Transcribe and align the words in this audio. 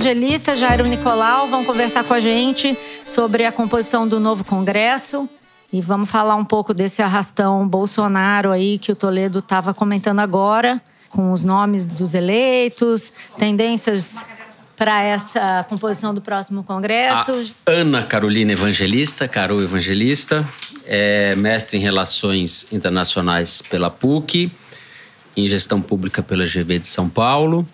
evangelista 0.00 0.54
Jairo 0.54 0.86
Nicolau 0.86 1.46
vão 1.46 1.62
conversar 1.62 2.02
com 2.04 2.14
a 2.14 2.20
gente 2.20 2.74
sobre 3.04 3.44
a 3.44 3.52
composição 3.52 4.08
do 4.08 4.18
novo 4.18 4.42
Congresso. 4.42 5.28
E 5.70 5.82
vamos 5.82 6.10
falar 6.10 6.36
um 6.36 6.44
pouco 6.44 6.72
desse 6.72 7.02
arrastão 7.02 7.68
Bolsonaro 7.68 8.50
aí 8.50 8.78
que 8.78 8.90
o 8.90 8.96
Toledo 8.96 9.40
estava 9.40 9.74
comentando 9.74 10.20
agora, 10.20 10.80
com 11.10 11.32
os 11.32 11.44
nomes 11.44 11.84
dos 11.84 12.14
eleitos, 12.14 13.12
tendências 13.36 14.14
para 14.74 15.02
essa 15.02 15.66
composição 15.68 16.14
do 16.14 16.22
próximo 16.22 16.64
Congresso. 16.64 17.52
A 17.66 17.70
Ana 17.70 18.02
Carolina 18.02 18.52
Evangelista, 18.52 19.28
Carol 19.28 19.62
Evangelista, 19.62 20.48
é 20.86 21.34
mestre 21.34 21.76
em 21.76 21.80
Relações 21.82 22.66
Internacionais 22.72 23.60
pela 23.60 23.90
PUC, 23.90 24.50
em 25.36 25.46
Gestão 25.46 25.82
Pública 25.82 26.22
pela 26.22 26.46
GV 26.46 26.78
de 26.78 26.86
São 26.86 27.06
Paulo, 27.06 27.68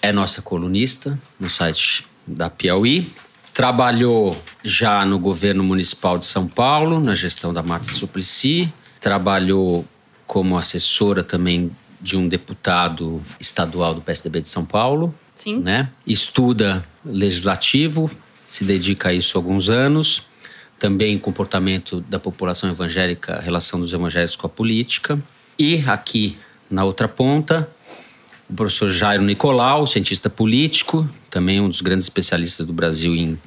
é 0.00 0.12
nossa 0.12 0.40
colunista 0.42 1.18
no 1.38 1.48
site 1.48 2.06
da 2.26 2.48
Piauí. 2.48 3.10
Trabalhou 3.52 4.40
já 4.62 5.04
no 5.04 5.18
governo 5.18 5.64
municipal 5.64 6.18
de 6.18 6.24
São 6.24 6.46
Paulo, 6.46 7.00
na 7.00 7.14
gestão 7.14 7.52
da 7.52 7.62
Marta 7.62 7.92
Suplicy. 7.92 8.72
Trabalhou 9.00 9.84
como 10.26 10.56
assessora 10.56 11.24
também 11.24 11.70
de 12.00 12.16
um 12.16 12.28
deputado 12.28 13.20
estadual 13.40 13.94
do 13.94 14.00
PSDB 14.00 14.42
de 14.42 14.48
São 14.48 14.64
Paulo. 14.64 15.12
Sim. 15.34 15.58
Né? 15.58 15.88
Estuda 16.06 16.82
legislativo, 17.04 18.10
se 18.46 18.64
dedica 18.64 19.08
a 19.08 19.14
isso 19.14 19.36
há 19.36 19.38
alguns 19.40 19.68
anos. 19.68 20.24
Também 20.78 21.18
comportamento 21.18 22.00
da 22.02 22.20
população 22.20 22.70
evangélica, 22.70 23.40
relação 23.40 23.80
dos 23.80 23.92
evangélicos 23.92 24.36
com 24.36 24.46
a 24.46 24.50
política. 24.50 25.18
E 25.58 25.82
aqui 25.86 26.38
na 26.70 26.84
outra 26.84 27.08
ponta, 27.08 27.68
o 28.48 28.54
professor 28.54 28.90
Jairo 28.90 29.22
Nicolau, 29.22 29.86
cientista 29.86 30.30
político, 30.30 31.08
também 31.30 31.60
um 31.60 31.68
dos 31.68 31.80
grandes 31.80 32.06
especialistas 32.06 32.64
do 32.64 32.72
Brasil 32.72 33.14
em 33.14 33.38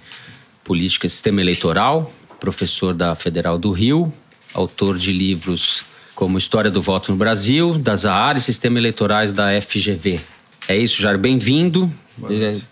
política 0.64 1.08
e 1.08 1.10
sistema 1.10 1.42
eleitoral, 1.42 2.14
professor 2.40 2.94
da 2.94 3.16
Federal 3.16 3.58
do 3.58 3.72
Rio, 3.72 4.14
autor 4.54 4.98
de 4.98 5.12
livros 5.12 5.84
como 6.14 6.38
História 6.38 6.70
do 6.70 6.82
Voto 6.82 7.12
no 7.12 7.18
Brasil, 7.18 7.80
das 7.80 8.06
AAR 8.06 8.38
e 8.38 8.42
Sistema 8.42 8.78
Eleitorais 8.78 9.32
da 9.32 9.60
FGV. 9.60 10.20
É 10.68 10.78
isso, 10.78 11.02
Jair. 11.02 11.18
Bem-vindo. 11.18 11.92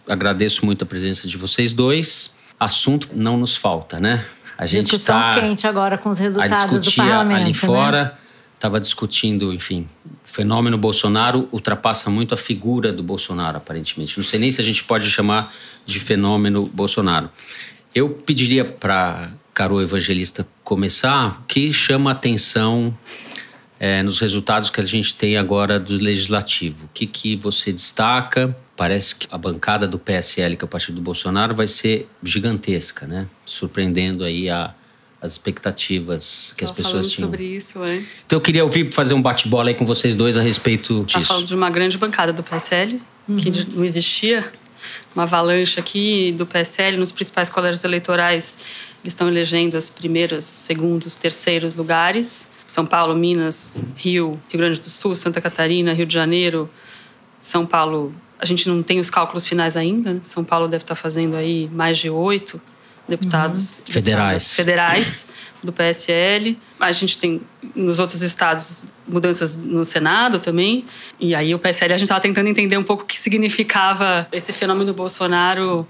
Agradeço 0.07 0.65
muito 0.65 0.83
a 0.83 0.85
presença 0.85 1.27
de 1.27 1.35
vocês 1.35 1.73
dois. 1.73 2.37
Assunto 2.59 3.09
não 3.13 3.37
nos 3.37 3.55
falta, 3.55 3.99
né? 3.99 4.23
A 4.57 4.65
gente 4.65 4.95
está 4.95 5.31
quente 5.33 5.65
agora 5.65 5.97
com 5.97 6.09
os 6.09 6.19
resultados 6.19 6.81
do 6.81 6.91
parlamento. 6.91 7.41
ali 7.41 7.91
né? 7.91 8.11
Estava 8.59 8.77
discutindo, 8.77 9.53
enfim, 9.53 9.87
o 10.05 10.27
fenômeno 10.27 10.77
Bolsonaro 10.77 11.47
ultrapassa 11.49 12.09
muito 12.09 12.33
a 12.33 12.37
figura 12.37 12.91
do 12.91 13.01
Bolsonaro, 13.01 13.55
aparentemente. 13.55 14.17
Não 14.17 14.25
sei 14.25 14.37
nem 14.37 14.51
se 14.51 14.59
a 14.59 14.63
gente 14.63 14.83
pode 14.83 15.09
chamar 15.09 15.53
de 15.85 15.97
fenômeno 15.97 16.65
Bolsonaro. 16.65 17.29
Eu 17.95 18.09
pediria 18.09 18.65
para 18.65 19.31
Carol 19.53 19.81
Evangelista 19.81 20.45
começar, 20.61 21.41
que 21.47 21.71
chama 21.71 22.11
atenção 22.11 22.95
é, 23.79 24.03
nos 24.03 24.19
resultados 24.19 24.69
que 24.69 24.81
a 24.81 24.85
gente 24.85 25.15
tem 25.15 25.37
agora 25.37 25.79
do 25.79 25.93
legislativo. 25.93 26.85
O 26.85 26.89
que, 26.93 27.07
que 27.07 27.37
você 27.37 27.71
destaca? 27.71 28.55
Parece 28.75 29.15
que 29.15 29.27
a 29.31 29.37
bancada 29.37 29.87
do 29.87 29.97
PSL, 29.97 30.57
que 30.57 30.65
é 30.65 30.67
o 30.67 30.69
partido 30.69 30.95
do 30.95 31.01
Bolsonaro, 31.01 31.55
vai 31.55 31.67
ser 31.67 32.09
gigantesca, 32.21 33.07
né? 33.07 33.25
Surpreendendo 33.45 34.25
aí 34.25 34.49
a, 34.49 34.73
as 35.21 35.33
expectativas 35.33 36.53
que 36.55 36.63
as 36.63 36.71
pessoas 36.71 37.11
tinham. 37.11 37.29
sobre 37.29 37.43
isso 37.43 37.81
antes. 37.81 38.23
Então 38.25 38.37
eu 38.37 38.41
queria 38.41 38.63
ouvir 38.63 38.93
fazer 38.93 39.13
um 39.13 39.21
bate-bola 39.21 39.69
aí 39.69 39.75
com 39.75 39.85
vocês 39.85 40.15
dois 40.15 40.37
a 40.37 40.41
respeito 40.41 40.99
tá 40.99 41.19
disso. 41.19 41.27
falando 41.27 41.45
de 41.45 41.55
uma 41.55 41.69
grande 41.69 41.97
bancada 41.97 42.31
do 42.31 42.41
PSL, 42.41 43.01
uhum. 43.27 43.37
que 43.37 43.65
não 43.75 43.83
existia. 43.83 44.51
Uma 45.13 45.23
avalanche 45.23 45.77
aqui 45.77 46.33
do 46.37 46.45
PSL 46.45 46.95
nos 46.95 47.11
principais 47.11 47.49
colégios 47.49 47.83
eleitorais. 47.83 48.57
Eles 49.03 49.13
estão 49.13 49.27
elegendo 49.27 49.77
os 49.77 49.89
primeiros, 49.89 50.45
segundos, 50.45 51.17
terceiros 51.17 51.75
lugares. 51.75 52.49
São 52.65 52.85
Paulo, 52.85 53.13
Minas, 53.13 53.83
Rio, 53.97 54.39
Rio 54.47 54.57
Grande 54.57 54.79
do 54.79 54.85
Sul, 54.85 55.15
Santa 55.15 55.41
Catarina, 55.41 55.91
Rio 55.91 56.05
de 56.05 56.13
Janeiro, 56.13 56.69
São 57.41 57.65
Paulo. 57.65 58.13
A 58.39 58.45
gente 58.45 58.69
não 58.69 58.81
tem 58.81 59.01
os 59.01 59.09
cálculos 59.09 59.45
finais 59.45 59.75
ainda. 59.75 60.21
São 60.23 60.45
Paulo 60.45 60.69
deve 60.69 60.83
estar 60.83 60.95
fazendo 60.95 61.35
aí 61.35 61.69
mais 61.73 61.97
de 61.97 62.09
oito 62.09 62.61
deputados 63.09 63.79
uhum. 63.79 63.93
federais. 63.93 64.53
federais 64.53 65.25
do 65.63 65.73
PSL. 65.73 66.57
A 66.79 66.91
gente 66.91 67.17
tem 67.17 67.41
nos 67.75 67.99
outros 67.99 68.21
estados 68.21 68.85
mudanças 69.07 69.57
no 69.57 69.83
Senado 69.83 70.39
também. 70.39 70.85
E 71.19 71.35
aí 71.35 71.53
o 71.53 71.59
PSL 71.59 71.93
a 71.93 71.97
gente 71.97 72.05
estava 72.05 72.21
tentando 72.21 72.47
entender 72.47 72.77
um 72.77 72.83
pouco 72.83 73.03
o 73.03 73.05
que 73.05 73.19
significava 73.19 74.27
esse 74.31 74.53
fenômeno 74.53 74.93
Bolsonaro 74.93 75.87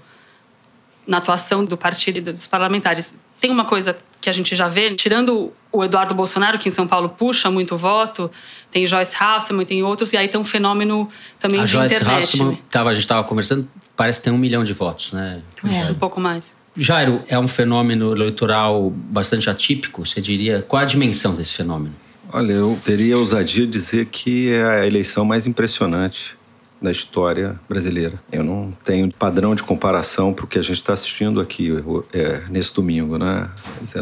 na 1.06 1.18
atuação 1.18 1.64
do 1.64 1.76
partido 1.76 2.18
e 2.18 2.20
dos 2.20 2.46
parlamentares. 2.46 3.20
Tem 3.40 3.50
uma 3.50 3.64
coisa 3.64 3.96
que 4.20 4.28
a 4.28 4.32
gente 4.32 4.54
já 4.54 4.68
vê, 4.68 4.94
tirando 4.94 5.52
o 5.72 5.82
Eduardo 5.82 6.14
Bolsonaro, 6.14 6.58
que 6.58 6.68
em 6.68 6.70
São 6.70 6.86
Paulo 6.86 7.08
puxa 7.08 7.50
muito 7.50 7.76
voto, 7.76 8.30
tem 8.70 8.86
Joyce 8.86 9.16
Hasselman, 9.18 9.64
tem 9.64 9.82
outros, 9.82 10.12
e 10.12 10.16
aí 10.16 10.28
tem 10.28 10.38
um 10.38 10.44
fenômeno 10.44 11.08
também 11.38 11.60
a 11.60 11.64
de 11.64 11.70
Joyce 11.70 11.94
internet. 11.94 12.24
Hasselman, 12.24 12.58
tava, 12.70 12.90
a 12.90 12.92
gente 12.92 13.02
estava 13.02 13.24
conversando, 13.24 13.66
parece 13.96 14.18
que 14.18 14.24
tem 14.24 14.32
um 14.32 14.38
milhão 14.38 14.62
de 14.62 14.74
votos, 14.74 15.12
né? 15.12 15.42
É. 15.64 15.90
Um 15.90 15.94
pouco 15.94 16.20
mais. 16.20 16.59
Jairo, 16.76 17.22
é 17.28 17.38
um 17.38 17.48
fenômeno 17.48 18.12
eleitoral 18.12 18.90
bastante 18.90 19.50
atípico, 19.50 20.06
você 20.06 20.20
diria? 20.20 20.62
Qual 20.62 20.80
a 20.80 20.84
dimensão 20.84 21.34
desse 21.34 21.52
fenômeno? 21.52 21.94
Olha, 22.32 22.52
eu 22.52 22.78
teria 22.84 23.18
ousadia 23.18 23.66
dizer 23.66 24.06
que 24.06 24.52
é 24.52 24.80
a 24.80 24.86
eleição 24.86 25.24
mais 25.24 25.46
impressionante 25.46 26.38
da 26.80 26.90
história 26.90 27.60
brasileira. 27.68 28.20
Eu 28.32 28.42
não 28.42 28.72
tenho 28.84 29.12
padrão 29.12 29.54
de 29.54 29.62
comparação 29.62 30.32
para 30.32 30.44
o 30.44 30.48
que 30.48 30.58
a 30.58 30.62
gente 30.62 30.76
está 30.76 30.94
assistindo 30.94 31.40
aqui 31.40 31.70
é, 32.12 32.42
nesse 32.48 32.74
domingo, 32.74 33.18
né? 33.18 33.50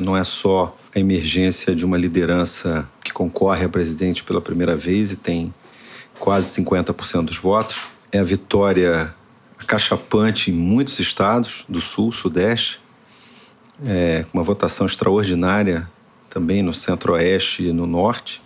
Não 0.04 0.16
é 0.16 0.22
só 0.22 0.76
a 0.94 1.00
emergência 1.00 1.74
de 1.74 1.84
uma 1.84 1.96
liderança 1.96 2.88
que 3.02 3.12
concorre 3.12 3.64
a 3.64 3.68
presidente 3.68 4.22
pela 4.22 4.40
primeira 4.40 4.76
vez 4.76 5.12
e 5.12 5.16
tem 5.16 5.52
quase 6.18 6.60
50% 6.62 7.24
dos 7.24 7.38
votos. 7.38 7.88
É 8.12 8.18
a 8.18 8.24
vitória 8.24 9.12
acachapante 9.68 10.50
em 10.50 10.54
muitos 10.54 10.98
estados 10.98 11.66
do 11.68 11.78
sul, 11.78 12.10
sudeste, 12.10 12.80
é, 13.84 14.24
uma 14.32 14.42
votação 14.42 14.86
extraordinária 14.86 15.86
também 16.30 16.62
no 16.62 16.72
centro-oeste 16.72 17.64
e 17.64 17.72
no 17.72 17.86
norte 17.86 18.40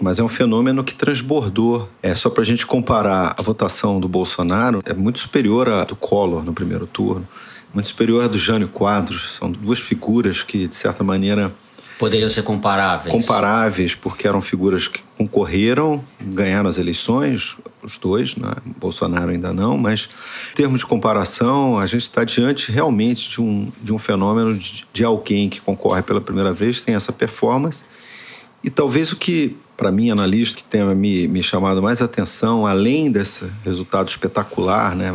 mas 0.00 0.18
é 0.18 0.22
um 0.22 0.28
fenômeno 0.28 0.84
que 0.84 0.94
transbordou. 0.94 1.88
É 2.02 2.14
só 2.14 2.28
para 2.28 2.42
a 2.42 2.44
gente 2.44 2.66
comparar 2.66 3.34
a 3.36 3.42
votação 3.42 3.98
do 3.98 4.08
Bolsonaro 4.08 4.82
é 4.84 4.92
muito 4.92 5.18
superior 5.18 5.68
à 5.68 5.84
do 5.84 5.96
Collor 5.96 6.44
no 6.44 6.52
primeiro 6.52 6.86
turno, 6.86 7.26
muito 7.72 7.88
superior 7.88 8.24
à 8.24 8.28
do 8.28 8.38
Jânio 8.38 8.68
Quadros. 8.68 9.36
São 9.36 9.50
duas 9.50 9.78
figuras 9.78 10.42
que 10.42 10.66
de 10.66 10.74
certa 10.74 11.02
maneira 11.02 11.52
poderiam 11.98 12.28
ser 12.28 12.42
comparáveis. 12.42 13.10
Comparáveis, 13.10 13.94
porque 13.94 14.28
eram 14.28 14.42
figuras 14.42 14.86
que 14.86 15.02
concorreram, 15.16 16.04
ganharam 16.20 16.68
as 16.68 16.76
eleições, 16.76 17.56
os 17.86 17.98
dois, 17.98 18.36
né? 18.36 18.52
Bolsonaro 18.78 19.30
ainda 19.30 19.52
não, 19.52 19.78
mas 19.78 20.08
em 20.52 20.54
termos 20.54 20.80
de 20.80 20.86
comparação, 20.86 21.78
a 21.78 21.86
gente 21.86 22.02
está 22.02 22.24
diante 22.24 22.70
realmente 22.70 23.30
de 23.30 23.40
um, 23.40 23.72
de 23.82 23.92
um 23.92 23.98
fenômeno 23.98 24.54
de, 24.54 24.84
de 24.92 25.04
alguém 25.04 25.48
que 25.48 25.60
concorre 25.60 26.02
pela 26.02 26.20
primeira 26.20 26.52
vez, 26.52 26.84
tem 26.84 26.94
essa 26.94 27.12
performance. 27.12 27.84
E 28.62 28.70
talvez 28.70 29.12
o 29.12 29.16
que 29.16 29.56
para 29.76 29.92
mim, 29.92 30.10
analista, 30.10 30.56
que 30.56 30.64
tenha 30.64 30.94
me, 30.94 31.28
me 31.28 31.42
chamado 31.42 31.82
mais 31.82 32.00
atenção, 32.00 32.66
além 32.66 33.12
desse 33.12 33.44
resultado 33.62 34.08
espetacular, 34.08 34.96
né? 34.96 35.14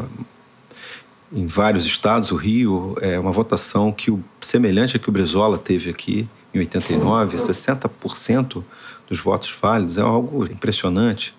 em 1.33 1.47
vários 1.47 1.85
estados, 1.85 2.31
o 2.31 2.35
Rio, 2.35 2.95
é 3.01 3.17
uma 3.17 3.31
votação 3.31 3.91
que 3.91 4.11
o 4.11 4.23
semelhante 4.41 4.97
a 4.97 4.99
que 4.99 5.09
o 5.09 5.11
Brizola 5.11 5.57
teve 5.57 5.89
aqui 5.89 6.27
em 6.53 6.59
89, 6.59 7.37
60% 7.37 8.63
dos 9.07 9.19
votos 9.19 9.55
válidos, 9.59 9.97
é 9.97 10.01
algo 10.01 10.43
impressionante. 10.45 11.33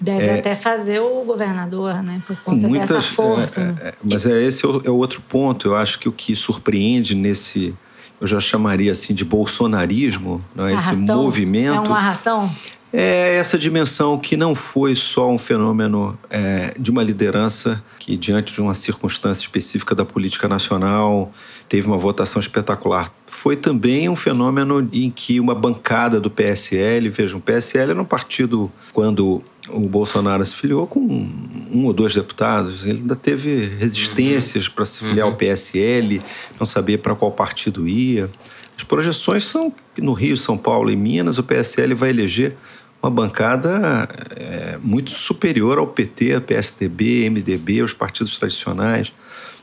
Deve 0.00 0.26
é, 0.26 0.38
até 0.38 0.54
fazer 0.54 1.00
o 1.00 1.24
governador, 1.24 2.02
né? 2.02 2.20
Por 2.26 2.36
conta 2.38 2.68
muitas, 2.68 2.88
dessa 2.88 3.14
força. 3.14 3.60
É, 3.60 3.64
né? 3.64 3.74
é, 3.80 3.94
mas 4.02 4.26
é 4.26 4.42
esse 4.42 4.64
é 4.64 4.68
o, 4.68 4.82
é 4.84 4.90
o 4.90 4.96
outro 4.96 5.22
ponto. 5.22 5.68
Eu 5.68 5.76
acho 5.76 5.98
que 5.98 6.08
o 6.08 6.12
que 6.12 6.36
surpreende 6.36 7.14
nesse 7.14 7.74
eu 8.20 8.26
já 8.26 8.40
chamaria 8.40 8.92
assim 8.92 9.12
de 9.12 9.24
bolsonarismo, 9.24 10.40
não 10.54 10.66
é? 10.66 10.74
esse 10.74 10.96
movimento. 10.96 11.76
É 11.76 11.80
uma 11.80 11.98
arrastão? 11.98 12.50
É 12.92 13.36
essa 13.36 13.58
dimensão 13.58 14.18
que 14.18 14.36
não 14.36 14.54
foi 14.54 14.94
só 14.94 15.30
um 15.30 15.36
fenômeno 15.36 16.18
é, 16.30 16.72
de 16.78 16.90
uma 16.90 17.02
liderança 17.02 17.82
que, 17.98 18.16
diante 18.16 18.54
de 18.54 18.60
uma 18.60 18.72
circunstância 18.72 19.42
específica 19.42 19.94
da 19.94 20.04
política 20.04 20.48
nacional, 20.48 21.30
teve 21.68 21.86
uma 21.86 21.98
votação 21.98 22.40
espetacular. 22.40 23.12
Foi 23.26 23.56
também 23.56 24.08
um 24.08 24.16
fenômeno 24.16 24.88
em 24.92 25.10
que 25.10 25.40
uma 25.40 25.54
bancada 25.54 26.20
do 26.20 26.30
PSL, 26.30 27.08
vejam, 27.08 27.38
o 27.38 27.42
PSL 27.42 27.90
era 27.90 28.00
um 28.00 28.04
partido, 28.04 28.70
quando 28.92 29.42
o 29.68 29.80
Bolsonaro 29.80 30.44
se 30.44 30.54
filiou 30.54 30.86
com 30.86 31.00
um 31.00 31.84
ou 31.86 31.92
dois 31.92 32.14
deputados, 32.14 32.84
ele 32.84 32.98
ainda 32.98 33.16
teve 33.16 33.64
resistências 33.78 34.66
uhum. 34.66 34.74
para 34.74 34.86
se 34.86 35.00
filiar 35.00 35.26
uhum. 35.26 35.32
ao 35.32 35.38
PSL, 35.38 36.22
não 36.58 36.66
sabia 36.66 36.96
para 36.96 37.14
qual 37.14 37.32
partido 37.32 37.88
ia. 37.88 38.30
As 38.76 38.84
projeções 38.84 39.44
são 39.44 39.72
que 39.94 40.02
no 40.02 40.12
Rio, 40.12 40.36
São 40.36 40.56
Paulo 40.56 40.90
e 40.90 40.96
Minas 40.96 41.38
o 41.38 41.42
PSL 41.42 41.94
vai 41.94 42.10
eleger 42.10 42.56
uma 43.02 43.10
bancada 43.10 44.08
é, 44.36 44.78
muito 44.82 45.10
superior 45.10 45.78
ao 45.78 45.86
PT, 45.86 46.40
PSDB, 46.40 47.28
MDB, 47.30 47.82
os 47.82 47.92
partidos 47.92 48.36
tradicionais. 48.36 49.12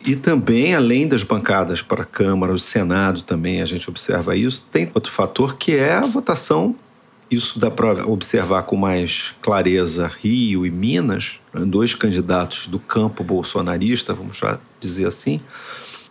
E 0.05 0.15
também, 0.15 0.75
além 0.75 1.07
das 1.07 1.23
bancadas 1.23 1.81
para 1.81 2.03
a 2.03 2.05
Câmara, 2.05 2.53
o 2.53 2.59
Senado 2.59 3.21
também, 3.21 3.61
a 3.61 3.65
gente 3.65 3.89
observa 3.89 4.35
isso, 4.35 4.67
tem 4.69 4.89
outro 4.93 5.11
fator 5.11 5.55
que 5.55 5.75
é 5.75 5.93
a 5.93 6.05
votação. 6.05 6.75
Isso 7.31 7.57
dá 7.57 7.71
para 7.71 8.05
observar 8.05 8.63
com 8.63 8.75
mais 8.75 9.33
clareza 9.41 10.11
Rio 10.21 10.65
e 10.65 10.69
Minas, 10.69 11.39
né? 11.53 11.65
dois 11.65 11.95
candidatos 11.95 12.67
do 12.67 12.79
campo 12.79 13.23
bolsonarista, 13.23 14.13
vamos 14.13 14.37
já 14.37 14.59
dizer 14.79 15.07
assim, 15.07 15.39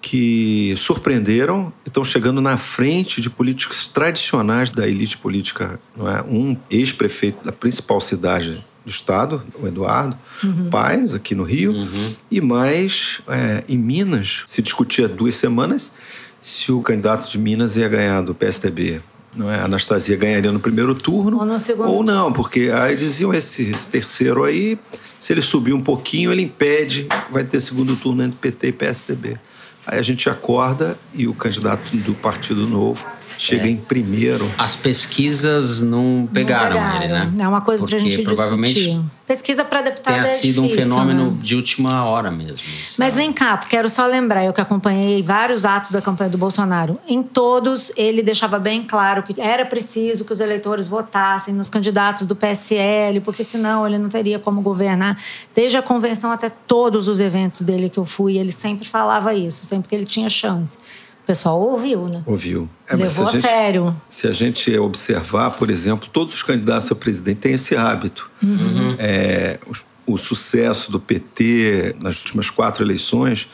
que 0.01 0.75
surpreenderam 0.77 1.73
e 1.85 1.89
estão 1.89 2.05
chegando 2.05 2.41
na 2.41 2.57
frente 2.57 3.21
de 3.21 3.31
políticos 3.31 3.87
tradicionais 3.87 4.71
da 4.71 4.89
elite 4.89 5.19
política. 5.19 5.79
Não 5.95 6.09
é? 6.09 6.23
Um 6.23 6.57
ex-prefeito 6.71 7.45
da 7.45 7.53
principal 7.53 8.01
cidade 8.01 8.65
do 8.85 8.91
estado, 8.91 9.43
o 9.61 9.67
Eduardo 9.67 10.17
uhum. 10.43 10.71
Paes, 10.71 11.15
aqui 11.15 11.35
no 11.35 11.45
Rio, 11.45 11.73
uhum. 11.73 12.15
e 12.31 12.41
mais 12.41 13.21
é, 13.29 13.65
em 13.69 13.79
Minas 13.79 14.43
se 14.47 14.61
discutia 14.61 15.09
duas 15.09 15.35
semanas 15.35 15.93
se 16.41 16.73
o 16.73 16.81
candidato 16.81 17.31
de 17.31 17.39
Minas 17.39 17.77
ia 17.77 17.89
ganhar 17.89 18.21
do 18.23 18.35
PSDB. 18.35 19.01
Não 19.35 19.51
é? 19.51 19.61
A 19.61 19.65
Anastasia 19.65 20.17
ganharia 20.17 20.53
no 20.53 20.61
primeiro 20.61 20.95
turno 20.95 21.39
ou, 21.39 21.47
no 21.47 21.59
segundo. 21.59 21.91
ou 21.91 22.03
não, 22.03 22.33
porque 22.33 22.71
aí 22.75 22.97
diziam 22.97 23.33
esse, 23.33 23.71
esse 23.71 23.89
terceiro 23.89 24.45
aí, 24.45 24.79
se 25.19 25.33
ele 25.33 25.41
subir 25.41 25.73
um 25.73 25.81
pouquinho, 25.81 26.31
ele 26.31 26.43
impede, 26.43 27.07
vai 27.31 27.45
ter 27.45 27.61
segundo 27.61 27.97
turno 27.97 28.23
entre 28.23 28.37
PT 28.39 28.69
e 28.69 28.73
PSDB. 28.73 29.39
Aí 29.87 29.99
a 29.99 30.03
gente 30.03 30.29
acorda 30.29 30.99
e 31.15 31.27
o 31.27 31.35
candidato 31.35 31.97
do 31.97 32.15
Partido 32.15 32.67
Novo 32.67 33.05
chega 33.39 33.67
é. 33.67 33.71
em 33.71 33.77
primeiro. 33.77 34.51
As 34.57 34.75
pesquisas 34.75 35.83
não 35.83 36.29
pegaram, 36.33 36.77
não 36.77 36.83
pegaram. 36.83 37.05
ele, 37.05 37.13
né? 37.13 37.45
É 37.45 37.49
uma 37.49 37.61
coisa 37.61 37.85
para 37.87 37.97
a 37.97 38.01
gente 38.01 38.23
provavelmente 38.23 38.75
discutir. 38.75 39.23
Pesquisa 39.27 39.65
para 39.65 39.81
deputado 39.81 40.15
tenha 40.15 40.27
é 40.27 40.37
sido 40.37 40.63
difícil, 40.63 40.65
um 40.65 40.69
fenômeno 40.69 41.31
né? 41.31 41.39
de 41.41 41.57
última 41.57 42.05
hora 42.05 42.31
mesmo. 42.31 42.59
Sabe? 42.59 42.97
Mas 42.99 43.15
vem 43.15 43.33
cá, 43.33 43.57
quero 43.57 43.89
só 43.89 44.07
lembrar, 44.07 44.45
eu 44.45 44.53
que 44.53 44.61
acompanhei 44.61 45.23
vários 45.23 45.65
atos 45.65 45.91
da 45.91 46.03
campanha 46.03 46.29
do 46.29 46.37
Bolsonaro. 46.37 46.99
Em 47.09 47.23
todos, 47.23 47.93
ele 47.97 48.23
deixava 48.23 48.59
bem 48.59 48.83
claro 48.83 49.23
que 49.23 49.41
era 49.41 49.65
preciso 49.65 50.25
que 50.25 50.33
os 50.33 50.41
eleitores 50.41 50.87
votassem 50.87 51.55
nos 51.55 51.71
candidatos 51.71 52.27
do 52.27 52.37
PSL, 52.37 53.21
porque 53.21 53.43
senão 53.43 53.87
ele 53.87 53.97
não 53.97 54.11
teria 54.11 54.39
como 54.39 54.61
governar. 54.61 55.17
Desde 55.55 55.79
a 55.79 55.83
convenção 55.83 56.31
até 56.31 56.51
todos 56.51 57.09
os 57.09 57.19
eventos 57.19 57.63
dele 57.63 57.89
que 57.89 57.99
eu 57.99 58.05
fui, 58.05 58.37
ele 58.37 58.53
sempre 58.53 58.87
falava 58.87 59.33
isso, 59.33 59.65
sempre 59.65 59.89
que 59.89 59.95
ele 59.95 60.05
tinha 60.05 60.29
chance. 60.29 60.77
O 61.23 61.27
pessoal 61.27 61.61
ouviu, 61.61 62.09
né? 62.09 62.23
Ouviu. 62.27 62.69
É, 62.89 62.97
Levou 62.97 63.29
a, 63.29 63.31
gente, 63.31 63.43
sério. 63.43 63.97
Se 64.09 64.27
a 64.27 64.33
gente 64.33 64.77
observar, 64.77 65.53
por 65.53 65.71
exemplo, 65.71 66.09
todos 66.13 66.35
os 66.35 66.43
candidatos 66.43 66.91
a 66.91 66.95
presidente 66.97 67.39
têm 67.39 67.53
esse 67.53 67.77
hábito. 67.77 68.29
Uhum. 68.43 68.97
É, 68.99 69.59
o, 70.07 70.15
o, 70.15 70.19
sucesso 70.19 70.91
do 70.91 70.99
PT 70.99 71.95
nas 72.01 72.19
últimas 72.19 72.51
quatro 72.51 72.85
eleições, 72.85 73.49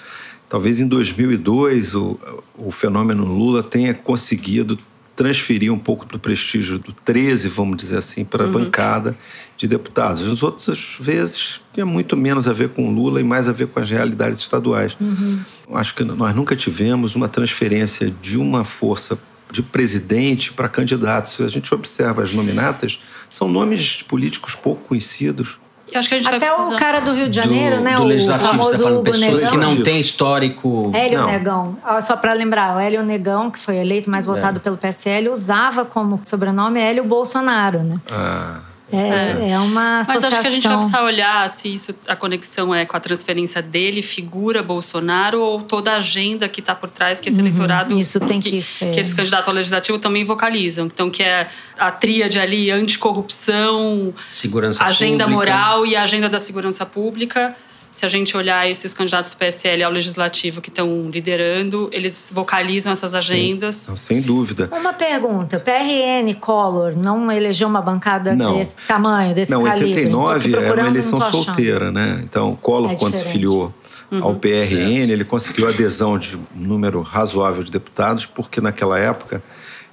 talvez 0.49 0.81
em 0.81 0.89
2002 0.89 1.95
o, 1.95 2.19
o 2.57 2.71
fenômeno 2.71 3.25
Lula 3.27 3.63
tenha 3.63 3.93
conseguido 3.93 4.79
transferir 5.19 5.73
um 5.73 5.79
pouco 5.79 6.07
do 6.07 6.17
prestígio 6.17 6.79
do 6.79 6.93
13, 6.93 7.49
vamos 7.49 7.77
dizer 7.77 7.99
assim, 7.99 8.25
para 8.25 8.45
a 8.45 8.47
uhum. 8.47 8.53
bancada 8.53 9.19
de 9.57 9.67
deputados. 9.67 10.25
Nas 10.29 10.45
outras 10.45 10.97
vezes, 11.01 11.61
tinha 11.75 11.85
muito 11.85 12.17
menos 12.17 12.47
a 12.47 12.53
ver 12.53 12.69
com 12.69 12.89
Lula 12.89 13.21
e 13.21 13.25
mais 13.25 13.49
a 13.49 13.53
ver 13.53 13.67
com 13.67 13.81
as 13.81 13.91
realidades 13.91 14.39
estaduais. 14.39 14.97
Uhum. 15.01 15.41
Acho 15.73 15.93
que 15.97 16.05
nós 16.05 16.37
nunca 16.37 16.55
tivemos 16.55 17.17
uma 17.17 17.27
transferência 17.27 18.15
de 18.23 18.39
uma 18.39 18.63
força 18.63 19.19
de 19.51 19.61
presidente 19.61 20.53
para 20.53 20.69
candidatos. 20.69 21.33
Se 21.33 21.43
a 21.43 21.49
gente 21.49 21.75
observa 21.75 22.23
as 22.23 22.33
nominatas, 22.33 23.01
são 23.29 23.49
nomes 23.49 24.03
políticos 24.03 24.55
pouco 24.55 24.87
conhecidos 24.87 25.59
eu 25.93 25.99
acho 25.99 26.09
que 26.09 26.15
a 26.15 26.19
gente 26.19 26.29
Até 26.29 26.39
vai 26.39 26.55
precisar... 26.55 26.75
o 26.75 26.79
cara 26.79 27.01
do 27.01 27.13
Rio 27.13 27.29
de 27.29 27.37
Janeiro, 27.37 27.77
do, 27.77 27.83
né? 27.83 27.97
Do 27.97 28.03
o 28.03 28.07
legislativo, 28.07 28.49
famoso 28.49 28.71
você 28.71 28.77
tá 28.77 28.83
falando 28.85 28.99
Hugo 28.99 29.11
pessoas 29.11 29.43
Negão. 29.43 29.51
que 29.51 29.57
não 29.57 29.83
têm 29.83 30.01
histórico. 30.01 30.91
Hélio 30.95 31.19
não. 31.21 31.27
Negão. 31.27 31.77
Só 32.03 32.17
para 32.17 32.33
lembrar, 32.33 32.77
o 32.77 32.81
Hélio 32.81 33.03
Negão, 33.03 33.51
que 33.51 33.59
foi 33.59 33.77
eleito 33.77 34.11
mais 34.11 34.27
votado 34.27 34.59
é. 34.59 34.61
pelo 34.61 34.77
PSL, 34.77 35.29
usava 35.31 35.85
como 35.85 36.21
sobrenome 36.25 36.81
Hélio 36.81 37.05
Bolsonaro, 37.05 37.83
né? 37.83 37.97
Ah. 38.11 38.61
É, 38.91 39.49
é. 39.49 39.51
é 39.51 39.59
uma 39.59 40.01
associação. 40.01 40.31
Mas 40.31 40.33
acho 40.33 40.41
que 40.41 40.47
a 40.47 40.51
gente 40.51 40.67
vai 40.67 40.77
precisar 40.77 41.03
olhar 41.03 41.49
se 41.51 41.73
isso, 41.73 41.95
a 42.07 42.17
conexão 42.17 42.75
é 42.75 42.87
com 42.87 42.97
a 42.97 43.01
transferência 43.01 43.61
dele, 43.61 44.01
figura 44.03 44.63
Bolsonaro, 44.63 45.41
ou 45.41 45.61
toda 45.61 45.93
a 45.93 45.97
agenda 45.97 46.49
que 46.49 46.61
está 46.61 46.75
por 46.75 46.89
trás 46.91 47.21
que 47.21 47.29
esse 47.29 47.39
uhum, 47.39 47.47
eleitorado. 47.47 47.99
Isso 47.99 48.19
tem 48.21 48.41
que, 48.41 48.51
que 48.51 48.63
ser. 48.63 48.93
Que 48.93 49.01
esses 49.01 49.13
candidatos 49.13 49.47
ao 49.47 49.55
legislativo 49.55 49.99
também 49.99 50.25
vocalizam. 50.25 50.87
Então, 50.87 51.11
que 51.11 51.23
é 51.23 51.49
a 51.79 51.91
tríade 51.91 52.39
ali 52.39 52.71
anticorrupção, 52.71 54.15
segurança 54.29 54.83
agenda 54.85 55.25
pública. 55.25 55.31
moral 55.31 55.87
e 55.87 55.95
a 55.95 56.03
agenda 56.03 56.29
da 56.29 56.39
segurança 56.39 56.87
pública 56.87 57.55
se 57.99 58.07
a 58.07 58.09
gente 58.09 58.37
olhar 58.37 58.71
esses 58.71 58.95
candidatos 58.95 59.33
do 59.33 59.37
PSL 59.37 59.83
ao 59.83 59.91
legislativo 59.91 60.61
que 60.61 60.69
estão 60.69 61.11
liderando, 61.11 61.91
eles 61.91 62.31
vocalizam 62.33 62.93
essas 62.93 63.13
agendas. 63.13 63.75
Sim, 63.75 63.97
sem 63.97 64.21
dúvida. 64.21 64.71
Uma 64.71 64.93
pergunta: 64.93 65.59
PRN, 65.59 66.33
Collor, 66.41 66.97
não 66.97 67.29
elegeu 67.33 67.67
uma 67.67 67.83
bancada 67.83 68.37
não. 68.37 68.57
desse 68.57 68.71
tamanho, 68.87 69.35
desse 69.35 69.51
não, 69.51 69.65
calibre? 69.65 70.09
Não, 70.09 70.27
89 70.27 70.65
era 70.65 70.81
uma 70.81 70.91
eleição 70.91 71.21
solteira, 71.21 71.91
né? 71.91 72.21
Então, 72.23 72.55
Collor, 72.55 72.93
é 72.93 72.95
quando 72.95 73.15
se 73.15 73.25
filiou 73.25 73.75
uhum. 74.13 74.23
ao 74.23 74.35
PRN, 74.37 74.69
certo. 74.69 75.11
ele 75.11 75.25
conseguiu 75.25 75.67
adesão 75.67 76.17
de 76.17 76.37
um 76.37 76.45
número 76.55 77.03
razoável 77.03 77.65
de 77.65 77.73
deputados, 77.73 78.25
porque 78.25 78.61
naquela 78.61 78.97
época 78.97 79.43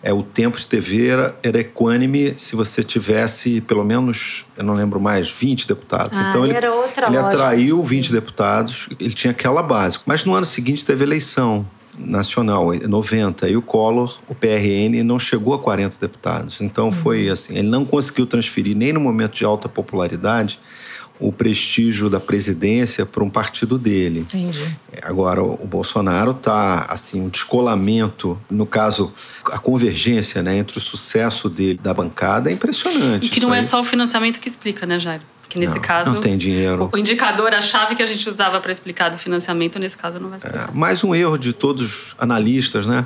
é, 0.06 0.13
o 0.13 0.22
tempo 0.22 0.56
de 0.56 0.68
TV 0.68 1.07
era, 1.07 1.36
era 1.42 1.60
equânime 1.60 2.36
se 2.38 2.56
você 2.56 2.84
tivesse 2.84 3.60
pelo 3.60 3.84
menos, 3.84 4.46
eu 4.56 4.63
não 4.63 4.75
lembro 4.75 5.02
mais, 5.02 5.31
20 5.31 5.68
deputados. 5.68 6.19
Ah, 6.19 6.28
então 6.30 6.46
ele, 6.46 6.54
era 6.54 6.72
outra 6.72 7.07
ele 7.07 7.18
lógica. 7.18 7.44
atraiu 7.44 7.81
20 7.81 8.12
deputados, 8.12 8.88
ele 9.00 9.16
tinha 9.16 9.31
aquela 9.31 9.63
base. 9.63 9.98
Mas 10.06 10.24
no 10.24 10.36
ano 10.36 10.46
seguinte 10.46 10.86
teve 10.86 11.04
eleição 11.04 11.66
nacional, 11.98 12.68
90, 12.88 13.50
e 13.50 13.57
o 13.57 13.63
Collor, 13.63 14.19
o 14.28 14.36
PRN, 14.36 15.02
não 15.04 15.18
chegou 15.18 15.56
a 15.56 15.60
40 15.60 15.98
deputados. 16.00 16.62
Então 16.62 16.92
foi 16.92 17.28
assim, 17.28 17.57
ele 17.57 17.68
não 17.68 17.84
conseguiu 17.84 18.28
transferir 18.28 18.78
nem 18.78 18.94
no 18.94 19.00
momento 19.00 19.34
de 19.34 19.44
alta 19.44 19.68
popularidade 19.68 20.60
o 21.19 21.31
prestígio 21.31 22.09
da 22.09 22.19
presidência 22.19 23.06
para 23.06 23.23
um 23.23 23.29
partido 23.29 23.77
dele. 23.77 24.21
Entendi. 24.21 24.77
Agora, 25.01 25.41
o 25.41 25.65
Bolsonaro 25.65 26.31
está, 26.31 26.85
assim, 26.89 27.21
um 27.21 27.29
descolamento, 27.29 28.39
no 28.50 28.65
caso, 28.65 29.13
a 29.45 29.57
convergência 29.57 30.41
né, 30.41 30.57
entre 30.57 30.77
o 30.77 30.81
sucesso 30.81 31.50
dele 31.50 31.79
da 31.81 31.94
bancada 31.94 32.50
é 32.50 32.53
impressionante. 32.53 33.27
E 33.27 33.29
que 33.29 33.39
não 33.39 33.53
é 33.53 33.63
só 33.63 33.79
o 33.79 33.83
financiamento 33.83 34.39
que 34.39 34.49
explica, 34.49 34.85
né, 34.85 34.99
Jair? 34.99 35.21
Que 35.47 35.59
nesse 35.59 35.75
não, 35.75 35.81
caso. 35.81 36.11
Não 36.11 36.19
tem 36.19 36.37
dinheiro. 36.37 36.90
O 36.92 36.97
indicador, 36.97 37.54
a 37.54 37.61
chave 37.61 37.95
que 37.95 38.01
a 38.01 38.06
gente 38.06 38.28
usava 38.28 38.59
para 38.59 38.71
explicar 38.71 39.09
do 39.09 39.18
financiamento, 39.18 39.80
nesse 39.80 39.95
caso, 39.95 40.19
não 40.19 40.30
vai 40.30 40.37
explicar. 40.37 40.69
É, 40.69 40.78
mais 40.78 41.04
um 41.04 41.13
erro 41.13 41.37
de 41.37 41.54
todos 41.54 41.81
os 41.81 42.16
analistas, 42.18 42.87
né? 42.87 43.06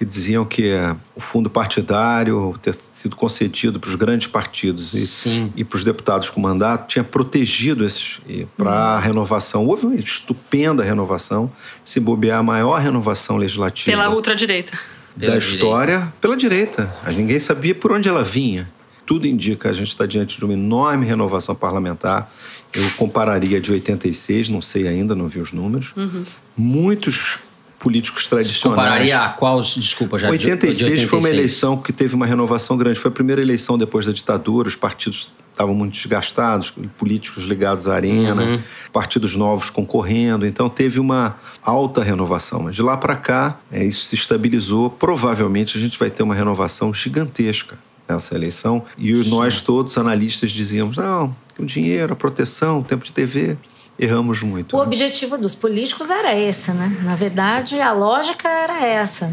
Que 0.00 0.04
diziam 0.06 0.46
que 0.46 0.72
o 1.14 1.20
fundo 1.20 1.50
partidário 1.50 2.58
ter 2.62 2.74
sido 2.74 3.14
concedido 3.14 3.78
para 3.78 3.90
os 3.90 3.96
grandes 3.96 4.28
partidos 4.28 5.26
e, 5.26 5.52
e, 5.56 5.62
para 5.62 5.76
os 5.76 5.84
deputados 5.84 6.30
com 6.30 6.40
mandato 6.40 6.88
tinha 6.88 7.04
protegido 7.04 7.84
esses 7.84 8.18
para 8.56 8.94
a 8.94 8.96
hum. 8.96 9.00
renovação. 9.00 9.66
Houve 9.66 9.84
uma 9.84 9.96
estupenda 9.96 10.82
renovação, 10.82 11.52
se 11.84 12.00
bobear 12.00 12.38
a 12.38 12.42
maior 12.42 12.80
renovação 12.80 13.36
legislativa 13.36 13.94
pela 13.94 14.08
ultradireita 14.08 14.72
da 15.14 15.26
pela 15.26 15.36
história 15.36 15.96
direita. 15.98 16.16
pela 16.18 16.34
direita. 16.34 16.96
Ninguém 17.08 17.38
sabia 17.38 17.74
por 17.74 17.92
onde 17.92 18.08
ela 18.08 18.24
vinha. 18.24 18.70
Tudo 19.04 19.28
indica 19.28 19.68
a 19.68 19.72
gente 19.74 19.88
está 19.88 20.06
diante 20.06 20.38
de 20.38 20.44
uma 20.46 20.54
enorme 20.54 21.04
renovação 21.04 21.54
parlamentar. 21.54 22.32
Eu 22.72 22.88
compararia 22.92 23.60
de 23.60 23.70
86, 23.70 24.48
não 24.48 24.62
sei 24.62 24.88
ainda, 24.88 25.14
não 25.14 25.28
vi 25.28 25.40
os 25.40 25.52
números. 25.52 25.92
Uhum. 25.94 26.24
Muitos 26.56 27.38
políticos 27.80 28.28
tradicionais. 28.28 28.78
Compararia 28.78 29.20
a 29.20 29.30
qual, 29.30 29.60
desculpa, 29.62 30.18
já 30.18 30.28
86, 30.28 30.76
de 30.76 30.84
86 30.84 31.10
foi 31.10 31.18
uma 31.18 31.30
eleição 31.30 31.76
que 31.78 31.92
teve 31.92 32.14
uma 32.14 32.26
renovação 32.26 32.76
grande. 32.76 33.00
Foi 33.00 33.08
a 33.08 33.12
primeira 33.12 33.40
eleição 33.40 33.76
depois 33.76 34.04
da 34.04 34.12
ditadura, 34.12 34.68
os 34.68 34.76
partidos 34.76 35.32
estavam 35.50 35.74
muito 35.74 35.94
desgastados, 35.94 36.72
políticos 36.96 37.44
ligados 37.44 37.88
à 37.88 37.94
arena, 37.94 38.42
uhum. 38.42 38.60
partidos 38.92 39.34
novos 39.34 39.68
concorrendo, 39.68 40.46
então 40.46 40.68
teve 40.68 41.00
uma 41.00 41.36
alta 41.62 42.02
renovação. 42.02 42.60
Mas 42.62 42.76
de 42.76 42.82
lá 42.82 42.96
para 42.96 43.16
cá, 43.16 43.58
é, 43.72 43.82
isso 43.84 44.04
se 44.04 44.14
estabilizou. 44.14 44.90
Provavelmente 44.90 45.76
a 45.76 45.80
gente 45.80 45.98
vai 45.98 46.10
ter 46.10 46.22
uma 46.22 46.34
renovação 46.34 46.92
gigantesca 46.92 47.78
nessa 48.08 48.34
eleição. 48.34 48.84
E 48.96 49.12
nós 49.24 49.60
todos, 49.60 49.96
analistas, 49.96 50.50
dizíamos: 50.50 50.98
não, 50.98 51.34
o 51.58 51.64
dinheiro, 51.64 52.12
a 52.12 52.16
proteção, 52.16 52.80
o 52.80 52.84
tempo 52.84 53.04
de 53.04 53.12
TV 53.12 53.56
erramos 54.00 54.42
muito. 54.42 54.74
O 54.74 54.80
né? 54.80 54.86
objetivo 54.86 55.36
dos 55.36 55.54
políticos 55.54 56.08
era 56.08 56.34
esse, 56.34 56.70
né? 56.72 57.00
Na 57.04 57.14
verdade, 57.14 57.78
a 57.80 57.92
lógica 57.92 58.48
era 58.48 58.84
essa. 58.84 59.32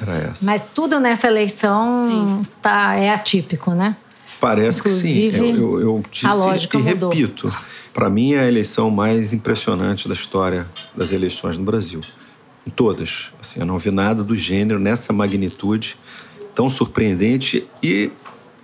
Era 0.00 0.16
essa. 0.16 0.46
Mas 0.46 0.66
tudo 0.72 1.00
nessa 1.00 1.26
eleição 1.26 2.42
tá, 2.62 2.94
é 2.94 3.10
atípico, 3.10 3.72
né? 3.72 3.96
Parece 4.40 4.80
Inclusive, 4.80 5.30
que 5.30 5.36
sim. 5.36 5.54
Eu, 5.54 5.72
eu, 5.72 5.80
eu 5.80 6.04
disse 6.10 6.26
a 6.26 6.34
lógica 6.34 6.78
e 6.78 6.82
mudou. 6.82 7.10
repito. 7.10 7.52
Para 7.92 8.08
mim, 8.08 8.34
é 8.34 8.40
a 8.40 8.48
eleição 8.48 8.90
mais 8.90 9.32
impressionante 9.32 10.08
da 10.08 10.14
história 10.14 10.66
das 10.96 11.12
eleições 11.12 11.56
no 11.56 11.64
Brasil. 11.64 12.00
Em 12.66 12.70
todas. 12.70 13.32
Assim, 13.40 13.60
eu 13.60 13.66
não 13.66 13.78
vi 13.78 13.90
nada 13.90 14.22
do 14.22 14.36
gênero 14.36 14.78
nessa 14.78 15.12
magnitude 15.12 15.96
tão 16.54 16.70
surpreendente 16.70 17.66
e 17.82 18.10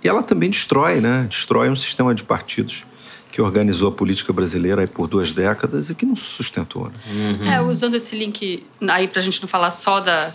E 0.03 0.07
ela 0.07 0.23
também 0.23 0.49
destrói, 0.49 0.99
né? 0.99 1.27
Destrói 1.29 1.69
um 1.69 1.75
sistema 1.75 2.15
de 2.15 2.23
partidos 2.23 2.85
que 3.31 3.41
organizou 3.41 3.89
a 3.89 3.91
política 3.91 4.33
brasileira 4.33 4.85
por 4.85 5.07
duas 5.07 5.31
décadas 5.31 5.89
e 5.89 5.95
que 5.95 6.05
não 6.05 6.15
se 6.15 6.23
sustentou. 6.23 6.89
Né? 6.89 6.93
Uhum. 7.39 7.51
É, 7.51 7.61
usando 7.61 7.95
esse 7.95 8.15
link 8.15 8.65
aí 8.89 9.07
para 9.07 9.19
a 9.19 9.23
gente 9.23 9.41
não 9.41 9.47
falar 9.47 9.69
só 9.69 9.99
da, 9.99 10.31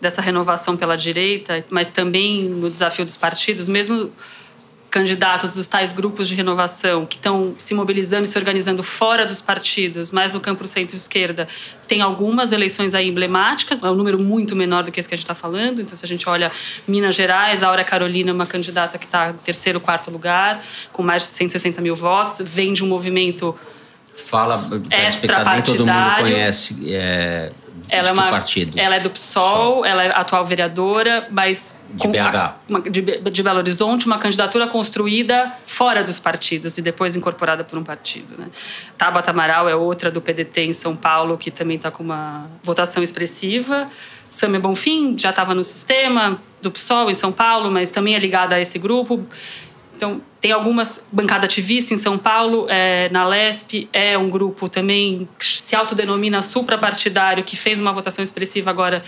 dessa 0.00 0.22
renovação 0.22 0.76
pela 0.76 0.96
direita, 0.96 1.64
mas 1.70 1.90
também 1.90 2.44
no 2.44 2.70
desafio 2.70 3.04
dos 3.04 3.16
partidos, 3.16 3.68
mesmo 3.68 4.12
candidatos 4.96 5.52
dos 5.52 5.66
tais 5.66 5.92
grupos 5.92 6.26
de 6.26 6.34
renovação 6.34 7.04
que 7.04 7.16
estão 7.16 7.54
se 7.58 7.74
mobilizando 7.74 8.24
e 8.24 8.26
se 8.26 8.38
organizando 8.38 8.82
fora 8.82 9.26
dos 9.26 9.42
partidos, 9.42 10.10
mais 10.10 10.32
no 10.32 10.40
campo 10.40 10.66
centro-esquerda, 10.66 11.46
tem 11.86 12.00
algumas 12.00 12.50
eleições 12.50 12.94
aí 12.94 13.06
emblemáticas, 13.06 13.82
é 13.82 13.90
um 13.90 13.94
número 13.94 14.18
muito 14.18 14.56
menor 14.56 14.84
do 14.84 14.90
que 14.90 14.98
esse 14.98 15.06
que 15.06 15.14
a 15.14 15.18
gente 15.18 15.24
está 15.24 15.34
falando. 15.34 15.82
Então, 15.82 15.94
se 15.94 16.02
a 16.02 16.08
gente 16.08 16.26
olha 16.26 16.50
Minas 16.88 17.14
Gerais, 17.14 17.62
Aura 17.62 17.84
Carolina 17.84 18.30
é 18.30 18.32
uma 18.32 18.46
candidata 18.46 18.96
que 18.96 19.04
está 19.04 19.28
em 19.28 19.34
terceiro, 19.34 19.78
quarto 19.80 20.10
lugar, 20.10 20.64
com 20.94 21.02
mais 21.02 21.24
de 21.24 21.28
160 21.28 21.82
mil 21.82 21.94
votos, 21.94 22.40
vem 22.40 22.72
de 22.72 22.82
um 22.82 22.86
movimento 22.86 23.54
Fala, 24.14 24.58
extra 24.90 25.44
todo 25.62 25.84
mundo 25.84 26.16
conhece. 26.22 26.90
É 26.90 27.52
ela 27.88 28.08
é 28.08 28.12
uma, 28.12 28.30
partido? 28.30 28.78
Ela 28.78 28.96
é 28.96 29.00
do 29.00 29.10
PSOL, 29.10 29.84
ela 29.84 30.04
é 30.04 30.10
atual 30.10 30.44
vereadora, 30.44 31.28
mas 31.30 31.80
de 31.90 32.08
BH. 32.08 32.54
Uma, 32.68 32.80
de, 32.80 33.00
de, 33.00 33.42
Belo 33.42 33.58
Horizonte, 33.58 34.06
uma 34.06 34.18
candidatura 34.18 34.66
construída 34.66 35.52
fora 35.64 36.02
dos 36.02 36.18
partidos 36.18 36.76
e 36.78 36.82
depois 36.82 37.14
incorporada 37.14 37.64
por 37.64 37.78
um 37.78 37.84
partido. 37.84 38.34
Né? 38.38 38.46
Tabata 38.98 39.30
Amaral 39.30 39.68
é 39.68 39.74
outra 39.74 40.10
do 40.10 40.20
PDT 40.20 40.62
em 40.62 40.72
São 40.72 40.96
Paulo, 40.96 41.38
que 41.38 41.50
também 41.50 41.76
está 41.76 41.90
com 41.90 42.02
uma 42.02 42.48
votação 42.62 43.02
expressiva. 43.02 43.86
Samia 44.28 44.60
Bonfim 44.60 45.16
já 45.18 45.30
estava 45.30 45.54
no 45.54 45.62
sistema 45.62 46.40
do 46.60 46.70
PSOL 46.70 47.10
em 47.10 47.14
São 47.14 47.30
Paulo, 47.30 47.70
mas 47.70 47.90
também 47.90 48.14
é 48.14 48.18
ligada 48.18 48.56
a 48.56 48.60
esse 48.60 48.78
grupo. 48.78 49.24
Então, 49.96 50.20
tem 50.46 50.52
algumas 50.52 51.04
bancada 51.10 51.44
ativista 51.44 51.92
em 51.92 51.96
São 51.96 52.16
Paulo, 52.16 52.66
é, 52.68 53.08
na 53.10 53.26
LESP, 53.26 53.88
é 53.92 54.16
um 54.16 54.30
grupo 54.30 54.68
também 54.68 55.28
que 55.36 55.44
se 55.44 55.74
autodenomina 55.74 56.40
suprapartidário, 56.40 57.42
que 57.42 57.56
fez 57.56 57.80
uma 57.80 57.92
votação 57.92 58.22
expressiva 58.22 58.70
agora 58.70 59.02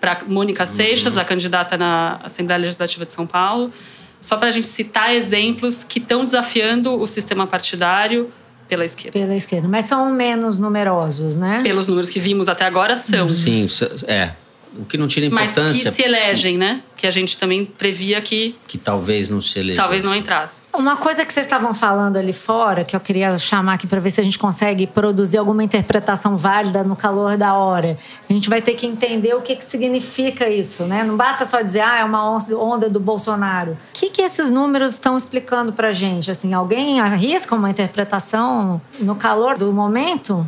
para 0.00 0.22
Mônica 0.24 0.64
Seixas, 0.64 1.16
uhum. 1.16 1.22
a 1.22 1.24
candidata 1.24 1.76
na 1.76 2.20
Assembleia 2.22 2.60
Legislativa 2.60 3.04
de 3.04 3.10
São 3.10 3.26
Paulo. 3.26 3.72
Só 4.20 4.36
para 4.36 4.50
a 4.50 4.52
gente 4.52 4.68
citar 4.68 5.12
exemplos 5.12 5.82
que 5.82 5.98
estão 5.98 6.24
desafiando 6.24 6.94
o 6.96 7.08
sistema 7.08 7.44
partidário 7.44 8.32
pela 8.68 8.84
esquerda. 8.84 9.18
Pela 9.18 9.34
esquerda, 9.34 9.66
mas 9.66 9.86
são 9.86 10.12
menos 10.12 10.60
numerosos, 10.60 11.34
né? 11.34 11.60
Pelos 11.64 11.88
números 11.88 12.08
que 12.08 12.20
vimos 12.20 12.48
até 12.48 12.64
agora, 12.66 12.94
são. 12.94 13.28
Sim, 13.28 13.66
é 14.06 14.30
o 14.78 14.84
que 14.84 14.96
não 14.96 15.06
tira 15.06 15.26
importância. 15.26 15.62
Mas 15.62 15.82
que 15.82 15.90
se 15.90 16.02
elegem, 16.02 16.58
né? 16.58 16.82
Que 16.96 17.06
a 17.06 17.10
gente 17.10 17.38
também 17.38 17.64
previa 17.64 18.20
que. 18.20 18.56
Que 18.66 18.78
talvez 18.78 19.30
não 19.30 19.40
se 19.40 19.58
elegesse. 19.58 19.80
Talvez 19.80 20.02
não 20.02 20.14
entrasse. 20.14 20.62
Uma 20.72 20.96
coisa 20.96 21.24
que 21.24 21.32
vocês 21.32 21.46
estavam 21.46 21.72
falando 21.72 22.16
ali 22.16 22.32
fora, 22.32 22.84
que 22.84 22.96
eu 22.96 23.00
queria 23.00 23.38
chamar 23.38 23.74
aqui 23.74 23.86
para 23.86 24.00
ver 24.00 24.10
se 24.10 24.20
a 24.20 24.24
gente 24.24 24.38
consegue 24.38 24.86
produzir 24.86 25.38
alguma 25.38 25.62
interpretação 25.62 26.36
válida 26.36 26.82
no 26.82 26.96
calor 26.96 27.36
da 27.36 27.54
hora. 27.54 27.96
A 28.28 28.32
gente 28.32 28.48
vai 28.48 28.60
ter 28.60 28.74
que 28.74 28.86
entender 28.86 29.34
o 29.34 29.42
que, 29.42 29.56
que 29.56 29.64
significa 29.64 30.48
isso, 30.48 30.84
né? 30.84 31.04
Não 31.04 31.16
basta 31.16 31.44
só 31.44 31.60
dizer, 31.60 31.80
ah, 31.80 31.98
é 32.00 32.04
uma 32.04 32.36
onda 32.58 32.88
do 32.88 33.00
Bolsonaro. 33.00 33.72
O 33.72 33.76
que, 33.92 34.10
que 34.10 34.22
esses 34.22 34.50
números 34.50 34.92
estão 34.92 35.16
explicando 35.16 35.72
pra 35.72 35.92
gente? 35.92 36.30
Assim, 36.30 36.52
alguém 36.52 37.00
arrisca 37.00 37.54
uma 37.54 37.70
interpretação 37.70 38.80
no 38.98 39.14
calor 39.14 39.56
do 39.56 39.72
momento? 39.72 40.46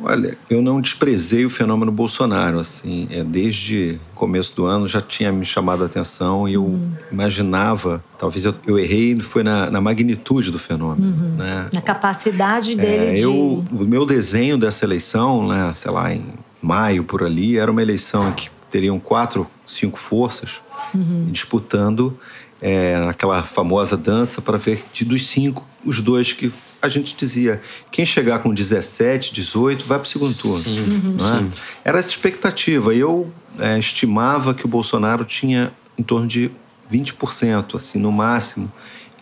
Olha, 0.00 0.36
eu 0.50 0.60
não 0.60 0.80
desprezei 0.80 1.44
o 1.44 1.50
fenômeno 1.50 1.92
Bolsonaro, 1.92 2.58
assim, 2.58 3.06
é, 3.10 3.22
desde 3.22 3.98
começo 4.14 4.54
do 4.56 4.64
ano 4.64 4.88
já 4.88 5.00
tinha 5.00 5.30
me 5.30 5.46
chamado 5.46 5.82
a 5.84 5.86
atenção 5.86 6.48
e 6.48 6.54
eu 6.54 6.64
uhum. 6.64 6.92
imaginava, 7.12 8.02
talvez 8.18 8.44
eu, 8.44 8.54
eu, 8.66 8.78
errei, 8.78 9.18
foi 9.20 9.42
na, 9.42 9.70
na 9.70 9.80
magnitude 9.80 10.50
do 10.50 10.58
fenômeno, 10.58 11.06
uhum. 11.06 11.36
né? 11.36 11.68
Na 11.72 11.80
capacidade 11.80 12.74
dele 12.74 13.06
é, 13.06 13.14
de... 13.14 13.20
Eu, 13.20 13.64
o 13.70 13.84
meu 13.84 14.04
desenho 14.04 14.58
dessa 14.58 14.84
eleição, 14.84 15.46
né, 15.46 15.72
sei 15.74 15.90
lá, 15.90 16.12
em 16.12 16.24
maio 16.60 17.04
por 17.04 17.22
ali, 17.22 17.56
era 17.56 17.70
uma 17.70 17.82
eleição 17.82 18.30
em 18.30 18.32
que 18.32 18.50
teriam 18.68 18.98
quatro, 18.98 19.46
cinco 19.64 19.98
forças 19.98 20.60
uhum. 20.92 21.28
disputando 21.30 22.18
é, 22.60 22.98
naquela 22.98 23.42
famosa 23.42 23.96
dança 23.96 24.40
para 24.40 24.56
ver 24.56 24.84
de 24.92 25.04
dos 25.04 25.26
cinco, 25.26 25.66
os 25.84 26.00
dois 26.00 26.32
que 26.32 26.52
a 26.84 26.88
gente 26.88 27.16
dizia: 27.16 27.60
quem 27.90 28.04
chegar 28.04 28.40
com 28.40 28.52
17, 28.52 29.32
18 29.32 29.84
vai 29.84 29.98
para 29.98 30.06
o 30.06 30.08
segundo 30.08 30.34
turno. 30.34 30.62
Sim, 30.62 31.50
é? 31.84 31.88
Era 31.88 31.98
essa 31.98 32.10
expectativa. 32.10 32.94
Eu 32.94 33.32
é, 33.58 33.78
estimava 33.78 34.52
que 34.54 34.64
o 34.64 34.68
Bolsonaro 34.68 35.24
tinha 35.24 35.72
em 35.96 36.02
torno 36.02 36.26
de 36.26 36.50
20%, 36.90 37.74
assim, 37.74 37.98
no 37.98 38.12
máximo. 38.12 38.70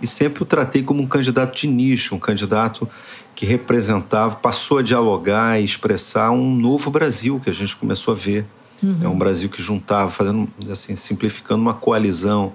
E 0.00 0.06
sempre 0.06 0.42
o 0.42 0.46
tratei 0.46 0.82
como 0.82 1.00
um 1.00 1.06
candidato 1.06 1.56
de 1.56 1.68
nicho, 1.68 2.16
um 2.16 2.18
candidato 2.18 2.88
que 3.36 3.46
representava, 3.46 4.34
passou 4.34 4.78
a 4.78 4.82
dialogar 4.82 5.60
e 5.60 5.64
expressar 5.64 6.32
um 6.32 6.56
novo 6.56 6.90
Brasil 6.90 7.40
que 7.42 7.48
a 7.48 7.52
gente 7.52 7.76
começou 7.76 8.12
a 8.12 8.16
ver. 8.16 8.44
Uhum. 8.82 8.98
É 9.00 9.08
um 9.08 9.16
Brasil 9.16 9.48
que 9.48 9.62
juntava, 9.62 10.10
fazendo 10.10 10.48
assim, 10.68 10.96
simplificando 10.96 11.62
uma 11.62 11.72
coalizão 11.72 12.52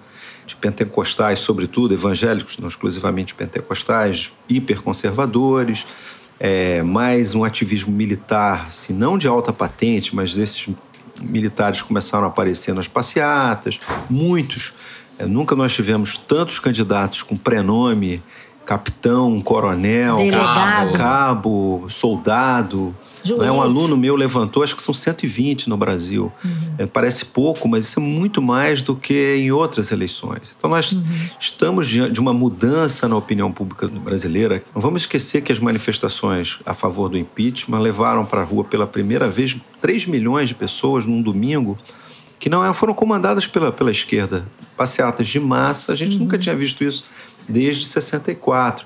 de 0.48 0.56
pentecostais, 0.56 1.40
sobretudo, 1.40 1.94
evangélicos, 1.94 2.58
não 2.58 2.70
exclusivamente 2.70 3.36
pentecostais, 3.36 4.32
hiperconservadores, 4.48 5.86
é, 6.40 6.82
mais 6.82 7.36
um 7.36 7.44
ativismo 7.44 7.94
militar, 7.94 8.68
assim, 8.70 8.94
não 8.94 9.18
de 9.18 9.28
alta 9.28 9.52
patente, 9.52 10.16
mas 10.16 10.34
desses 10.34 10.70
militares 11.22 11.82
começaram 11.82 12.24
a 12.24 12.28
aparecer 12.28 12.74
nas 12.74 12.88
passeatas, 12.88 13.80
muitos. 14.10 14.74
É, 15.20 15.26
nunca 15.26 15.56
nós 15.56 15.74
tivemos 15.74 16.16
tantos 16.16 16.60
candidatos 16.60 17.22
com 17.24 17.36
prenome, 17.36 18.24
capitão, 18.66 19.42
coronel, 19.42 20.18
Delegado. 20.18 20.94
cabo, 20.94 21.88
soldado. 21.90 22.96
Juiz. 23.28 23.50
Um 23.50 23.62
aluno 23.62 23.98
meu 23.98 24.16
levantou, 24.16 24.64
acho 24.64 24.76
que 24.76 24.82
são 24.82 24.94
120 24.94 25.70
no 25.70 25.78
Brasil. 25.78 26.32
Uhum. 26.44 26.52
É, 26.78 26.86
parece 26.86 27.26
pouco, 27.26 27.68
mas 27.68 27.86
isso 27.86 28.00
é 28.00 28.04
muito 28.04 28.42
mais 28.42 28.82
do 28.82 28.96
que 28.96 29.36
em 29.36 29.52
outras 29.52 29.92
eleições. 29.92 30.56
Então, 30.58 30.70
nós 30.70 30.92
uhum. 30.92 31.04
estamos 31.40 31.88
diante 31.88 32.14
de 32.14 32.20
uma 32.20 32.34
mudança 32.34 33.08
na 33.08 33.16
opinião 33.16 33.52
pública 33.52 33.88
brasileira. 33.88 34.64
Não 34.74 34.82
vamos 34.82 35.02
esquecer 35.02 35.42
que 35.42 35.52
as 35.52 35.60
manifestações 35.60 36.60
a 36.66 36.74
favor 36.74 37.10
do 37.10 37.18
impeachment 37.18 37.80
levaram 37.80 38.26
para 38.26 38.42
a 38.42 38.44
rua 38.44 38.64
pela 38.64 38.88
primeira 38.88 39.30
vez 39.30 39.56
3 39.82 40.06
milhões 40.06 40.50
de 40.50 40.56
pessoas 40.56 41.06
num 41.06 41.22
domingo 41.22 41.76
que 42.40 42.50
não 42.50 42.64
é, 42.64 42.74
foram 42.74 42.94
comandadas 42.94 43.48
pela, 43.48 43.72
pela 43.72 43.92
esquerda. 43.92 44.48
Passeatas 44.76 45.28
de 45.28 45.40
massa, 45.40 45.92
a 45.92 45.96
gente 45.96 46.14
uhum. 46.14 46.24
nunca 46.24 46.38
tinha 46.38 46.56
visto 46.56 46.84
isso 46.84 47.04
desde 47.48 47.86
64. 47.86 48.86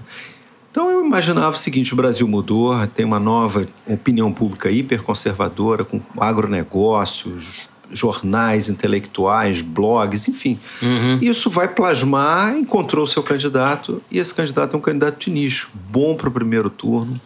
Então 0.71 0.89
eu 0.89 1.05
imaginava 1.05 1.51
o 1.51 1.59
seguinte: 1.59 1.93
o 1.93 1.95
Brasil 1.95 2.27
mudou, 2.27 2.75
tem 2.87 3.05
uma 3.05 3.19
nova 3.19 3.67
opinião 3.85 4.31
pública 4.31 4.71
hiperconservadora, 4.71 5.83
com 5.83 6.01
agronegócios, 6.17 7.69
jornais 7.91 8.69
intelectuais, 8.69 9.61
blogs, 9.61 10.27
enfim. 10.27 10.57
Uhum. 10.81 11.19
Isso 11.21 11.49
vai 11.49 11.67
plasmar, 11.67 12.57
encontrou 12.57 13.05
seu 13.05 13.21
candidato, 13.21 14.01
e 14.09 14.17
esse 14.17 14.33
candidato 14.33 14.75
é 14.75 14.79
um 14.79 14.81
candidato 14.81 15.19
de 15.19 15.29
nicho, 15.29 15.69
bom 15.73 16.15
para 16.15 16.29
o 16.29 16.31
primeiro 16.31 16.69
turno, 16.69 17.19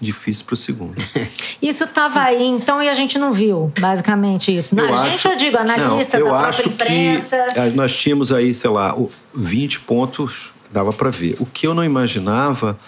difícil 0.00 0.44
para 0.44 0.54
o 0.54 0.56
segundo. 0.56 0.94
Isso 1.62 1.84
estava 1.84 2.20
aí, 2.20 2.44
então, 2.44 2.80
e 2.82 2.88
a 2.88 2.94
gente 2.94 3.18
não 3.18 3.32
viu, 3.32 3.72
basicamente, 3.80 4.56
isso. 4.56 4.78
Eu 4.78 4.94
a 4.94 5.02
acho, 5.02 5.10
gente, 5.10 5.26
eu 5.26 5.36
digo, 5.36 5.58
analistas, 5.58 6.20
não, 6.20 6.28
eu 6.28 6.34
a 6.34 6.46
acho 6.46 6.68
imprensa. 6.68 7.46
Que 7.52 7.70
nós 7.70 7.96
tínhamos 7.96 8.32
aí, 8.32 8.54
sei 8.54 8.70
lá, 8.70 8.96
20 9.34 9.80
pontos 9.80 10.52
dava 10.72 10.92
para 10.92 11.10
ver. 11.10 11.36
O 11.38 11.46
que 11.46 11.66
eu 11.66 11.74
não 11.74 11.84
imaginava 11.84 12.78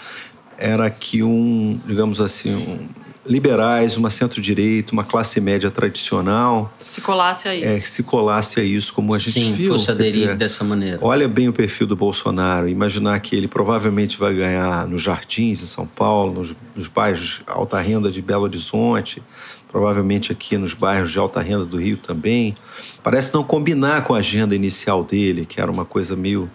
era 0.58 0.90
que 0.90 1.22
um, 1.22 1.80
digamos 1.86 2.20
assim, 2.20 2.54
um, 2.54 2.88
liberais, 3.26 3.96
uma 3.96 4.10
centro-direita, 4.10 4.92
uma 4.92 5.04
classe 5.04 5.40
média 5.40 5.70
tradicional 5.70 6.72
se 6.90 7.00
colasse 7.00 7.48
a 7.48 7.54
isso, 7.54 7.66
é, 7.66 7.78
se 7.78 8.02
colasse 8.02 8.58
a 8.58 8.64
isso, 8.64 8.92
como 8.92 9.14
a 9.14 9.18
gente 9.18 9.30
Sim, 9.30 9.52
viu. 9.52 9.74
fosse 9.74 9.88
aderir 9.92 10.12
dizer, 10.12 10.36
dessa 10.36 10.64
maneira. 10.64 10.98
Olha 11.00 11.28
bem 11.28 11.48
o 11.48 11.52
perfil 11.52 11.86
do 11.86 11.94
Bolsonaro. 11.94 12.68
Imaginar 12.68 13.20
que 13.20 13.36
ele 13.36 13.46
provavelmente 13.46 14.18
vai 14.18 14.34
ganhar 14.34 14.88
nos 14.88 15.00
Jardins, 15.00 15.62
em 15.62 15.66
São 15.66 15.86
Paulo, 15.86 16.40
nos, 16.40 16.56
nos 16.74 16.88
bairros 16.88 17.42
alta 17.46 17.80
renda 17.80 18.10
de 18.10 18.20
Belo 18.20 18.42
Horizonte, 18.42 19.22
provavelmente 19.70 20.32
aqui 20.32 20.58
nos 20.58 20.74
bairros 20.74 21.12
de 21.12 21.18
alta 21.20 21.40
renda 21.40 21.64
do 21.64 21.76
Rio 21.76 21.96
também. 21.96 22.56
Parece 23.04 23.32
não 23.32 23.44
combinar 23.44 24.02
com 24.02 24.12
a 24.12 24.18
agenda 24.18 24.52
inicial 24.52 25.04
dele, 25.04 25.46
que 25.46 25.60
era 25.60 25.70
uma 25.70 25.84
coisa 25.84 26.16
meio 26.16 26.50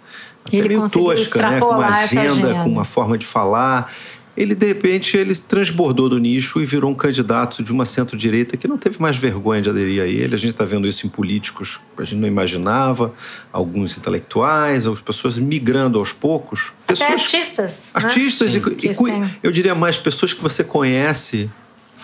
ele 0.51 0.67
meio 0.67 0.89
tosca, 0.89 1.41
né? 1.41 1.59
Com 1.59 1.67
uma 1.67 1.87
agenda, 1.87 2.29
agenda, 2.29 2.63
com 2.63 2.69
uma 2.69 2.83
forma 2.83 3.17
de 3.17 3.25
falar. 3.25 3.91
Ele, 4.37 4.53
de 4.53 4.65
repente, 4.65 5.15
ele 5.15 5.33
transbordou 5.33 6.09
do 6.09 6.17
nicho 6.17 6.61
e 6.61 6.65
virou 6.65 6.91
um 6.91 6.95
candidato 6.95 7.63
de 7.63 7.71
uma 7.71 7.85
centro-direita 7.85 8.57
que 8.57 8.67
não 8.67 8.77
teve 8.77 9.01
mais 9.01 9.15
vergonha 9.15 9.61
de 9.61 9.69
aderir 9.69 10.01
a 10.01 10.05
ele. 10.05 10.35
A 10.35 10.37
gente 10.37 10.51
está 10.51 10.65
vendo 10.65 10.85
isso 10.85 11.07
em 11.07 11.09
políticos 11.09 11.79
que 11.95 12.01
a 12.01 12.05
gente 12.05 12.19
não 12.19 12.27
imaginava, 12.27 13.13
alguns 13.51 13.97
intelectuais, 13.97 14.87
as 14.87 14.99
pessoas 14.99 15.37
migrando 15.37 15.97
aos 15.97 16.11
poucos. 16.11 16.73
Pessoas, 16.85 17.09
Até 17.09 17.13
artistas. 17.13 17.75
Artistas 17.93 18.53
né? 18.53 18.61
e, 18.83 18.87
e 18.87 19.39
eu 19.41 19.51
diria 19.53 19.73
mais, 19.73 19.97
pessoas 19.97 20.33
que 20.33 20.41
você 20.41 20.65
conhece 20.65 21.49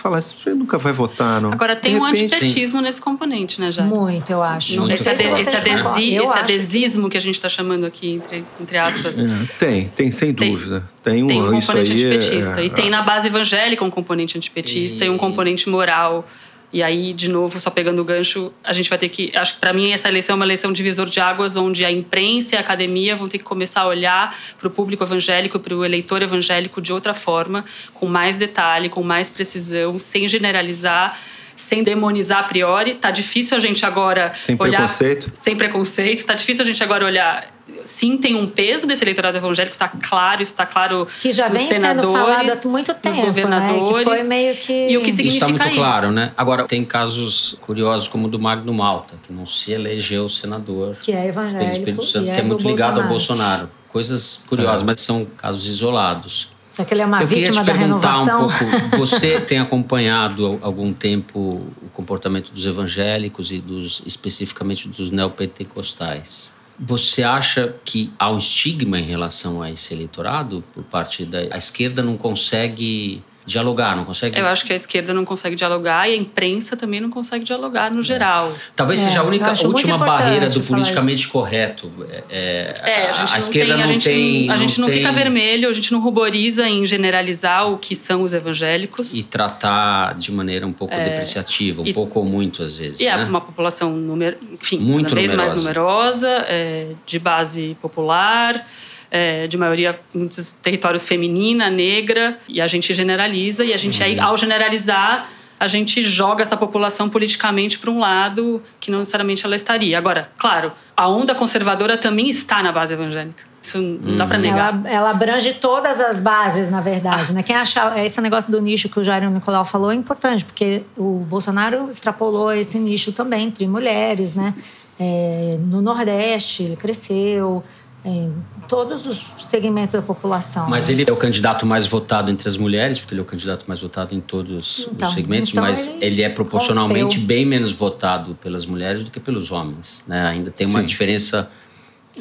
fala, 0.02 0.20
você 0.20 0.50
nunca 0.54 0.78
vai 0.78 0.92
votar, 0.92 1.40
não. 1.40 1.52
Agora, 1.52 1.76
tem 1.76 1.94
De 1.94 2.00
um 2.00 2.04
repente, 2.04 2.34
antipetismo 2.34 2.82
nesse 2.82 3.00
componente, 3.00 3.62
né, 3.62 3.72
Jair? 3.72 3.88
Muito, 3.88 4.32
eu 4.32 4.42
acho. 4.42 4.76
Não 4.76 4.90
esse, 4.92 5.08
ade- 5.08 5.24
esse, 5.40 5.56
adesi, 5.56 6.14
Eu 6.14 6.24
esse 6.24 6.34
acho 6.34 6.34
que 6.34 6.40
adesismo 6.54 7.10
que 7.10 7.18
a 7.18 7.20
gente 7.22 7.36
está 7.36 7.48
chamando 7.50 7.86
aqui, 7.86 8.14
entre, 8.16 8.44
entre 8.60 8.78
aspas, 8.78 9.20
É, 9.20 9.26
tem, 9.60 9.88
tem, 9.88 10.12
sem 10.12 10.34
Tem- 10.34 10.52
dúvida. 10.52 10.84
Tem 11.04 11.24
um, 11.24 11.28
tem 11.28 11.42
um 11.42 11.58
isso 11.58 11.68
componente 11.68 11.92
aí 11.94 12.04
é- 12.04 12.16
antipetista. 12.16 12.62
é- 12.62 12.66
e 12.66 12.70
tem 12.70 12.90
na 12.90 13.02
base 13.02 13.28
evangélica 13.28 13.84
um 13.86 13.90
componente 13.92 14.38
antipetista 14.38 15.04
e, 15.06 15.08
E- 15.08 15.10
um 15.12 15.18
componente 15.18 15.70
moral. 15.70 16.28
E 16.74 16.82
aí, 16.82 17.12
de 17.12 17.30
novo, 17.30 17.60
só 17.60 17.70
pegando 17.70 18.02
o 18.02 18.06
gancho, 18.06 18.54
a 18.64 18.72
gente 18.72 18.90
vai 18.90 18.98
ter 18.98 19.10
que. 19.10 19.36
Acho 19.36 19.56
que 19.56 19.60
para 19.60 19.74
mim 19.74 19.92
essa 19.92 20.08
eleição 20.08 20.34
é 20.34 20.38
uma 20.38 20.46
eleição 20.46 20.72
divisor 20.72 21.06
de 21.08 21.20
águas, 21.20 21.58
onde 21.58 21.84
a 21.84 21.92
imprensa 21.92 22.56
e 22.56 22.58
a 22.58 22.62
academia 22.62 23.16
vão 23.16 23.28
ter 23.28 23.38
que 23.38 23.44
começar 23.44 23.82
a 23.82 23.88
olhar 23.88 24.38
para 24.58 24.68
o 24.68 24.72
público 24.72 25.04
evangélico, 25.04 25.60
para 25.60 25.76
o 25.76 25.84
eleitor 25.84 26.22
evangélico 26.22 26.82
de 26.82 26.94
outra 26.94 27.14
forma, 27.14 27.66
com 27.94 28.08
mais 28.08 28.38
detalhe, 28.38 28.88
com 28.88 29.04
mais 29.04 29.30
precisão, 29.30 30.00
sem 30.00 30.28
generalizar. 30.30 31.20
Sem 31.62 31.84
demonizar 31.84 32.40
a 32.40 32.44
priori, 32.44 32.96
tá 32.96 33.12
difícil 33.12 33.56
a 33.56 33.60
gente 33.60 33.86
agora 33.86 34.32
Sem 34.34 34.58
olhar 34.60 34.80
preconceito. 34.80 35.32
sem 35.36 35.56
preconceito. 35.56 36.26
Tá 36.26 36.34
difícil 36.34 36.64
a 36.64 36.66
gente 36.66 36.84
agora 36.84 37.06
olhar. 37.06 37.48
Sim, 37.86 38.18
tem 38.18 38.36
um 38.36 38.48
peso 38.48 38.86
desse 38.86 39.04
eleitorado 39.04 39.38
evangélico, 39.38 39.78
tá 39.78 39.88
claro, 39.88 40.42
isso 40.42 40.54
tá 40.54 40.66
claro 40.66 41.08
Que 41.22 41.32
já 41.32 41.48
vem 41.48 41.68
sendo 41.68 41.82
senadores, 41.82 42.12
falado 42.12 42.52
há 42.52 42.68
muito 42.68 42.92
nos 42.92 43.02
tempo, 43.02 43.16
né? 43.18 43.26
governadores. 43.26 43.98
Que 43.98 44.04
foi 44.04 44.24
meio 44.24 44.56
que... 44.58 44.88
E 44.90 44.98
o 44.98 45.02
que 45.02 45.10
Isso 45.10 45.22
está 45.22 45.46
significa 45.48 45.48
muito 45.48 45.68
isso? 45.68 45.76
claro, 45.76 46.12
né? 46.12 46.32
Agora, 46.36 46.64
tem 46.66 46.84
casos 46.84 47.56
curiosos 47.62 48.08
como 48.08 48.28
o 48.28 48.30
do 48.30 48.38
Magno 48.40 48.74
Malta, 48.74 49.16
que 49.26 49.32
não 49.32 49.46
se 49.48 49.72
elegeu 49.72 50.28
senador 50.28 50.96
Que 51.00 51.12
é 51.12 51.16
pelo 51.18 51.28
evangélico. 51.30 51.72
Espírito 51.72 52.06
Santo, 52.06 52.30
e 52.30 52.34
que 52.34 52.40
é 52.40 52.42
do 52.42 52.48
muito 52.48 52.68
ligado 52.68 53.00
ao 53.02 53.08
Bolsonaro. 53.08 53.68
Bolsonaro. 53.68 53.70
Coisas 53.88 54.44
curiosas, 54.48 54.84
mas 54.84 55.00
são 55.02 55.26
casos 55.26 55.66
isolados. 55.66 56.50
Só 56.74 56.84
que 56.86 56.94
ele 56.94 57.02
é 57.02 57.06
uma 57.06 57.22
Eu 57.22 57.28
queria 57.28 57.48
vítima 57.48 57.64
te 57.64 57.68
da 57.68 57.74
perguntar 57.74 58.18
um 58.22 58.26
renovação. 58.26 58.70
pouco. 58.70 58.98
Você 59.06 59.42
tem 59.42 59.60
acompanhado 59.60 60.60
há 60.62 60.66
algum 60.66 60.94
tempo 60.94 61.40
o 61.40 61.90
comportamento 61.94 62.52
dos 62.52 62.66
evangélicos 62.66 63.52
e 63.52 63.60
dos 63.60 64.02
especificamente 64.06 64.88
dos 64.88 65.12
neopentecostais? 65.12 66.54
Você 66.80 67.22
acha 67.22 67.76
que 67.84 68.12
há 68.18 68.32
um 68.32 68.38
estigma 68.38 68.98
em 69.00 69.04
relação 69.04 69.62
a 69.62 69.70
esse 69.70 69.94
eleitorado 69.94 70.64
por 70.74 70.84
parte 70.84 71.26
da 71.26 71.40
a 71.52 71.58
esquerda 71.58 72.02
não 72.02 72.18
consegue 72.18 73.22
dialogar, 73.52 73.96
não 73.96 74.06
consegue 74.06 74.40
Eu 74.40 74.48
acho 74.48 74.66
que 74.66 74.74
a 74.74 74.76
esquerda 74.76 75.14
não 75.14 75.26
consegue 75.26 75.56
dialogar 75.56 76.10
e 76.10 76.14
a 76.14 76.18
imprensa 76.18 76.76
também 76.78 77.00
não 77.00 77.10
consegue 77.10 77.44
dialogar 77.44 77.92
no 77.92 78.02
geral. 78.02 78.54
Talvez 78.76 79.02
É, 79.02 79.08
seja 79.08 79.20
a 79.20 79.24
eu 79.24 79.28
única 79.28 79.52
última 79.66 79.98
barreira 79.98 80.48
do 80.50 80.62
politicamente 80.62 81.28
correto. 81.28 81.92
É, 82.30 82.74
É, 82.82 83.10
a 83.10 83.14
gente 83.14 83.32
não 83.32 83.38
esquerda 83.40 83.74
tem, 83.74 83.82
a 83.84 83.86
não 83.86 83.94
gente, 83.94 84.04
tem, 84.04 84.50
a 84.50 84.56
gente 84.58 84.80
não, 84.82 84.88
tem- 84.88 84.98
fica 84.98 85.12
vermelho, 85.12 85.70
a 85.70 85.74
gente 85.74 85.92
não 85.92 86.00
ruboriza 86.02 86.68
em 86.68 86.86
generalizar 86.86 87.70
o 87.72 87.78
que 87.78 87.96
são 87.96 88.24
os 88.24 88.34
evangélicos. 88.34 89.14
e 89.14 89.24
tratar 89.24 90.16
de 90.16 90.32
maneira 90.32 90.66
um 90.66 90.74
pouco 90.74 90.96
depreciativa, 90.96 91.82
um 91.82 91.86
É. 91.86 91.90
e- 91.90 91.94
pouco 91.94 92.20
ou 92.20 92.26
muito 92.26 92.64
às 92.64 92.78
vezes. 92.78 93.00
E 93.00 93.08
é 93.08 93.16
né? 93.18 93.26
uma 93.26 93.42
população, 93.42 93.92
numer... 93.92 94.38
enfim, 94.54 94.78
Muito 94.80 95.10
cada 95.10 95.16
vez 95.22 95.34
mais 95.34 95.54
numerosa. 95.54 96.28
numerosa, 96.28 96.46
é, 96.48 96.88
de 97.06 97.20
base 97.20 97.78
popular, 97.82 98.66
é, 99.12 99.46
de 99.46 99.58
maioria, 99.58 100.00
muitos 100.16 100.54
territórios 100.54 101.06
feminina, 101.06 101.70
negra, 101.70 102.40
e 102.48 102.62
a 102.62 102.68
gente 102.68 102.94
generaliza, 102.94 103.66
e 103.66 103.74
a 103.74 103.78
gente, 103.78 104.02
aí, 104.02 104.18
ao 104.18 104.38
generalizar, 104.38 105.30
a 105.60 105.68
gente 105.68 106.02
joga 106.02 106.42
essa 106.42 106.58
população 106.58 107.08
politicamente 107.08 107.78
para 107.78 107.92
um 107.92 108.00
lado 108.00 108.64
que 108.80 108.90
não 108.90 108.98
necessariamente 108.98 109.46
ela 109.46 109.56
estaria. 109.56 109.96
Agora, 109.96 110.32
claro, 110.38 110.72
a 110.98 111.08
onda 111.08 111.36
conservadora 111.36 111.98
também 111.98 112.30
está 112.30 112.64
na 112.64 112.72
base 112.72 112.94
evangélica. 112.94 113.44
Isso 113.62 113.80
não 113.80 114.16
dá 114.16 114.26
para 114.26 114.40
negar. 114.40 114.80
Ela, 114.80 114.90
ela 114.90 115.10
abrange 115.12 115.54
todas 115.54 116.00
as 116.00 116.20
bases, 116.20 116.68
na 116.68 116.82
verdade. 116.82 117.32
Né? 117.32 117.44
Quem 117.44 117.56
achar 117.56 118.04
esse 118.04 118.20
negócio 118.20 118.52
do 118.52 118.60
nicho 118.60 118.90
que 118.90 119.00
o 119.00 119.04
Jair 119.04 119.30
Nicolau 119.30 119.64
falou 119.64 119.92
é 119.92 119.96
importante, 119.96 120.44
porque 120.44 120.84
o 120.98 121.20
Bolsonaro 121.30 121.92
extrapolou 121.92 122.52
esse 122.52 122.80
nicho 122.80 123.12
também 123.12 123.48
entre 123.48 123.68
mulheres, 123.68 124.34
né? 124.34 124.56
É, 125.00 125.58
no 125.60 125.80
Nordeste, 125.82 126.64
ele 126.64 126.76
cresceu, 126.76 127.64
em 128.04 128.34
todos 128.68 129.06
os 129.06 129.24
segmentos 129.40 129.94
da 129.94 130.02
população. 130.02 130.68
Mas 130.70 130.88
né? 130.88 130.94
ele 130.94 131.06
é 131.08 131.14
o 131.14 131.16
candidato 131.18 131.66
mais 131.66 131.86
votado 131.86 132.32
entre 132.32 132.50
as 132.50 132.58
mulheres, 132.58 132.98
porque 133.00 133.14
ele 133.14 133.22
é 133.22 133.24
o 133.24 133.28
candidato 133.28 133.66
mais 133.68 133.80
votado 133.82 134.16
em 134.16 134.20
todos 134.20 134.88
Então, 134.92 135.08
os 135.08 135.14
segmentos, 135.14 135.52
então 135.52 135.64
mas 135.64 135.88
ele 135.88 136.06
ele, 136.06 136.22
é 136.24 136.30
proporcionalmente 136.30 137.18
rompeu. 137.18 137.28
bem 137.28 137.46
menos 137.46 137.72
votado 137.72 138.36
pelas 138.42 138.66
mulheres 138.66 139.04
do 139.04 139.12
que 139.12 139.20
pelos 139.20 139.52
homens. 139.52 140.04
Né? 140.08 140.26
Ainda 140.28 140.50
tem 140.50 140.66
uma 140.66 140.80
Sim. 140.80 140.86
diferença 140.88 141.50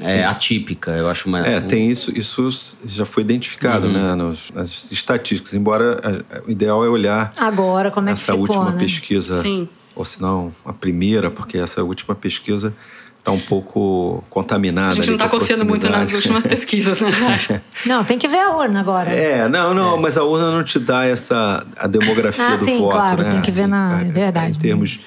é, 0.02 0.22
atípica, 0.24 0.92
eu 0.92 1.08
acho 1.08 1.28
uma. 1.28 1.40
É, 1.40 1.58
um- 1.58 1.66
tem 1.66 1.90
isso, 1.90 2.16
isso 2.16 2.48
já 2.86 3.04
foi 3.04 3.22
identificado 3.24 3.88
Uhum. 3.88 3.92
né, 3.92 4.14
nos- 4.14 4.50
nas 4.52 4.92
estatísticas, 4.92 5.52
embora 5.54 5.98
a- 6.02 6.36
a- 6.38 6.42
o 6.46 6.50
ideal 6.50 6.84
é 6.84 6.88
olhar 6.88 7.32
Agora, 7.36 7.90
como 7.90 8.08
é 8.08 8.12
que 8.12 8.20
essa 8.20 8.26
ficou, 8.32 8.40
última 8.40 8.70
né? 8.70 8.78
pesquisa, 8.78 9.42
Sim. 9.42 9.68
ou 9.96 10.04
se 10.04 10.22
não, 10.22 10.52
a 10.64 10.72
primeira, 10.72 11.28
porque 11.28 11.58
essa 11.58 11.82
última 11.82 12.14
pesquisa 12.14 12.72
está 13.20 13.30
um 13.30 13.38
pouco 13.38 14.24
contaminada. 14.30 14.92
A 14.92 14.94
gente 14.96 15.06
não 15.08 15.14
está 15.14 15.28
confiando 15.28 15.64
muito 15.64 15.88
nas 15.88 16.12
últimas 16.12 16.44
pesquisas, 16.48 16.98
né? 17.00 17.10
Não, 17.86 18.02
tem 18.02 18.18
que 18.18 18.26
ver 18.26 18.40
a 18.40 18.50
urna 18.56 18.80
agora. 18.80 19.10
É, 19.10 19.46
não, 19.48 19.72
não, 19.72 19.96
mas 19.98 20.16
a 20.18 20.24
urna 20.24 20.50
não 20.50 20.64
te 20.64 20.78
dá 20.78 21.04
essa 21.06 21.64
a 21.78 21.86
demografia 21.86 22.44
Ah, 22.46 22.56
do 22.56 22.64
sim, 22.64 22.78
voto, 22.78 22.94
claro, 22.96 23.22
né? 23.22 23.30
tem 23.30 23.40
que 23.42 23.50
ver 23.50 23.66
na- 23.68 24.00
é 24.00 24.04
verdade. 24.04 24.52
Em 24.56 24.58
termos, 24.58 25.00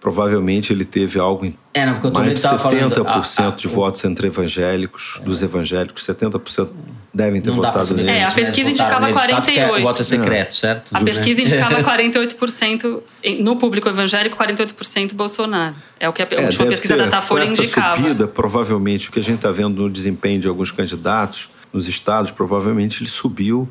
provavelmente 0.00 0.72
ele 0.72 0.84
teve 0.84 1.18
algo 1.18 1.44
em 1.44 1.54
É, 1.72 1.86
não, 1.86 1.92
porque 1.94 2.08
eu 2.08 2.12
mais 2.12 2.34
de 2.34 2.42
também 2.42 2.56
estava 2.56 2.68
70% 2.68 3.04
falando. 3.04 3.56
de 3.56 3.66
ah, 3.66 3.70
votos 3.70 4.04
entre 4.04 4.26
evangélicos, 4.26 5.20
dos 5.24 5.40
evangélicos, 5.40 6.04
70% 6.04 6.68
devem 7.14 7.40
ter 7.40 7.50
Não 7.50 7.56
votado 7.56 7.94
nele. 7.94 8.10
É, 8.10 8.24
a 8.24 8.30
pesquisa 8.32 8.70
indicava 8.70 9.06
votaram 9.06 9.10
nele, 9.10 9.22
de 9.22 9.34
fato, 9.34 9.44
que 9.44 9.50
é- 9.60 9.68
48. 9.68 9.78
O 9.78 9.82
voto 9.82 10.00
é 10.00 10.04
secreto, 10.04 10.54
certo? 10.54 10.90
A 10.92 11.00
pesquisa 11.00 11.42
indicava 11.42 11.80
48% 11.82 13.02
em- 13.22 13.42
no 13.42 13.54
público 13.56 13.88
evangélico, 13.88 14.36
48% 14.36 15.14
Bolsonaro. 15.14 15.74
É 16.00 16.08
o 16.08 16.12
que 16.12 16.22
a 16.22 16.26
É, 16.30 16.44
última 16.46 16.66
pesquisa 16.66 16.94
ter, 16.94 16.98
da 16.98 17.04
Datafolha 17.06 17.46
com 17.46 17.52
essa 17.52 17.62
indicava. 17.62 17.96
subida, 17.96 18.26
provavelmente, 18.26 19.08
o 19.08 19.12
que 19.12 19.20
a 19.20 19.22
gente 19.22 19.36
está 19.36 19.52
vendo 19.52 19.82
no 19.82 19.88
desempenho 19.90 20.40
de 20.40 20.48
alguns 20.48 20.70
candidatos 20.72 21.50
nos 21.72 21.86
estados, 21.86 22.32
provavelmente 22.32 23.00
ele 23.02 23.08
subiu. 23.10 23.68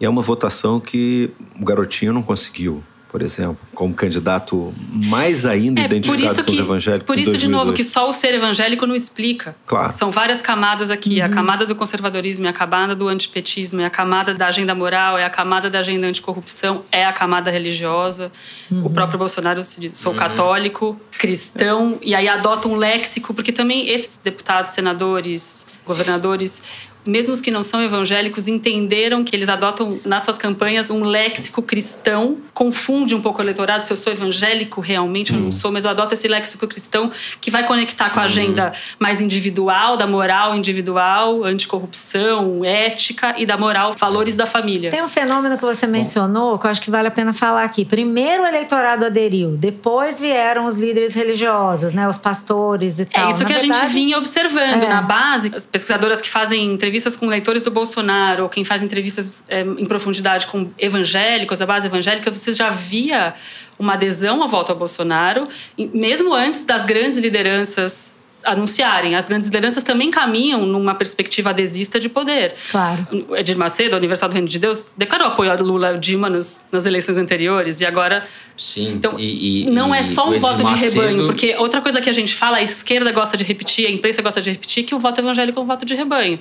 E 0.00 0.04
é 0.04 0.08
uma 0.08 0.20
votação 0.22 0.78
que 0.78 1.30
o 1.60 1.64
garotinho 1.64 2.12
não 2.12 2.22
conseguiu, 2.22 2.84
por 3.08 3.22
exemplo, 3.22 3.58
como 3.74 3.94
candidato 3.94 4.72
mais 4.92 5.46
ainda 5.46 5.80
É, 5.80 5.84
por 5.88 5.96
identificado 5.96 6.44
com 6.44 6.52
os 6.52 6.58
evangélicos 6.58 7.06
por 7.06 7.18
em 7.18 7.22
isso 7.22 7.36
de 7.38 7.48
novo, 7.48 7.72
que 7.72 7.82
2002. 7.82 7.92
só 7.92 8.08
o 8.08 8.12
ser 8.12 8.34
evangélico 8.34 8.86
não 8.86 8.94
explica. 8.94 9.56
Claro. 9.66 9.92
São 9.94 10.10
várias 10.10 10.42
camadas 10.42 10.90
aqui. 10.90 11.20
A 11.20 11.28
camada 11.28 11.64
do 11.64 11.74
conservadorismo, 11.74 12.46
é 12.46 12.50
a 12.50 12.52
camada 12.52 12.94
do 12.94 13.08
antipetismo, 13.08 13.80
é 13.80 13.86
a 13.86 13.90
camada 13.90 14.34
da 14.34 14.48
agenda 14.48 14.74
moral, 14.74 15.16
é 15.16 15.24
a 15.24 15.30
camada 15.30 15.70
da 15.70 15.78
agenda 15.78 16.06
anticorrupção, 16.06 16.84
é 16.92 17.04
a 17.04 17.12
camada 17.12 17.50
religiosa. 17.50 18.30
O 18.70 18.90
próprio 18.90 19.18
Bolsonaro 19.18 19.62
se 19.64 19.80
diz, 19.80 19.96
sou 19.96 20.14
católico, 20.14 20.98
cristão, 21.12 21.98
e 22.02 22.14
aí 22.14 22.28
adota 22.28 22.68
um 22.68 22.76
léxico, 22.76 23.32
porque 23.32 23.52
também 23.52 23.88
esses 23.88 24.18
deputados, 24.18 24.72
senadores, 24.72 25.66
governadores 25.86 26.62
mesmo 27.06 27.32
os 27.32 27.40
que 27.40 27.50
não 27.50 27.62
são 27.62 27.82
evangélicos, 27.82 28.46
entenderam 28.48 29.24
que 29.24 29.34
eles 29.34 29.48
adotam 29.48 29.98
nas 30.04 30.24
suas 30.24 30.36
campanhas 30.36 30.90
um 30.90 31.04
léxico 31.04 31.62
cristão, 31.62 32.36
confunde 32.52 33.14
um 33.14 33.20
pouco 33.20 33.38
o 33.40 33.44
eleitorado 33.44 33.86
se 33.86 33.92
eu 33.92 33.96
sou 33.96 34.12
evangélico 34.12 34.80
realmente 34.80 35.32
ou 35.34 35.40
não 35.40 35.50
sou, 35.50 35.72
mas 35.72 35.84
eu 35.84 35.90
adoto 35.90 36.12
esse 36.14 36.28
léxico 36.28 36.66
cristão 36.66 37.10
que 37.40 37.50
vai 37.50 37.64
conectar 37.66 38.10
com 38.10 38.20
a 38.20 38.24
agenda 38.24 38.72
mais 38.98 39.20
individual, 39.20 39.96
da 39.96 40.06
moral 40.06 40.54
individual, 40.54 41.44
anticorrupção, 41.44 42.64
ética 42.64 43.34
e 43.38 43.46
da 43.46 43.56
moral, 43.56 43.94
valores 43.98 44.36
da 44.36 44.44
família. 44.46 44.90
Tem 44.90 45.02
um 45.02 45.08
fenômeno 45.08 45.56
que 45.56 45.64
você 45.64 45.86
mencionou 45.86 46.58
que 46.58 46.66
eu 46.66 46.70
acho 46.70 46.80
que 46.82 46.90
vale 46.90 47.08
a 47.08 47.10
pena 47.10 47.32
falar 47.32 47.64
aqui. 47.64 47.84
Primeiro 47.84 48.42
o 48.42 48.46
eleitorado 48.46 49.04
aderiu, 49.06 49.50
depois 49.56 50.20
vieram 50.20 50.66
os 50.66 50.76
líderes 50.76 51.14
religiosos, 51.14 51.92
né, 51.92 52.06
os 52.08 52.18
pastores 52.18 52.98
e 52.98 53.04
tal. 53.06 53.26
É 53.26 53.30
isso 53.30 53.38
Na 53.40 53.44
que 53.46 53.52
a 53.54 53.58
verdade, 53.58 53.80
gente 53.86 53.92
vinha 53.92 54.18
observando 54.18 54.82
É. 54.82 54.88
na 54.88 55.00
base. 55.00 55.52
As 55.54 55.66
pesquisadoras 55.66 56.20
que 56.20 56.28
fazem 56.28 56.64
entrevistas 56.72 56.87
com 57.16 57.26
leitores 57.26 57.62
do 57.62 57.70
Bolsonaro, 57.70 58.44
ou 58.44 58.48
quem 58.48 58.64
faz 58.64 58.82
entrevistas 58.82 59.42
é, 59.48 59.62
em 59.62 59.86
profundidade 59.86 60.46
com 60.46 60.70
evangélicos, 60.78 61.60
a 61.60 61.66
base 61.66 61.86
evangélica, 61.86 62.30
você 62.32 62.52
já 62.52 62.70
via 62.70 63.34
uma 63.78 63.94
adesão 63.94 64.42
à 64.42 64.46
volta 64.46 64.72
ao 64.72 64.78
Bolsonaro, 64.78 65.44
mesmo 65.76 66.34
antes 66.34 66.64
das 66.64 66.84
grandes 66.84 67.18
lideranças 67.18 68.12
anunciarem. 68.44 69.14
As 69.14 69.28
grandes 69.28 69.48
lideranças 69.48 69.82
também 69.82 70.10
caminham 70.10 70.64
numa 70.64 70.94
perspectiva 70.94 71.50
adesista 71.50 71.98
de 71.98 72.08
poder. 72.08 72.54
Claro. 72.70 73.06
O 73.28 73.36
Edir 73.36 73.56
Macedo, 73.58 73.96
Universal 73.96 74.28
do 74.28 74.32
Reino 74.32 74.48
de 74.48 74.58
Deus, 74.58 74.86
declarou 74.96 75.28
apoio 75.28 75.50
ao 75.50 75.58
Lula 75.58 75.88
e 75.88 75.90
ao 75.92 75.98
Dilma 75.98 76.30
nos, 76.30 76.66
nas 76.72 76.86
eleições 76.86 77.18
anteriores, 77.18 77.80
e 77.80 77.86
agora 77.86 78.24
Sim. 78.56 78.92
então, 78.94 79.18
e, 79.18 79.64
e- 79.64 79.70
não 79.70 79.94
é 79.94 80.00
e 80.00 80.04
só 80.04 80.28
o 80.28 80.34
um 80.34 80.38
voto 80.38 80.58
de 80.58 80.70
Macedo- 80.70 81.00
rebanho, 81.00 81.26
porque 81.26 81.54
outra 81.56 81.80
coisa 81.80 82.00
que 82.00 82.08
a 82.08 82.12
gente 82.12 82.34
fala, 82.34 82.58
a 82.58 82.62
esquerda 82.62 83.10
gosta 83.12 83.36
de 83.36 83.44
repetir, 83.44 83.86
a 83.86 83.90
imprensa 83.90 84.22
gosta 84.22 84.40
de 84.40 84.50
repetir, 84.50 84.84
que 84.84 84.94
o 84.94 84.98
voto 84.98 85.20
evangélico 85.20 85.58
é 85.58 85.62
um 85.62 85.66
voto 85.66 85.84
de 85.84 85.94
rebanho. 85.94 86.38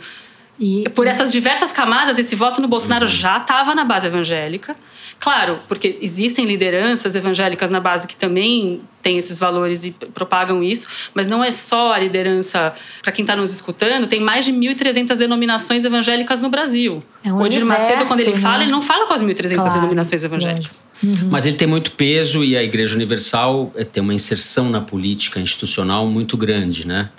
E 0.59 0.89
por 0.89 1.05
essas 1.05 1.31
diversas 1.31 1.71
camadas, 1.71 2.17
esse 2.17 2.35
voto 2.35 2.61
no 2.61 2.67
Bolsonaro 2.67 3.05
uhum. 3.05 3.11
já 3.11 3.37
estava 3.37 3.75
na 3.75 3.83
base 3.83 4.07
evangélica. 4.07 4.75
Claro, 5.19 5.59
porque 5.67 5.97
existem 6.01 6.45
lideranças 6.45 7.15
evangélicas 7.15 7.69
na 7.69 7.79
base 7.79 8.07
que 8.07 8.15
também 8.15 8.81
têm 9.01 9.17
esses 9.17 9.39
valores 9.39 9.83
e 9.83 9.91
propagam 9.91 10.61
isso, 10.63 10.87
mas 11.13 11.25
não 11.27 11.43
é 11.43 11.49
só 11.49 11.91
a 11.91 11.97
liderança, 11.97 12.73
para 13.01 13.11
quem 13.11 13.23
está 13.23 13.35
nos 13.35 13.51
escutando, 13.51 14.05
tem 14.05 14.19
mais 14.19 14.45
de 14.45 14.51
1.300 14.51 15.17
denominações 15.17 15.85
evangélicas 15.85 16.41
no 16.41 16.49
Brasil. 16.49 17.01
É 17.23 17.31
um 17.31 17.37
o 17.37 17.45
Edir 17.45 17.65
Macedo, 17.65 18.05
quando 18.05 18.19
ele 18.19 18.33
né? 18.33 18.39
fala, 18.39 18.63
ele 18.63 18.71
não 18.71 18.81
fala 18.81 19.07
com 19.07 19.13
as 19.13 19.23
1.300 19.23 19.55
claro, 19.55 19.73
denominações 19.73 20.23
evangélicas. 20.23 20.85
Uhum. 21.03 21.29
Mas 21.31 21.45
ele 21.45 21.55
tem 21.55 21.67
muito 21.67 21.93
peso 21.93 22.43
e 22.43 22.55
a 22.55 22.63
Igreja 22.63 22.95
Universal 22.95 23.71
eh, 23.75 23.83
tem 23.83 24.03
uma 24.03 24.13
inserção 24.13 24.69
na 24.69 24.81
política 24.81 25.39
institucional 25.39 26.05
muito 26.05 26.37
grande, 26.37 26.85
né? 26.85 27.09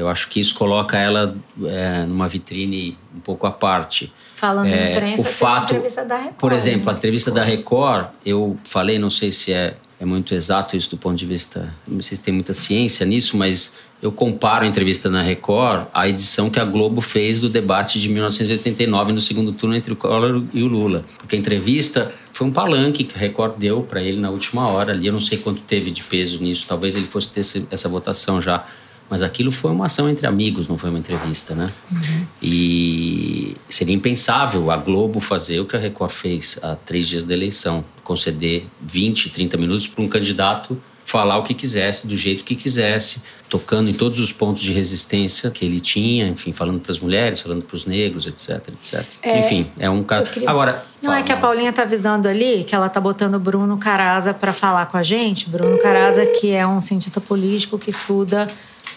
Eu 0.00 0.08
acho 0.08 0.28
que 0.28 0.40
isso 0.40 0.54
coloca 0.54 0.98
ela 0.98 1.36
é, 1.64 2.04
numa 2.06 2.26
vitrine 2.26 2.96
um 3.14 3.20
pouco 3.20 3.46
à 3.46 3.50
parte. 3.50 4.10
Falando 4.34 4.66
é, 4.66 4.88
em 4.88 4.92
imprensa, 4.92 5.22
o 5.22 5.24
fato, 5.24 5.74
entrevista 5.74 6.04
da 6.04 6.16
Record. 6.16 6.36
Por 6.36 6.52
exemplo, 6.52 6.86
né? 6.86 6.92
a 6.92 6.94
entrevista 6.96 7.30
da 7.30 7.44
Record, 7.44 8.06
eu 8.24 8.56
falei, 8.64 8.98
não 8.98 9.10
sei 9.10 9.30
se 9.30 9.52
é, 9.52 9.74
é 10.00 10.04
muito 10.06 10.34
exato 10.34 10.74
isso 10.74 10.88
do 10.90 10.96
ponto 10.96 11.16
de 11.16 11.26
vista, 11.26 11.74
não 11.86 12.00
sei 12.00 12.16
se 12.16 12.24
tem 12.24 12.32
muita 12.32 12.54
ciência 12.54 13.04
nisso, 13.04 13.36
mas 13.36 13.76
eu 14.02 14.10
comparo 14.10 14.64
a 14.64 14.66
entrevista 14.66 15.10
na 15.10 15.20
Record 15.20 15.88
à 15.92 16.08
edição 16.08 16.48
que 16.48 16.58
a 16.58 16.64
Globo 16.64 17.02
fez 17.02 17.38
do 17.42 17.50
debate 17.50 18.00
de 18.00 18.08
1989 18.08 19.12
no 19.12 19.20
segundo 19.20 19.52
turno 19.52 19.76
entre 19.76 19.92
o 19.92 19.96
Collor 19.96 20.42
e 20.54 20.62
o 20.62 20.66
Lula. 20.66 21.02
Porque 21.18 21.36
a 21.36 21.38
entrevista 21.38 22.10
foi 22.32 22.46
um 22.46 22.50
palanque 22.50 23.04
que 23.04 23.14
a 23.14 23.18
Record 23.18 23.58
deu 23.58 23.82
para 23.82 24.00
ele 24.00 24.18
na 24.18 24.30
última 24.30 24.66
hora 24.70 24.92
ali. 24.92 25.06
Eu 25.06 25.12
não 25.12 25.20
sei 25.20 25.36
quanto 25.36 25.60
teve 25.60 25.90
de 25.90 26.02
peso 26.02 26.42
nisso, 26.42 26.64
talvez 26.66 26.96
ele 26.96 27.04
fosse 27.04 27.28
ter 27.28 27.42
essa 27.70 27.88
votação 27.90 28.40
já 28.40 28.64
mas 29.10 29.22
aquilo 29.22 29.50
foi 29.50 29.72
uma 29.72 29.86
ação 29.86 30.08
entre 30.08 30.26
amigos, 30.26 30.68
não 30.68 30.78
foi 30.78 30.88
uma 30.88 30.98
entrevista, 31.00 31.52
né? 31.52 31.72
Uhum. 31.90 32.26
E 32.40 33.56
seria 33.68 33.94
impensável 33.94 34.70
a 34.70 34.76
Globo 34.76 35.18
fazer 35.18 35.58
o 35.58 35.66
que 35.66 35.74
a 35.74 35.78
Record 35.80 36.12
fez 36.12 36.58
há 36.62 36.76
três 36.76 37.08
dias 37.08 37.24
da 37.24 37.34
eleição, 37.34 37.84
conceder 38.04 38.66
20, 38.80 39.30
30 39.30 39.56
minutos 39.56 39.88
para 39.88 40.02
um 40.02 40.08
candidato 40.08 40.80
falar 41.10 41.38
o 41.38 41.42
que 41.42 41.54
quisesse, 41.54 42.06
do 42.06 42.16
jeito 42.16 42.44
que 42.44 42.54
quisesse, 42.54 43.24
tocando 43.48 43.90
em 43.90 43.92
todos 43.92 44.20
os 44.20 44.30
pontos 44.30 44.62
de 44.62 44.72
resistência 44.72 45.50
que 45.50 45.64
ele 45.64 45.80
tinha, 45.80 46.28
enfim, 46.28 46.52
falando 46.52 46.78
para 46.78 46.92
as 46.92 47.00
mulheres, 47.00 47.40
falando 47.40 47.64
para 47.64 47.74
os 47.74 47.84
negros, 47.84 48.28
etc, 48.28 48.68
etc. 48.68 49.04
É, 49.20 49.40
enfim, 49.40 49.66
é 49.76 49.90
um 49.90 50.04
caso. 50.04 50.30
Queria... 50.30 50.48
Agora, 50.48 50.84
não 51.02 51.10
fala, 51.10 51.18
é 51.18 51.22
que 51.24 51.32
a 51.32 51.36
Paulinha 51.36 51.70
está 51.70 51.82
avisando 51.82 52.28
ali 52.28 52.62
que 52.62 52.76
ela 52.76 52.86
está 52.86 53.00
botando 53.00 53.40
Bruno 53.40 53.76
Caraza 53.76 54.32
para 54.32 54.52
falar 54.52 54.86
com 54.86 54.96
a 54.96 55.02
gente. 55.02 55.48
Bruno 55.50 55.78
Caraza, 55.78 56.24
que 56.26 56.52
é 56.52 56.64
um 56.64 56.80
cientista 56.80 57.20
político 57.20 57.76
que 57.76 57.90
estuda 57.90 58.48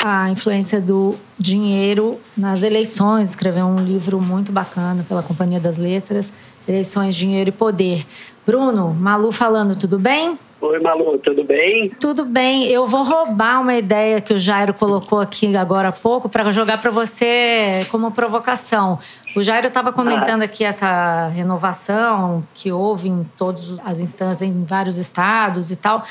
a 0.04 0.30
influência 0.30 0.82
do 0.82 1.16
dinheiro 1.40 2.20
nas 2.36 2.62
eleições. 2.62 3.30
Escreveu 3.30 3.66
um 3.66 3.80
livro 3.80 4.20
muito 4.20 4.52
bacana 4.52 5.06
pela 5.08 5.24
Companhia 5.24 5.62
das 5.62 5.78
Letras, 5.78 6.34
Eleições, 6.68 7.16
Dinheiro 7.16 7.50
e 7.50 7.54
Poder. 7.54 8.06
Bruno, 8.46 8.94
Malu 8.94 9.32
falando, 9.32 9.78
tudo 9.78 9.98
bem? 9.98 10.38
Oi, 10.60 10.80
Malu, 10.80 11.18
tudo 11.20 11.44
bem? 11.44 11.90
Tudo 12.00 12.26
bem. 12.26 12.66
Eu 12.66 12.86
vou 12.86 13.04
roubar 13.04 13.62
uma 13.62 13.76
ideia 13.76 14.20
que 14.20 14.34
o 14.34 14.38
Jairo 14.38 14.74
colocou 14.74 15.20
aqui 15.20 15.56
agora 15.56 15.90
há 15.90 15.92
pouco 15.92 16.28
para 16.28 16.52
jogar 16.52 16.82
para 16.82 16.92
você 16.92 17.86
como 17.90 18.12
provocação. 18.12 19.00
O 19.36 19.44
Jairo 19.44 19.68
estava 19.68 19.92
comentando 19.92 20.42
ah. 20.42 20.46
aqui 20.46 20.64
essa 20.64 21.28
renovação 21.30 22.46
que 22.54 22.72
houve 22.72 23.10
em 23.10 23.26
todas 23.38 23.78
as 23.86 24.00
instâncias, 24.00 24.42
em 24.42 24.64
vários 24.64 24.98
estados 24.98 25.72
e 25.72 25.76
tal 25.76 26.06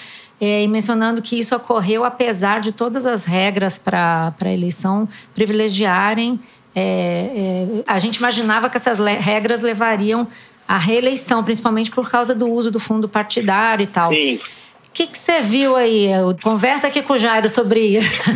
e 0.44 0.66
mencionando 0.66 1.22
que 1.22 1.38
isso 1.38 1.54
ocorreu 1.54 2.04
apesar 2.04 2.60
de 2.60 2.72
todas 2.72 3.06
as 3.06 3.24
regras 3.24 3.78
para 3.78 4.34
a 4.40 4.52
eleição 4.52 5.08
privilegiarem. 5.32 6.40
É, 6.74 6.80
é, 6.82 7.84
a 7.86 7.98
gente 8.00 8.16
imaginava 8.16 8.68
que 8.68 8.76
essas 8.76 8.98
regras 8.98 9.60
levariam 9.60 10.26
à 10.66 10.76
reeleição, 10.76 11.44
principalmente 11.44 11.92
por 11.92 12.10
causa 12.10 12.34
do 12.34 12.48
uso 12.48 12.72
do 12.72 12.80
fundo 12.80 13.08
partidário 13.08 13.84
e 13.84 13.86
tal. 13.86 14.10
Sim. 14.10 14.34
O 14.34 14.92
que, 14.92 15.06
que 15.06 15.16
você 15.16 15.40
viu 15.40 15.76
aí? 15.76 16.08
Conversa 16.42 16.88
aqui 16.88 17.02
com 17.02 17.12
o 17.12 17.18
Jairo 17.18 17.48
sobre 17.48 17.98
isso. 17.98 18.30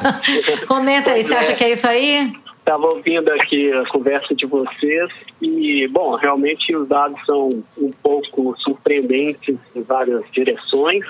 Comenta 0.66 1.10
aí, 1.12 1.22
você 1.22 1.34
acha 1.34 1.54
que 1.54 1.62
é 1.62 1.72
isso 1.72 1.86
aí? 1.86 2.32
Estava 2.58 2.86
ouvindo 2.86 3.28
aqui 3.32 3.70
a 3.72 3.84
conversa 3.86 4.34
de 4.34 4.46
vocês 4.46 5.10
e, 5.42 5.86
bom, 5.88 6.14
realmente 6.16 6.74
os 6.74 6.88
dados 6.88 7.20
são 7.26 7.48
um 7.76 7.90
pouco 8.02 8.56
surpreendentes 8.60 9.56
em 9.76 9.82
várias 9.82 10.24
direções. 10.32 11.04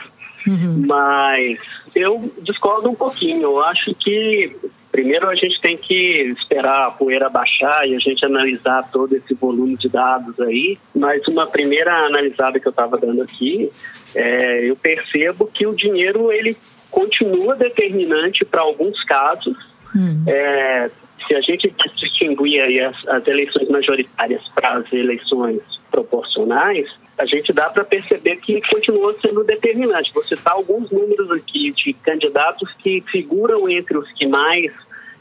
Uhum. 0.46 0.85
Mas 0.87 1.59
eu 1.94 2.33
discordo 2.42 2.90
um 2.90 2.94
pouquinho. 2.94 3.42
Eu 3.42 3.62
acho 3.62 3.94
que 3.94 4.57
primeiro 4.90 5.29
a 5.29 5.35
gente 5.35 5.61
tem 5.61 5.76
que 5.76 6.35
esperar 6.37 6.87
a 6.87 6.90
poeira 6.90 7.29
baixar 7.29 7.87
e 7.88 7.94
a 7.94 7.98
gente 7.98 8.24
analisar 8.24 8.88
todo 8.90 9.14
esse 9.14 9.35
volume 9.35 9.76
de 9.76 9.88
dados 9.88 10.38
aí. 10.40 10.79
Mas 10.94 11.26
uma 11.29 11.46
primeira 11.46 11.92
analisada 12.07 12.59
que 12.59 12.66
eu 12.66 12.70
estava 12.70 12.98
dando 12.98 13.22
aqui, 13.22 13.70
é, 14.14 14.68
eu 14.68 14.76
percebo 14.76 15.46
que 15.46 15.66
o 15.66 15.74
dinheiro 15.74 16.33
ele 16.33 16.57
continua 16.90 17.55
determinante 17.55 18.44
para 18.44 18.62
alguns 18.62 19.03
casos. 19.05 19.57
Uhum. 19.94 20.24
É, 20.26 20.90
se 21.26 21.35
a 21.35 21.40
gente 21.40 21.72
distinguir 21.96 22.85
as, 22.85 23.09
as 23.09 23.26
eleições 23.26 23.68
majoritárias 23.68 24.42
para 24.55 24.79
as 24.79 24.92
eleições 24.92 25.61
proporcionais, 25.90 26.88
a 27.21 27.27
gente 27.27 27.53
dá 27.53 27.69
para 27.69 27.85
perceber 27.85 28.37
que 28.37 28.63
continua 28.63 29.15
sendo 29.21 29.45
determinante. 29.45 30.11
Você 30.15 30.33
está 30.35 30.53
alguns 30.53 30.91
números 30.91 31.31
aqui 31.31 31.71
de 31.71 31.93
candidatos 31.93 32.73
que 32.83 33.05
figuram 33.13 33.69
entre 33.69 33.99
os 33.99 34.11
que 34.13 34.27
mais 34.27 34.73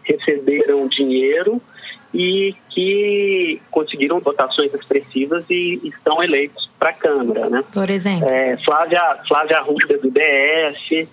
receberam 0.03 0.87
dinheiro 0.87 1.61
e 2.13 2.55
que 2.69 3.61
conseguiram 3.69 4.21
votações 4.21 4.73
expressivas 4.73 5.43
e 5.49 5.81
estão 5.83 6.23
eleitos 6.23 6.69
para 6.79 6.91
a 6.91 6.93
Câmara, 6.93 7.49
né? 7.49 7.63
Por 7.73 7.89
exemplo? 7.89 8.27
É, 8.29 8.55
Flávia, 8.63 9.19
Flávia 9.27 9.57
Arruda, 9.57 9.97
do 9.97 10.09
DF, 10.09 11.07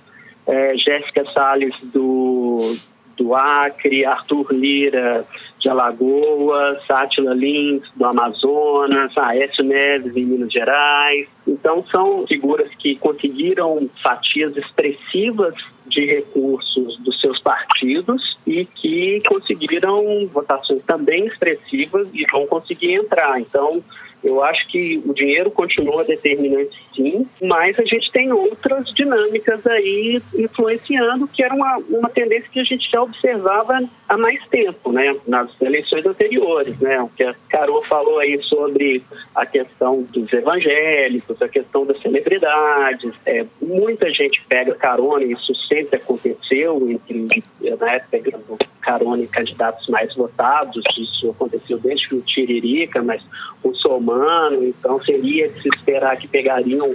é, 0.47 0.77
Jéssica 0.77 1.25
Salles, 1.33 1.75
do, 1.83 2.77
do 3.17 3.35
Acre, 3.35 4.05
Arthur 4.05 4.53
Lira, 4.53 5.27
de 5.67 5.71
Alagoas, 5.71 6.79
Átila 6.89 7.35
Lins, 7.35 7.83
do 7.97 8.05
Amazonas, 8.05 9.11
Aécio 9.19 9.65
Neves, 9.65 10.17
em 10.17 10.25
Minas 10.25 10.53
Gerais. 10.53 11.27
Então, 11.45 11.85
são 11.91 12.25
figuras 12.25 12.71
que 12.79 12.97
conseguiram 12.97 13.91
fatias 14.01 14.57
expressivas 14.57 15.55
de 15.87 16.07
recursos 16.07 16.97
dos 16.99 17.21
seus 17.21 17.41
partidos 17.41 18.39
e 18.47 18.65
que 18.65 19.21
conseguiram 19.27 20.27
votações 20.33 20.85
também 20.85 21.27
expressivas 21.27 22.09
e 22.15 22.25
vão 22.31 22.47
conseguir 22.47 22.95
entrar. 22.95 23.41
Então, 23.41 23.83
eu 24.23 24.43
acho 24.45 24.69
que 24.69 25.03
o 25.05 25.13
dinheiro 25.13 25.51
continua 25.51 26.05
determinante 26.05 26.79
sim, 26.97 27.27
mas 27.43 27.79
a 27.79 27.85
gente 27.85 28.11
tem 28.11 28.33
outras 28.33 28.93
dinâmicas 28.95 29.65
aí 29.67 30.21
influenciando, 30.35 31.29
que 31.29 31.43
era 31.43 31.55
uma, 31.55 31.77
uma 31.89 32.09
tendência 32.09 32.49
que 32.51 32.59
a 32.59 32.65
gente 32.65 32.91
já 32.91 33.03
observava 33.03 33.79
há 34.09 34.17
mais 34.17 34.45
tempo, 34.49 34.91
né, 34.91 35.15
nas 35.29 35.51
eleições 35.61 36.07
anteriores, 36.07 36.79
né, 36.81 37.01
o 37.01 37.09
que 37.09 37.23
a 37.23 37.35
Carol 37.49 37.83
falou 37.83 38.19
aí 38.19 38.41
sobre 38.43 39.03
a 39.35 39.45
questão 39.45 40.03
dos 40.03 40.33
evangélicos, 40.33 41.41
a 41.43 41.49
questão 41.49 41.85
das 41.85 42.01
celebridades, 42.01 43.13
é, 43.27 43.45
muita 43.61 44.11
gente 44.11 44.43
pega 44.49 44.75
carona, 44.75 45.25
isso 45.25 45.55
sempre 45.55 45.97
aconteceu, 45.97 46.91
entre, 46.91 47.43
época 47.63 48.07
pegando 48.11 48.57
carona 48.87 49.25
em 49.25 49.27
candidatos 49.27 49.89
mais 49.89 50.15
votados, 50.15 50.85
isso 50.97 51.31
aconteceu 51.31 51.77
desde 51.77 52.15
o 52.15 52.23
Tiririca, 52.23 53.03
mas 53.03 53.21
o 53.63 53.75
Somano, 53.75 54.65
então 54.65 55.03
seria 55.03 55.49
de 55.49 55.61
se 55.61 55.69
esperar 55.75 56.17
que 56.17 56.29
pegariam, 56.29 56.86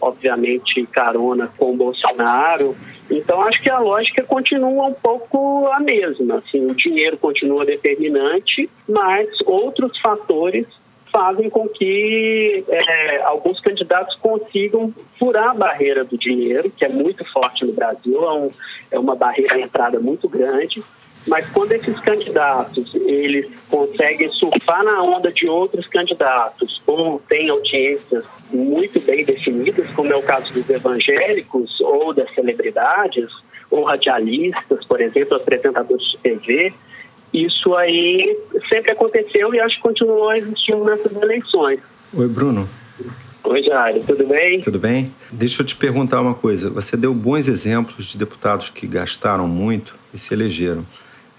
obviamente, 0.00 0.86
carona 0.86 1.50
com 1.56 1.76
Bolsonaro. 1.76 2.76
Então, 3.10 3.42
acho 3.42 3.60
que 3.60 3.70
a 3.70 3.78
lógica 3.78 4.22
continua 4.22 4.86
um 4.86 4.94
pouco 4.94 5.66
a 5.68 5.80
mesma. 5.80 6.36
Assim, 6.36 6.66
o 6.66 6.74
dinheiro 6.74 7.16
continua 7.16 7.64
determinante, 7.64 8.68
mas 8.88 9.28
outros 9.44 9.98
fatores 10.00 10.66
fazem 11.10 11.48
com 11.48 11.66
que 11.68 12.64
é, 12.68 13.22
alguns 13.22 13.60
candidatos 13.60 14.14
consigam 14.16 14.92
furar 15.18 15.50
a 15.50 15.54
barreira 15.54 16.04
do 16.04 16.18
dinheiro, 16.18 16.70
que 16.70 16.84
é 16.84 16.88
muito 16.88 17.24
forte 17.24 17.64
no 17.64 17.72
Brasil, 17.72 18.22
é, 18.22 18.32
um, 18.32 18.50
é 18.92 18.98
uma 18.98 19.16
barreira 19.16 19.56
de 19.56 19.62
entrada 19.62 19.98
muito 19.98 20.28
grande, 20.28 20.82
mas 21.28 21.48
quando 21.50 21.72
esses 21.72 21.98
candidatos 22.00 22.94
eles 22.94 23.46
conseguem 23.68 24.28
surfar 24.30 24.82
na 24.82 25.02
onda 25.02 25.30
de 25.30 25.46
outros 25.46 25.86
candidatos, 25.86 26.82
ou 26.86 27.20
têm 27.28 27.50
audiências 27.50 28.24
muito 28.50 28.98
bem 29.00 29.24
definidas, 29.24 29.88
como 29.90 30.12
é 30.12 30.16
o 30.16 30.22
caso 30.22 30.52
dos 30.52 30.68
evangélicos 30.68 31.80
ou 31.80 32.12
das 32.14 32.32
celebridades, 32.34 33.30
ou 33.70 33.84
radialistas, 33.84 34.84
por 34.86 35.00
exemplo, 35.00 35.36
apresentadores 35.36 36.10
de 36.10 36.18
TV, 36.18 36.72
isso 37.32 37.74
aí 37.74 38.38
sempre 38.68 38.92
aconteceu 38.92 39.54
e 39.54 39.60
acho 39.60 39.76
que 39.76 39.82
continuou 39.82 40.32
existindo 40.32 40.82
nessas 40.84 41.14
eleições. 41.14 41.80
Oi, 42.14 42.26
Bruno. 42.26 42.66
Oi, 43.44 43.62
Jair, 43.62 44.02
tudo 44.06 44.26
bem? 44.26 44.60
Tudo 44.60 44.78
bem? 44.78 45.12
Deixa 45.30 45.62
eu 45.62 45.66
te 45.66 45.76
perguntar 45.76 46.20
uma 46.20 46.34
coisa. 46.34 46.70
Você 46.70 46.96
deu 46.96 47.14
bons 47.14 47.48
exemplos 47.48 48.06
de 48.06 48.18
deputados 48.18 48.70
que 48.70 48.86
gastaram 48.86 49.46
muito 49.46 49.94
e 50.12 50.18
se 50.18 50.32
elegeram. 50.32 50.84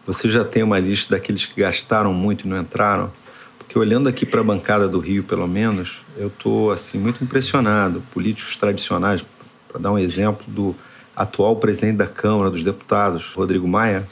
Você 0.10 0.28
já 0.28 0.44
tem 0.44 0.64
uma 0.64 0.80
lista 0.80 1.16
daqueles 1.16 1.46
que 1.46 1.62
gastaram 1.62 2.12
muito 2.12 2.48
e 2.48 2.50
não 2.50 2.60
entraram? 2.60 3.12
Porque 3.60 3.78
olhando 3.78 4.10
aqui 4.10 4.26
para 4.26 4.42
a 4.42 4.44
bancada 4.44 4.88
do 4.88 4.98
Rio, 4.98 5.24
pelo 5.24 5.48
menos, 5.48 6.02
eu 6.18 6.30
estou 6.30 6.72
assim 6.72 6.98
muito 6.98 7.24
impressionado. 7.24 8.02
Políticos 8.12 8.58
tradicionais, 8.58 9.24
para 9.68 9.80
dar 9.80 9.92
um 9.92 10.00
exemplo 10.00 10.44
do 10.48 10.76
atual 11.16 11.58
presidente 11.58 11.98
da 11.98 12.08
Câmara 12.08 12.50
dos 12.50 12.64
Deputados, 12.64 13.34
Rodrigo 13.36 13.68
Maia, 13.68 14.08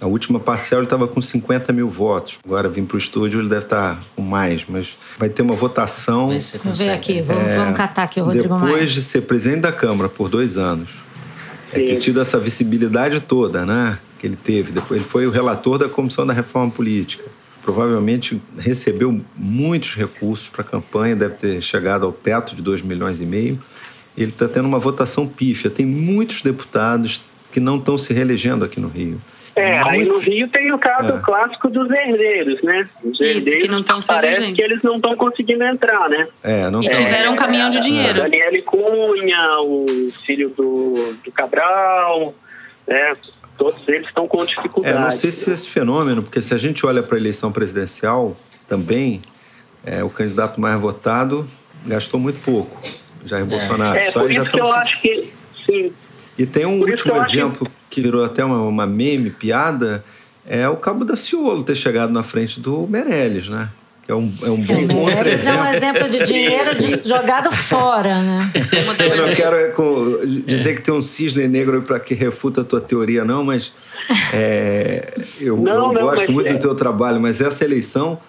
a 0.00 0.06
última 0.06 0.38
parcial 0.38 0.78
ele 0.80 0.86
estava 0.86 1.08
com 1.08 1.20
50 1.20 1.72
mil 1.72 1.88
votos. 1.88 2.38
Agora 2.44 2.68
vim 2.68 2.84
para 2.84 2.94
o 2.94 2.98
estúdio, 2.98 3.40
ele 3.40 3.48
deve 3.48 3.64
estar 3.64 3.96
tá 3.96 4.00
com 4.14 4.22
mais, 4.22 4.64
mas 4.68 4.96
vai 5.18 5.28
ter 5.28 5.42
uma 5.42 5.56
votação. 5.56 6.28
Vamos 6.62 6.78
ver 6.78 6.90
aqui, 6.90 7.20
vamos, 7.20 7.48
é, 7.48 7.56
vamos 7.56 7.76
catar 7.76 8.04
aqui 8.04 8.20
o 8.20 8.24
Rodrigo 8.24 8.44
depois 8.44 8.60
Maia. 8.62 8.74
Depois 8.74 8.92
de 8.92 9.02
ser 9.02 9.22
presidente 9.22 9.62
da 9.62 9.72
Câmara 9.72 10.08
por 10.08 10.28
dois 10.28 10.56
anos, 10.56 11.04
é 11.82 11.86
ter 11.86 11.98
tido 11.98 12.20
essa 12.20 12.38
visibilidade 12.38 13.20
toda, 13.20 13.64
né? 13.64 13.98
Que 14.18 14.26
ele 14.26 14.36
teve. 14.36 14.72
Depois 14.72 15.00
ele 15.00 15.08
foi 15.08 15.26
o 15.26 15.30
relator 15.30 15.78
da 15.78 15.88
Comissão 15.88 16.26
da 16.26 16.32
Reforma 16.32 16.70
Política. 16.70 17.24
Provavelmente 17.62 18.40
recebeu 18.56 19.20
muitos 19.36 19.94
recursos 19.94 20.48
para 20.48 20.62
a 20.62 20.64
campanha, 20.64 21.16
deve 21.16 21.34
ter 21.34 21.60
chegado 21.60 22.06
ao 22.06 22.12
teto 22.12 22.54
de 22.54 22.62
2 22.62 22.82
milhões 22.82 23.20
e 23.20 23.26
meio. 23.26 23.58
Ele 24.16 24.30
está 24.30 24.48
tendo 24.48 24.66
uma 24.66 24.78
votação 24.78 25.26
pífia. 25.26 25.70
Tem 25.70 25.84
muitos 25.84 26.42
deputados 26.42 27.20
que 27.50 27.60
não 27.60 27.78
estão 27.78 27.98
se 27.98 28.12
reelegendo 28.14 28.64
aqui 28.64 28.80
no 28.80 28.88
Rio. 28.88 29.20
É, 29.56 29.80
aí 29.88 30.04
no 30.04 30.18
Rio 30.18 30.48
tem 30.48 30.70
o 30.70 30.78
caso 30.78 31.14
é. 31.14 31.20
clássico 31.20 31.70
dos 31.70 31.90
herdeiros, 31.90 32.62
né? 32.62 32.86
Os 33.02 33.18
herdeiros 33.18 33.46
Isso, 33.46 33.58
que 33.60 33.68
não 33.68 33.80
estão 33.80 34.00
Parece 34.06 34.52
que 34.52 34.60
eles 34.60 34.82
não 34.82 34.96
estão 34.96 35.16
conseguindo 35.16 35.64
entrar, 35.64 36.10
né? 36.10 36.28
É, 36.42 36.70
não 36.70 36.82
e 36.82 36.88
tiveram 36.90 37.32
um 37.32 37.36
caminhão 37.36 37.70
de 37.70 37.80
dinheiro. 37.80 38.20
Daniele 38.20 38.60
Cunha, 38.60 39.60
o 39.62 40.10
filho 40.24 40.50
do, 40.50 41.14
do 41.24 41.32
Cabral, 41.32 42.34
né? 42.86 43.14
Todos 43.56 43.80
eles 43.88 44.06
estão 44.06 44.28
com 44.28 44.44
dificuldade. 44.44 44.94
É, 44.94 45.00
não 45.00 45.10
sei 45.10 45.30
se 45.30 45.50
esse 45.50 45.70
fenômeno, 45.70 46.22
porque 46.22 46.42
se 46.42 46.52
a 46.52 46.58
gente 46.58 46.84
olha 46.84 47.02
para 47.02 47.16
a 47.16 47.18
eleição 47.18 47.50
presidencial, 47.50 48.36
também 48.68 49.22
é, 49.86 50.04
o 50.04 50.10
candidato 50.10 50.60
mais 50.60 50.78
votado 50.78 51.48
gastou 51.86 52.20
muito 52.20 52.42
pouco, 52.42 52.78
Jair 53.24 53.44
é. 53.44 53.46
Bolsonaro. 53.46 53.98
É, 53.98 54.10
Só 54.10 54.20
por 54.20 54.30
isso 54.30 54.44
que 54.44 54.60
eu 54.60 54.70
acho 54.70 55.00
que, 55.00 55.32
sim, 55.64 55.92
e 56.38 56.44
tem 56.44 56.66
um 56.66 56.80
último 56.80 57.16
exemplo 57.16 57.70
que... 57.90 58.00
virou 58.00 58.24
até 58.24 58.44
uma, 58.44 58.60
uma 58.62 58.86
meme, 58.86 59.30
piada, 59.30 60.04
é 60.46 60.68
o 60.68 60.76
Cabo 60.76 61.04
da 61.04 61.16
Ciolo 61.16 61.64
ter 61.64 61.74
chegado 61.74 62.12
na 62.12 62.22
frente 62.22 62.60
do 62.60 62.86
Meirelles, 62.86 63.48
né? 63.48 63.68
Que 64.04 64.12
é 64.12 64.14
um, 64.14 64.32
é 64.40 64.48
um 64.48 64.86
bom 64.86 65.10
é, 65.10 65.28
exemplo. 65.34 65.58
é 65.58 65.62
um 65.62 65.74
exemplo 65.74 66.08
de 66.08 66.24
dinheiro 66.24 66.76
de, 66.76 67.02
jogado 67.08 67.50
fora, 67.50 68.22
né? 68.22 68.48
Eu 69.10 69.26
não 69.26 69.34
quero 69.34 69.56
é, 69.56 69.72
dizer 70.46 70.76
que 70.76 70.82
tem 70.82 70.94
um 70.94 71.02
cisne 71.02 71.48
negro 71.48 71.82
para 71.82 71.98
que 71.98 72.14
refuta 72.14 72.60
a 72.60 72.64
tua 72.64 72.80
teoria, 72.80 73.24
não, 73.24 73.42
mas 73.42 73.72
é, 74.32 75.12
eu, 75.40 75.56
não, 75.56 75.88
eu 75.88 75.92
não, 75.92 76.02
gosto 76.02 76.30
muito 76.30 76.52
do 76.52 76.58
teu 76.60 76.74
trabalho, 76.76 77.20
mas 77.20 77.40
essa 77.40 77.64
eleição 77.64 78.20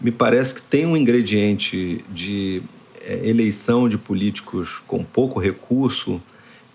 me 0.00 0.10
parece 0.10 0.54
que 0.54 0.62
tem 0.62 0.84
um 0.84 0.96
ingrediente 0.96 2.04
de 2.08 2.60
é, 3.06 3.20
eleição 3.28 3.88
de 3.88 3.96
políticos 3.96 4.82
com 4.86 5.04
pouco 5.04 5.38
recurso, 5.38 6.20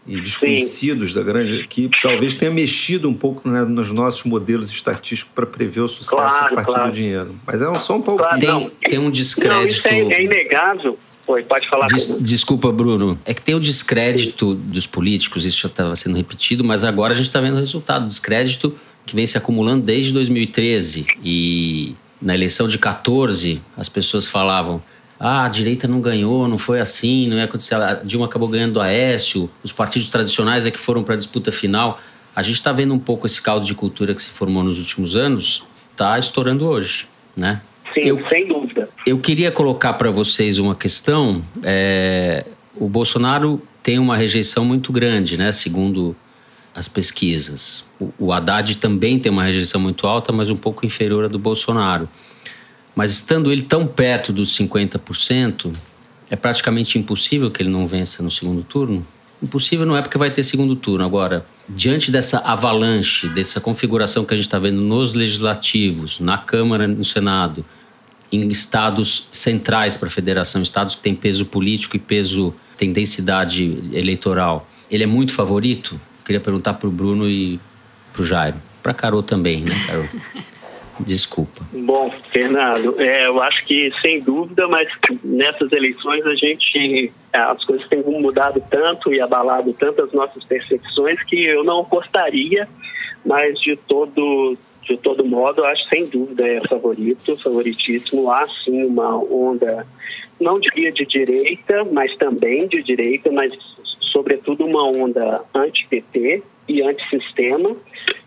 e 0.07 0.21
desconhecidos 0.21 1.09
Sim. 1.09 1.15
da 1.15 1.23
grande 1.23 1.67
que 1.67 1.89
talvez 2.01 2.35
tenha 2.35 2.51
mexido 2.51 3.09
um 3.09 3.13
pouco 3.13 3.49
né, 3.49 3.61
nos 3.61 3.89
nossos 3.91 4.23
modelos 4.23 4.69
estatísticos 4.69 5.31
para 5.33 5.45
prever 5.45 5.81
o 5.81 5.87
sucesso 5.87 6.15
claro, 6.15 6.53
a 6.53 6.55
partir 6.55 6.73
claro. 6.73 6.91
do 6.91 6.95
dinheiro. 6.95 7.35
Mas 7.45 7.61
é 7.61 7.79
só 7.79 7.95
um 7.95 8.01
pouco. 8.01 8.21
Claro, 8.21 8.39
tem, 8.39 8.71
tem 8.87 8.99
um 8.99 9.09
descrédito. 9.09 9.55
Não, 9.55 9.67
isso 9.67 9.87
é, 9.87 9.99
é 9.99 10.23
inegável. 10.23 10.97
Oi, 11.27 11.43
pode 11.43 11.67
falar. 11.67 11.87
Des, 11.87 12.21
desculpa, 12.21 12.71
Bruno. 12.71 13.17
É 13.25 13.33
que 13.33 13.41
tem 13.41 13.55
o 13.55 13.59
descrédito 13.59 14.53
dos 14.53 14.85
políticos, 14.85 15.43
isso 15.43 15.59
já 15.61 15.67
estava 15.67 15.95
sendo 15.95 16.15
repetido, 16.15 16.63
mas 16.63 16.83
agora 16.83 17.13
a 17.13 17.15
gente 17.15 17.25
está 17.25 17.41
vendo 17.41 17.55
o 17.55 17.59
resultado. 17.59 18.05
O 18.05 18.07
descrédito 18.07 18.75
que 19.05 19.15
vem 19.15 19.25
se 19.25 19.37
acumulando 19.37 19.83
desde 19.83 20.13
2013. 20.13 21.07
E 21.23 21.95
na 22.21 22.35
eleição 22.35 22.67
de 22.67 22.77
14, 22.77 23.61
as 23.75 23.89
pessoas 23.89 24.27
falavam 24.27 24.83
ah, 25.19 25.45
a 25.45 25.49
direita 25.49 25.87
não 25.87 26.01
ganhou, 26.01 26.47
não 26.47 26.57
foi 26.57 26.79
assim, 26.79 27.27
não 27.27 27.37
é 27.37 27.43
acontecer. 27.43 27.75
A 27.75 27.95
Dilma 27.95 28.25
acabou 28.25 28.47
ganhando 28.47 28.73
do 28.73 28.81
Aécio, 28.81 29.49
os 29.63 29.71
partidos 29.71 30.07
tradicionais 30.07 30.65
é 30.65 30.71
que 30.71 30.79
foram 30.79 31.03
para 31.03 31.13
a 31.13 31.17
disputa 31.17 31.51
final. 31.51 31.99
A 32.35 32.41
gente 32.41 32.55
está 32.55 32.71
vendo 32.71 32.93
um 32.93 32.99
pouco 32.99 33.25
esse 33.25 33.41
caldo 33.41 33.65
de 33.65 33.73
cultura 33.73 34.13
que 34.13 34.21
se 34.21 34.29
formou 34.29 34.63
nos 34.63 34.77
últimos 34.77 35.15
anos, 35.15 35.63
está 35.91 36.19
estourando 36.19 36.67
hoje, 36.67 37.07
né? 37.35 37.61
Sim, 37.93 38.01
eu, 38.01 38.27
sem 38.27 38.45
dúvida. 38.45 38.89
Eu 39.05 39.17
queria 39.19 39.51
colocar 39.51 39.93
para 39.93 40.11
vocês 40.11 40.57
uma 40.57 40.75
questão. 40.75 41.41
É, 41.63 42.45
o 42.75 42.89
Bolsonaro 42.89 43.61
tem 43.81 43.97
uma 43.97 44.17
rejeição 44.17 44.65
muito 44.65 44.91
grande, 44.91 45.37
né? 45.37 45.53
Segundo 45.53 46.13
as 46.75 46.89
pesquisas. 46.89 47.89
O, 47.97 48.11
o 48.19 48.33
Haddad 48.33 48.75
também 48.77 49.17
tem 49.17 49.31
uma 49.31 49.43
rejeição 49.43 49.79
muito 49.79 50.05
alta, 50.05 50.33
mas 50.33 50.49
um 50.49 50.57
pouco 50.57 50.85
inferior 50.85 51.23
à 51.23 51.27
do 51.29 51.39
Bolsonaro. 51.39 52.09
Mas 52.95 53.11
estando 53.11 53.51
ele 53.51 53.63
tão 53.63 53.85
perto 53.85 54.31
dos 54.31 54.57
50%, 54.57 55.75
é 56.29 56.35
praticamente 56.35 56.97
impossível 56.97 57.51
que 57.51 57.61
ele 57.61 57.69
não 57.69 57.85
vença 57.85 58.23
no 58.23 58.31
segundo 58.31 58.63
turno? 58.63 59.05
Impossível 59.43 59.85
não 59.85 59.97
é 59.97 60.01
porque 60.01 60.17
vai 60.17 60.31
ter 60.31 60.43
segundo 60.43 60.75
turno. 60.75 61.05
Agora, 61.05 61.45
diante 61.67 62.09
dessa 62.09 62.39
avalanche, 62.39 63.27
dessa 63.29 63.59
configuração 63.59 64.23
que 64.23 64.33
a 64.33 64.37
gente 64.37 64.45
está 64.45 64.57
vendo 64.57 64.79
nos 64.79 65.13
legislativos, 65.13 66.19
na 66.19 66.37
Câmara, 66.37 66.87
no 66.87 67.03
Senado, 67.03 67.65
em 68.31 68.47
estados 68.47 69.27
centrais 69.29 69.97
para 69.97 70.07
a 70.07 70.11
federação, 70.11 70.61
estados 70.61 70.95
que 70.95 71.01
têm 71.01 71.15
peso 71.15 71.45
político 71.45 71.95
e 71.95 71.99
peso, 71.99 72.53
tem 72.77 72.91
densidade 72.91 73.77
eleitoral, 73.93 74.67
ele 74.89 75.03
é 75.03 75.07
muito 75.07 75.33
favorito? 75.33 75.99
Queria 76.23 76.39
perguntar 76.39 76.75
para 76.75 76.87
o 76.87 76.91
Bruno 76.91 77.29
e 77.29 77.59
para 78.13 78.21
o 78.21 78.25
Jairo. 78.25 78.57
Para 78.81 78.93
Carol 78.93 79.21
também, 79.21 79.63
né, 79.63 79.75
Carol? 79.85 80.07
Desculpa. 80.99 81.61
Bom, 81.73 82.09
Fernando, 82.31 82.95
é, 82.99 83.27
eu 83.27 83.41
acho 83.41 83.65
que 83.65 83.91
sem 84.01 84.21
dúvida, 84.21 84.67
mas 84.67 84.89
nessas 85.23 85.71
eleições 85.71 86.25
a 86.25 86.35
gente 86.35 87.11
é, 87.33 87.37
as 87.37 87.63
coisas 87.65 87.87
têm 87.87 88.01
mudado 88.01 88.63
tanto 88.69 89.13
e 89.13 89.19
abalado 89.19 89.73
tanto 89.73 90.01
as 90.01 90.13
nossas 90.13 90.43
percepções 90.45 91.21
que 91.23 91.43
eu 91.43 91.63
não 91.63 91.83
gostaria, 91.83 92.67
mas 93.25 93.59
de 93.59 93.75
todo 93.75 94.57
de 94.83 94.95
todo 94.97 95.25
modo, 95.25 95.61
eu 95.61 95.65
acho 95.65 95.83
sem 95.89 96.05
dúvida 96.05 96.47
é 96.47 96.61
favorito, 96.67 97.35
favoritíssimo. 97.37 98.29
Há 98.29 98.47
sim 98.47 98.83
uma 98.85 99.17
onda, 99.17 99.85
não 100.39 100.59
diria 100.59 100.91
de 100.91 101.03
direita, 101.05 101.83
mas 101.91 102.15
também 102.17 102.67
de 102.67 102.83
direita, 102.83 103.31
mas 103.31 103.51
sobretudo 103.99 104.63
uma 104.63 104.83
onda 104.83 105.41
anti-PT 105.55 106.43
e 106.67 106.81
anti-sistema 106.83 107.75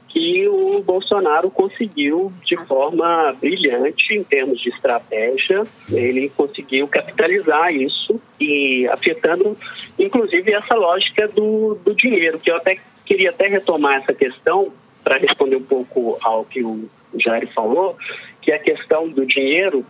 que 0.08 0.48
o 0.48 0.82
Bolsonaro 0.82 1.50
conseguiu 1.50 2.32
de 2.44 2.56
forma 2.66 3.36
brilhante 3.40 4.14
em 4.14 4.24
termos 4.24 4.60
de 4.60 4.70
estratégia, 4.70 5.64
ele 5.90 6.30
conseguiu 6.30 6.88
capitalizar 6.88 7.72
isso 7.72 8.20
e 8.40 8.86
afetando 8.88 9.56
inclusive 9.98 10.52
essa 10.52 10.74
lógica 10.74 11.28
do, 11.28 11.78
do 11.84 11.94
dinheiro, 11.94 12.38
que 12.38 12.50
eu 12.50 12.56
até 12.56 12.78
queria 13.04 13.30
até 13.30 13.48
retomar 13.48 14.02
essa 14.02 14.14
questão 14.14 14.72
para 15.04 15.18
responder 15.18 15.56
um 15.56 15.62
pouco 15.62 16.18
ao 16.22 16.44
que 16.44 16.62
o 16.62 16.88
Jair 17.16 17.48
falou, 17.54 17.96
que 18.42 18.52
é 18.52 18.56
a 18.56 18.58
questão 18.58 19.08
do 19.08 19.24
dinheiro. 19.24 19.84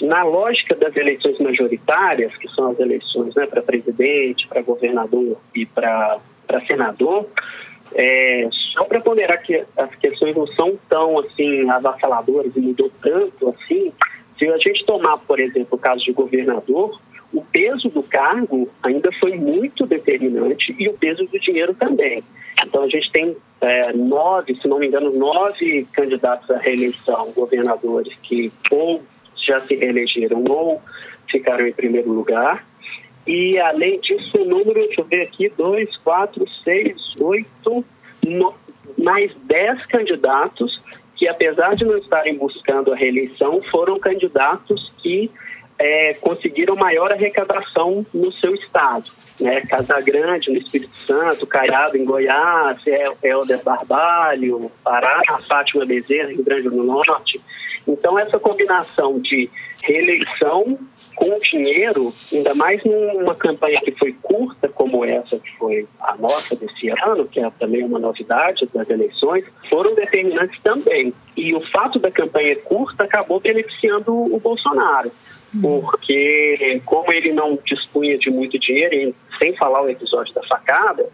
Na 0.00 0.22
lógica 0.22 0.74
das 0.74 0.96
eleições 0.96 1.38
majoritárias, 1.38 2.34
que 2.36 2.48
são 2.48 2.70
as 2.70 2.78
eleições 2.78 3.34
né, 3.34 3.46
para 3.46 3.60
presidente, 3.60 4.48
para 4.48 4.62
governador 4.62 5.38
e 5.54 5.66
para 5.66 6.20
senador, 6.66 7.26
é, 7.94 8.48
só 8.72 8.84
para 8.84 9.00
ponderar 9.00 9.42
que 9.42 9.64
as 9.76 9.94
questões 9.96 10.36
não 10.36 10.46
são 10.48 10.78
tão 10.88 11.18
assim 11.18 11.68
avassaladoras 11.68 12.54
e 12.54 12.60
mudou 12.60 12.90
tanto 13.02 13.48
assim, 13.48 13.92
se 14.38 14.48
a 14.48 14.58
gente 14.58 14.84
tomar, 14.84 15.18
por 15.18 15.38
exemplo, 15.38 15.68
o 15.72 15.78
caso 15.78 16.02
de 16.04 16.12
governador, 16.12 16.98
o 17.32 17.42
peso 17.42 17.88
do 17.88 18.02
cargo 18.02 18.68
ainda 18.82 19.10
foi 19.12 19.36
muito 19.36 19.86
determinante 19.86 20.74
e 20.78 20.88
o 20.88 20.94
peso 20.94 21.24
do 21.26 21.38
dinheiro 21.38 21.74
também. 21.74 22.24
Então 22.64 22.82
a 22.82 22.88
gente 22.88 23.10
tem 23.12 23.36
é, 23.60 23.92
nove, 23.92 24.54
se 24.56 24.66
não 24.66 24.78
me 24.78 24.86
engano, 24.86 25.12
nove 25.12 25.86
candidatos 25.92 26.50
à 26.50 26.58
reeleição, 26.58 27.32
governadores 27.32 28.14
que 28.22 28.52
ou 28.70 29.02
já 29.36 29.60
se 29.60 29.74
reelegeram 29.74 30.44
ou 30.48 30.80
ficaram 31.30 31.66
em 31.66 31.72
primeiro 31.72 32.10
lugar. 32.10 32.64
E, 33.26 33.58
além 33.58 34.00
disso, 34.00 34.38
o 34.38 34.44
número, 34.44 34.74
deixa 34.74 35.00
eu 35.00 35.04
ver 35.04 35.22
aqui, 35.22 35.52
dois, 35.56 35.94
quatro, 35.98 36.44
seis, 36.64 36.96
oito, 37.18 37.84
no, 38.26 38.54
mais 38.98 39.32
dez 39.44 39.84
candidatos 39.86 40.80
que, 41.16 41.28
apesar 41.28 41.74
de 41.74 41.84
não 41.84 41.98
estarem 41.98 42.36
buscando 42.36 42.92
a 42.92 42.96
reeleição, 42.96 43.60
foram 43.70 43.98
candidatos 43.98 44.92
que 44.98 45.30
é, 45.78 46.14
conseguiram 46.14 46.76
maior 46.76 47.10
arrecadação 47.10 48.04
no 48.12 48.30
seu 48.32 48.54
estado. 48.54 49.10
Né? 49.40 49.62
Casa 49.62 50.00
Grande, 50.02 50.50
no 50.50 50.58
Espírito 50.58 50.94
Santo, 51.06 51.46
Caiado, 51.46 51.96
em 51.96 52.04
Goiás, 52.04 52.78
Helder 53.22 53.62
Barbalho, 53.62 54.70
Pará, 54.84 55.22
Fátima 55.48 55.86
Bezerra, 55.86 56.28
Rio 56.28 56.44
Grande 56.44 56.68
do 56.68 56.82
Norte. 56.82 57.40
Então, 57.88 58.18
essa 58.18 58.38
combinação 58.38 59.18
de 59.18 59.50
reeleição 59.82 60.78
com 61.14 61.38
dinheiro, 61.38 62.12
ainda 62.32 62.54
mais 62.54 62.82
numa 62.84 63.34
campanha 63.34 63.78
que 63.82 63.92
foi 63.92 64.14
curta, 64.22 64.68
como 64.68 65.04
essa 65.04 65.38
que 65.38 65.50
foi 65.56 65.86
a 66.00 66.16
nossa 66.16 66.54
desse 66.56 66.90
ano, 66.90 67.26
que 67.26 67.40
é 67.40 67.50
também 67.58 67.82
uma 67.82 67.98
novidade 67.98 68.68
das 68.72 68.88
eleições, 68.88 69.44
foram 69.68 69.94
determinantes 69.94 70.60
também. 70.62 71.12
E 71.36 71.54
o 71.54 71.60
fato 71.60 71.98
da 71.98 72.10
campanha 72.10 72.56
curta 72.56 73.04
acabou 73.04 73.40
beneficiando 73.40 74.12
o 74.12 74.38
Bolsonaro 74.38 75.10
porque 75.60 76.80
como 76.84 77.12
ele 77.12 77.32
não 77.32 77.58
dispunha 77.64 78.16
de 78.16 78.30
muito 78.30 78.58
dinheiro, 78.58 79.14
sem 79.38 79.56
falar 79.56 79.82
o 79.82 79.88
episódio 79.88 80.32
da 80.34 80.42
facada, 80.44 81.04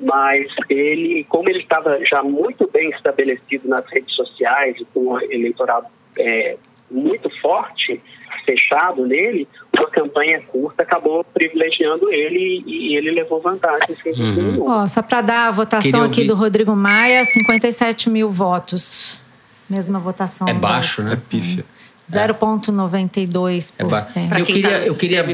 mas 0.00 0.48
ele, 0.68 1.24
como 1.28 1.48
ele 1.48 1.60
estava 1.60 2.04
já 2.04 2.22
muito 2.22 2.68
bem 2.68 2.90
estabelecido 2.90 3.68
nas 3.68 3.86
redes 3.86 4.12
sociais 4.14 4.76
com 4.92 5.14
um 5.14 5.20
eleitorado 5.20 5.86
é, 6.18 6.56
muito 6.90 7.30
forte, 7.40 8.00
fechado 8.44 9.06
nele, 9.06 9.48
uma 9.76 9.88
campanha 9.88 10.40
curta 10.42 10.82
acabou 10.82 11.24
privilegiando 11.24 12.12
ele 12.12 12.62
e 12.66 12.96
ele 12.96 13.10
levou 13.10 13.40
vantagem. 13.40 13.96
Uhum. 14.18 14.82
Oh, 14.82 14.88
só 14.88 15.02
para 15.02 15.20
dar 15.22 15.48
a 15.48 15.50
votação 15.50 16.02
aqui 16.02 16.24
do 16.24 16.34
Rodrigo 16.34 16.74
Maia, 16.76 17.24
57 17.24 18.10
mil 18.10 18.30
votos. 18.30 19.20
Mesma 19.68 19.98
votação. 19.98 20.46
É 20.46 20.54
baixo, 20.54 21.02
né? 21.02 21.14
É 21.14 21.16
pífia. 21.16 21.64
0,92%. 22.10 23.72
É 23.78 24.40
eu 24.40 24.44
queria, 24.44 24.80
tá 24.80 24.86
eu 24.86 24.94
queria 24.94 25.24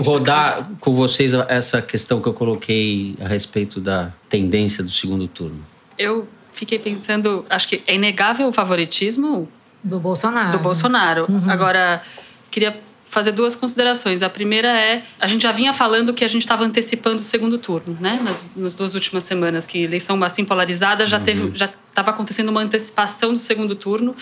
rodar 0.00 0.70
com 0.78 0.92
vocês 0.92 1.34
essa 1.48 1.82
questão 1.82 2.20
que 2.20 2.28
eu 2.28 2.34
coloquei 2.34 3.16
a 3.20 3.26
respeito 3.26 3.80
da 3.80 4.12
tendência 4.28 4.84
do 4.84 4.90
segundo 4.90 5.26
turno. 5.26 5.64
Eu 5.98 6.28
fiquei 6.52 6.78
pensando, 6.78 7.44
acho 7.50 7.66
que 7.66 7.82
é 7.86 7.96
inegável 7.96 8.46
o 8.46 8.52
favoritismo 8.52 9.48
do 9.82 9.98
Bolsonaro. 9.98 10.52
Do 10.52 10.58
Bolsonaro. 10.58 11.26
Uhum. 11.28 11.50
Agora, 11.50 12.02
queria 12.50 12.80
fazer 13.12 13.32
duas 13.32 13.54
considerações. 13.54 14.22
A 14.22 14.30
primeira 14.30 14.68
é, 14.68 15.02
a 15.20 15.26
gente 15.26 15.42
já 15.42 15.52
vinha 15.52 15.70
falando 15.74 16.14
que 16.14 16.24
a 16.24 16.28
gente 16.28 16.40
estava 16.40 16.64
antecipando 16.64 17.16
o 17.16 17.18
segundo 17.18 17.58
turno, 17.58 17.94
né? 18.00 18.18
Nas, 18.22 18.42
nas, 18.56 18.74
duas 18.74 18.94
últimas 18.94 19.24
semanas, 19.24 19.66
que 19.66 19.82
eleição 19.82 20.22
assim 20.24 20.46
polarizada 20.46 21.04
já 21.04 21.18
uhum. 21.18 21.24
teve, 21.24 21.50
já 21.54 21.70
estava 21.90 22.10
acontecendo 22.10 22.48
uma 22.48 22.62
antecipação 22.62 23.34
do 23.34 23.38
segundo 23.38 23.74
turno 23.74 24.16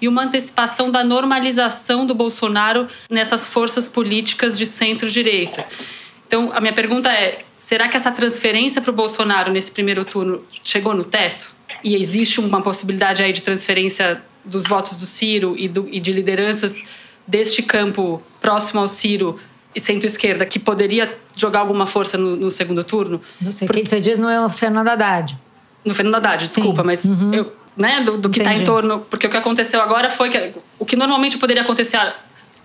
e 0.00 0.08
uma 0.08 0.24
antecipação 0.24 0.90
da 0.90 1.04
normalização 1.04 2.04
do 2.04 2.16
Bolsonaro 2.16 2.88
nessas 3.08 3.46
forças 3.46 3.88
políticas 3.88 4.58
de 4.58 4.66
centro-direita. 4.66 5.64
Então, 6.26 6.50
a 6.52 6.60
minha 6.60 6.72
pergunta 6.72 7.12
é: 7.12 7.44
será 7.54 7.88
que 7.88 7.96
essa 7.96 8.10
transferência 8.10 8.82
para 8.82 8.90
o 8.90 8.94
Bolsonaro 8.94 9.52
nesse 9.52 9.70
primeiro 9.70 10.04
turno 10.04 10.44
chegou 10.64 10.94
no 10.94 11.04
teto? 11.04 11.54
E 11.84 11.94
existe 11.94 12.40
uma 12.40 12.60
possibilidade 12.60 13.22
aí 13.22 13.32
de 13.32 13.42
transferência 13.42 14.20
dos 14.44 14.64
votos 14.64 14.98
do 14.98 15.06
Ciro 15.06 15.54
e, 15.56 15.68
do, 15.68 15.88
e 15.90 16.00
de 16.00 16.12
lideranças 16.12 16.84
deste 17.26 17.62
campo 17.62 18.22
próximo 18.40 18.80
ao 18.80 18.88
Ciro 18.88 19.38
e 19.74 19.80
centro-esquerda 19.80 20.44
que 20.44 20.58
poderia 20.58 21.18
jogar 21.34 21.60
alguma 21.60 21.86
força 21.86 22.18
no, 22.18 22.36
no 22.36 22.50
segundo 22.50 22.84
turno? 22.84 23.20
Não 23.40 23.52
sei, 23.52 23.66
Por... 23.66 23.74
quem 23.74 23.84
você 23.84 24.00
diz 24.00 24.18
não 24.18 24.28
é 24.28 24.44
o 24.44 24.48
Fernando 24.48 24.88
Haddad. 24.88 25.38
No 25.84 25.94
Fernando 25.94 26.16
Haddad, 26.16 26.46
desculpa, 26.46 26.82
Sim. 26.82 26.86
mas 26.86 27.04
uhum. 27.04 27.34
eu, 27.34 27.52
né, 27.76 28.02
do, 28.02 28.18
do 28.18 28.30
que 28.30 28.40
está 28.40 28.54
em 28.54 28.64
torno. 28.64 29.00
Porque 29.00 29.26
o 29.26 29.30
que 29.30 29.36
aconteceu 29.36 29.80
agora 29.80 30.10
foi 30.10 30.28
que 30.28 30.52
o 30.78 30.84
que 30.84 30.96
normalmente 30.96 31.38
poderia 31.38 31.62
acontecer 31.62 31.98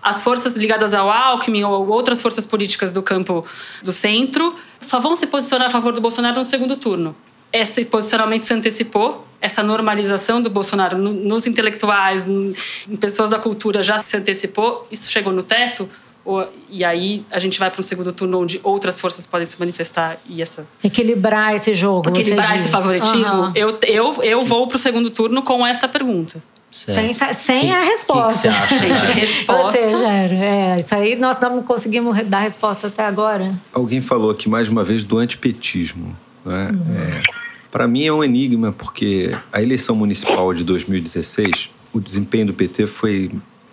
as 0.02 0.22
forças 0.22 0.56
ligadas 0.56 0.94
ao 0.94 1.10
Alckmin 1.10 1.64
ou 1.64 1.88
outras 1.88 2.22
forças 2.22 2.46
políticas 2.46 2.92
do 2.92 3.02
campo 3.02 3.44
do 3.82 3.92
centro 3.92 4.54
só 4.80 5.00
vão 5.00 5.16
se 5.16 5.26
posicionar 5.26 5.66
a 5.66 5.70
favor 5.70 5.92
do 5.92 6.00
Bolsonaro 6.00 6.36
no 6.36 6.44
segundo 6.44 6.76
turno. 6.76 7.16
Esse 7.52 7.84
posicionamento 7.84 8.42
se 8.42 8.52
antecipou 8.52 9.26
essa 9.40 9.62
normalização 9.62 10.42
do 10.42 10.50
Bolsonaro 10.50 10.98
nos 10.98 11.46
intelectuais, 11.46 12.26
em 12.26 12.96
pessoas 12.98 13.30
da 13.30 13.38
cultura 13.38 13.82
já 13.82 13.98
se 13.98 14.16
antecipou, 14.16 14.86
isso 14.90 15.10
chegou 15.10 15.32
no 15.32 15.42
teto? 15.42 15.88
Ou, 16.24 16.46
e 16.68 16.84
aí 16.84 17.24
a 17.30 17.38
gente 17.38 17.58
vai 17.58 17.70
para 17.70 17.80
um 17.80 17.82
segundo 17.82 18.12
turno 18.12 18.40
onde 18.40 18.60
outras 18.62 19.00
forças 19.00 19.26
podem 19.26 19.46
se 19.46 19.58
manifestar 19.58 20.18
e 20.28 20.42
essa 20.42 20.66
equilibrar 20.84 21.54
esse 21.54 21.74
jogo 21.74 22.10
equilibrar 22.10 22.54
esse 22.54 22.68
favoritismo 22.68 23.44
uhum. 23.44 23.52
eu, 23.54 23.78
eu, 23.86 24.22
eu 24.22 24.40
vou 24.42 24.66
para 24.66 24.76
o 24.76 24.78
segundo 24.78 25.08
turno 25.08 25.42
com 25.42 25.66
esta 25.66 25.88
pergunta 25.88 26.42
sem, 26.70 27.14
sem 27.14 27.60
que, 27.60 27.70
a 27.70 27.82
resposta. 27.82 28.50
Que, 28.50 28.54
que 28.54 28.68
você 28.68 28.76
acha, 28.76 28.78
Gente, 28.86 29.20
resposta. 29.20 29.88
Você, 29.88 30.04
é, 30.04 30.76
isso 30.78 30.94
aí 30.94 31.16
nós 31.16 31.40
não 31.40 31.62
conseguimos 31.62 32.22
dar 32.26 32.40
resposta 32.40 32.88
até 32.88 33.06
agora. 33.06 33.58
Alguém 33.72 34.02
falou 34.02 34.30
aqui 34.30 34.50
mais 34.50 34.68
uma 34.68 34.84
vez 34.84 35.02
do 35.02 35.16
antipetismo. 35.16 36.14
Né? 36.48 36.70
Uhum. 36.72 36.94
É, 36.98 37.22
para 37.70 37.86
mim 37.86 38.04
é 38.04 38.12
um 38.12 38.24
enigma, 38.24 38.72
porque 38.72 39.30
a 39.52 39.62
eleição 39.62 39.94
municipal 39.94 40.52
de 40.54 40.64
2016, 40.64 41.70
o 41.92 42.00
desempenho 42.00 42.46
do 42.46 42.54
PT 42.54 42.86
foi 42.86 43.30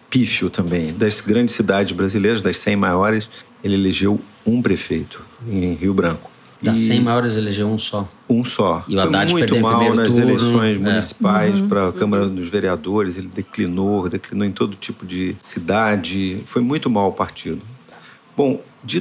pífio 0.10 0.50
também. 0.50 0.94
Das 0.94 1.22
grandes 1.22 1.56
cidades 1.56 1.96
brasileiras, 1.96 2.42
das 2.42 2.58
100 2.58 2.76
maiores, 2.76 3.30
ele 3.64 3.76
elegeu 3.76 4.20
um 4.46 4.62
prefeito 4.62 5.22
em 5.48 5.74
Rio 5.74 5.94
Branco. 5.94 6.30
Das 6.62 6.78
e 6.78 6.88
100 6.88 7.02
maiores 7.02 7.36
elegeu 7.36 7.68
um 7.68 7.78
só. 7.78 8.08
Um 8.30 8.44
só. 8.44 8.84
E 8.88 8.96
o 8.96 9.00
Haddad 9.00 9.32
foi 9.32 9.42
muito 9.42 9.60
mal 9.60 9.94
nas 9.94 10.08
turno, 10.08 10.22
eleições 10.22 10.78
é. 10.78 10.80
municipais 10.80 11.60
uhum, 11.60 11.68
para 11.68 11.90
a 11.90 11.92
Câmara 11.94 12.24
uhum. 12.24 12.36
dos 12.36 12.48
Vereadores. 12.48 13.18
Ele 13.18 13.28
declinou, 13.28 14.08
declinou 14.08 14.46
em 14.46 14.52
todo 14.52 14.76
tipo 14.76 15.06
de 15.06 15.36
cidade. 15.42 16.38
Foi 16.46 16.62
muito 16.62 16.90
mal 16.90 17.10
o 17.10 17.14
partido. 17.14 17.62
Bom, 18.36 18.62
de 18.84 19.00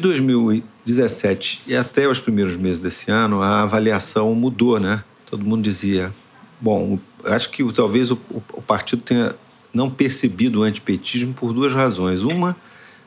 2017 0.85 1.63
e 1.67 1.77
até 1.77 2.09
os 2.09 2.21
primeiros 2.21 2.57
meses 2.57 2.81
desse 2.81 3.11
ano, 3.11 3.43
a 3.43 3.63
avaliação 3.63 4.35
mudou, 4.35 4.79
né? 4.79 5.03
Todo 5.29 5.45
mundo 5.45 5.63
dizia, 5.63 6.13
bom, 6.61 6.99
acho 7.25 7.51
que 7.51 7.65
talvez 7.73 8.11
o, 8.11 8.19
o 8.53 8.63
partido 8.63 9.03
tenha 9.03 9.35
não 9.73 9.91
percebido 9.91 10.61
o 10.61 10.63
antipetismo 10.63 11.35
por 11.35 11.53
duas 11.53 11.75
razões. 11.75 12.23
Uma 12.23 12.57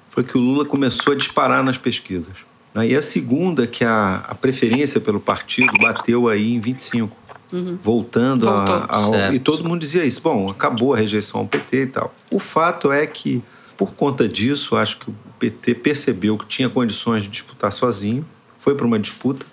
foi 0.09 0.23
que 0.23 0.37
o 0.37 0.41
Lula 0.41 0.65
começou 0.65 1.13
a 1.13 1.15
disparar 1.15 1.63
nas 1.63 1.77
pesquisas. 1.77 2.33
Né? 2.73 2.89
E 2.89 2.95
a 2.95 3.01
segunda, 3.01 3.65
que 3.65 3.85
a, 3.85 4.17
a 4.27 4.35
preferência 4.35 4.99
pelo 4.99 5.19
partido 5.19 5.71
bateu 5.79 6.27
aí 6.27 6.53
em 6.53 6.59
25. 6.59 7.15
Uhum. 7.51 7.77
Voltando 7.81 8.49
a, 8.49 9.27
a, 9.27 9.33
E 9.33 9.39
todo 9.39 9.63
mundo 9.63 9.79
dizia 9.79 10.03
isso. 10.03 10.21
Bom, 10.21 10.49
acabou 10.49 10.93
a 10.93 10.97
rejeição 10.97 11.39
ao 11.41 11.47
PT 11.47 11.77
e 11.77 11.87
tal. 11.87 12.13
O 12.29 12.39
fato 12.39 12.91
é 12.91 13.07
que, 13.07 13.41
por 13.77 13.93
conta 13.93 14.27
disso, 14.27 14.75
acho 14.75 14.97
que 14.97 15.09
o 15.09 15.15
PT 15.37 15.75
percebeu 15.75 16.37
que 16.37 16.45
tinha 16.45 16.67
condições 16.67 17.23
de 17.23 17.29
disputar 17.29 17.71
sozinho, 17.71 18.25
foi 18.57 18.73
para 18.73 18.85
uma 18.85 18.97
disputa 18.97 19.45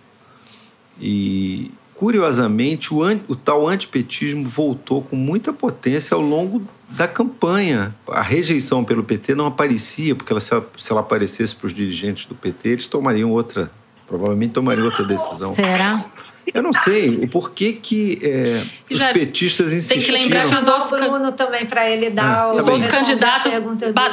e, 1.00 1.70
curiosamente, 1.94 2.92
o, 2.92 3.00
o 3.28 3.36
tal 3.36 3.68
antipetismo 3.68 4.46
voltou 4.48 5.02
com 5.02 5.14
muita 5.14 5.52
potência 5.52 6.14
ao 6.14 6.20
longo 6.20 6.62
da 6.88 7.06
campanha. 7.06 7.94
A 8.08 8.22
rejeição 8.22 8.84
pelo 8.84 9.04
PT 9.04 9.34
não 9.34 9.46
aparecia, 9.46 10.14
porque 10.14 10.32
ela, 10.32 10.40
se, 10.40 10.52
ela, 10.52 10.66
se 10.76 10.90
ela 10.90 11.00
aparecesse 11.00 11.54
para 11.54 11.66
os 11.66 11.74
dirigentes 11.74 12.26
do 12.26 12.34
PT, 12.34 12.68
eles 12.68 12.88
tomariam 12.88 13.30
outra, 13.30 13.70
provavelmente 14.06 14.52
tomariam 14.52 14.86
outra 14.86 15.04
decisão. 15.04 15.54
Será? 15.54 16.06
Eu 16.52 16.62
não 16.62 16.72
sei 16.72 17.16
o 17.16 17.28
porquê 17.28 17.72
que 17.72 18.18
é, 18.22 18.62
os 18.90 19.02
petistas 19.12 19.72
insistiram. 19.72 20.00
Tem 20.00 20.06
que 20.06 20.12
lembrar 20.12 20.48
que 20.48 20.54
os 20.54 20.68
outros 20.68 20.90
Bruno 20.90 21.32
também 21.32 21.66
para 21.66 21.88
ele 21.88 22.10
dar 22.10 22.54
é, 22.54 22.60
os 22.60 22.68
outros 22.68 22.86
candidatos 22.86 23.52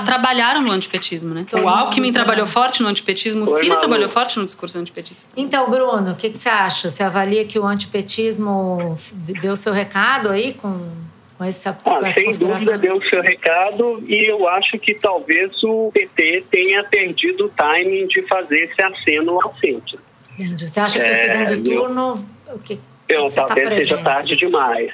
trabalharam 0.05 0.61
no 0.61 0.71
antipetismo, 0.71 1.33
né? 1.33 1.45
o 1.53 1.67
Alckmin 1.67 2.11
trabalhou 2.11 2.45
forte 2.45 2.81
no 2.81 2.89
antipetismo, 2.89 3.43
o 3.43 3.47
Ciro 3.57 3.77
trabalhou 3.77 4.09
forte 4.09 4.37
no 4.37 4.45
discurso 4.45 4.77
antipetista. 4.77 5.27
Então, 5.35 5.69
Bruno, 5.69 6.11
o 6.11 6.15
que, 6.15 6.29
que 6.29 6.37
você 6.37 6.49
acha? 6.49 6.89
Você 6.89 7.03
avalia 7.03 7.45
que 7.45 7.59
o 7.59 7.65
antipetismo 7.65 8.97
deu 9.41 9.55
seu 9.55 9.73
recado 9.73 10.29
aí 10.29 10.53
com 10.53 11.01
com 11.41 11.45
essa, 11.45 11.71
ah, 11.71 11.73
com 11.73 12.05
essa 12.05 12.19
Sem 12.19 12.33
dúvida 12.33 12.77
deu 12.77 12.97
o 12.97 13.01
seu 13.01 13.19
recado 13.19 14.03
e 14.07 14.29
eu 14.29 14.47
acho 14.47 14.77
que 14.77 14.93
talvez 14.93 15.51
o 15.63 15.89
PT 15.91 16.43
tenha 16.51 16.83
perdido 16.83 17.45
o 17.45 17.49
timing 17.49 18.05
de 18.05 18.21
fazer 18.27 18.65
esse 18.65 18.79
aceno 18.79 19.41
ao 19.41 19.51
centro. 19.57 19.99
Entendi. 20.41 20.67
Você 20.67 20.79
acha 20.79 20.99
que 20.99 21.05
é, 21.05 21.11
o 21.11 21.15
segundo 21.15 21.63
turno. 21.63 22.27
Eu, 22.47 22.55
o 22.55 22.59
que, 22.59 22.79
eu, 23.07 23.27
que 23.27 23.35
tá 23.35 23.45
talvez 23.45 23.69
tá 23.69 23.75
seja 23.75 23.97
tarde 24.03 24.35
demais. 24.35 24.91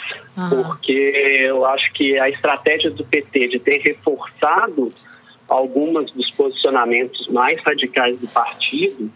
Porque 0.50 1.38
eu 1.40 1.66
acho 1.66 1.92
que 1.94 2.18
a 2.20 2.30
estratégia 2.30 2.92
do 2.92 3.04
PT 3.04 3.48
de 3.48 3.60
ter 3.60 3.80
reforçado 3.82 4.92
algumas 5.48 6.12
dos 6.12 6.30
posicionamentos 6.32 7.28
mais 7.30 7.62
radicais 7.64 8.20
do 8.20 8.28
partido 8.28 9.10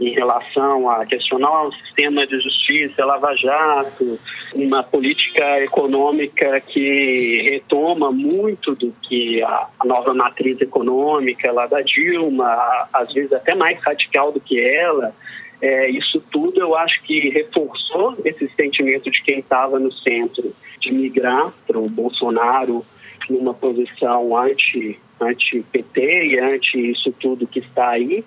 em 0.00 0.12
relação 0.12 0.88
a 0.88 1.04
questionar 1.04 1.64
o 1.64 1.72
sistema 1.72 2.24
de 2.26 2.40
justiça, 2.40 3.04
Lava 3.04 3.34
Jato, 3.34 4.18
uma 4.54 4.82
política 4.82 5.60
econômica 5.60 6.60
que 6.60 7.42
retoma 7.50 8.12
muito 8.12 8.76
do 8.76 8.94
que 9.02 9.42
a, 9.42 9.66
nova 9.84 10.14
matriz 10.14 10.60
econômica 10.60 11.50
lá 11.50 11.66
da 11.66 11.82
Dilma, 11.82 12.88
às 12.92 13.12
vezes 13.12 13.32
até 13.32 13.54
mais 13.54 13.78
radical 13.80 14.30
do 14.30 14.38
que 14.38 14.60
ela, 14.60 15.12
é, 15.60 15.90
isso 15.90 16.22
tudo 16.30 16.60
eu 16.60 16.76
acho 16.76 17.02
que 17.02 17.30
reforçou 17.30 18.16
esse 18.24 18.48
sentimento 18.50 19.10
de 19.10 19.22
quem 19.22 19.40
estava 19.40 19.78
no 19.78 19.90
centro 19.90 20.54
de 20.80 20.92
migrar 20.92 21.52
para 21.66 21.78
o 21.78 21.88
Bolsonaro 21.88 22.84
numa 23.28 23.52
posição 23.52 24.36
anti, 24.36 24.98
anti-PT 25.20 26.26
e 26.26 26.38
anti 26.38 26.90
isso 26.90 27.12
tudo 27.12 27.46
que 27.46 27.58
está 27.58 27.90
aí. 27.90 28.24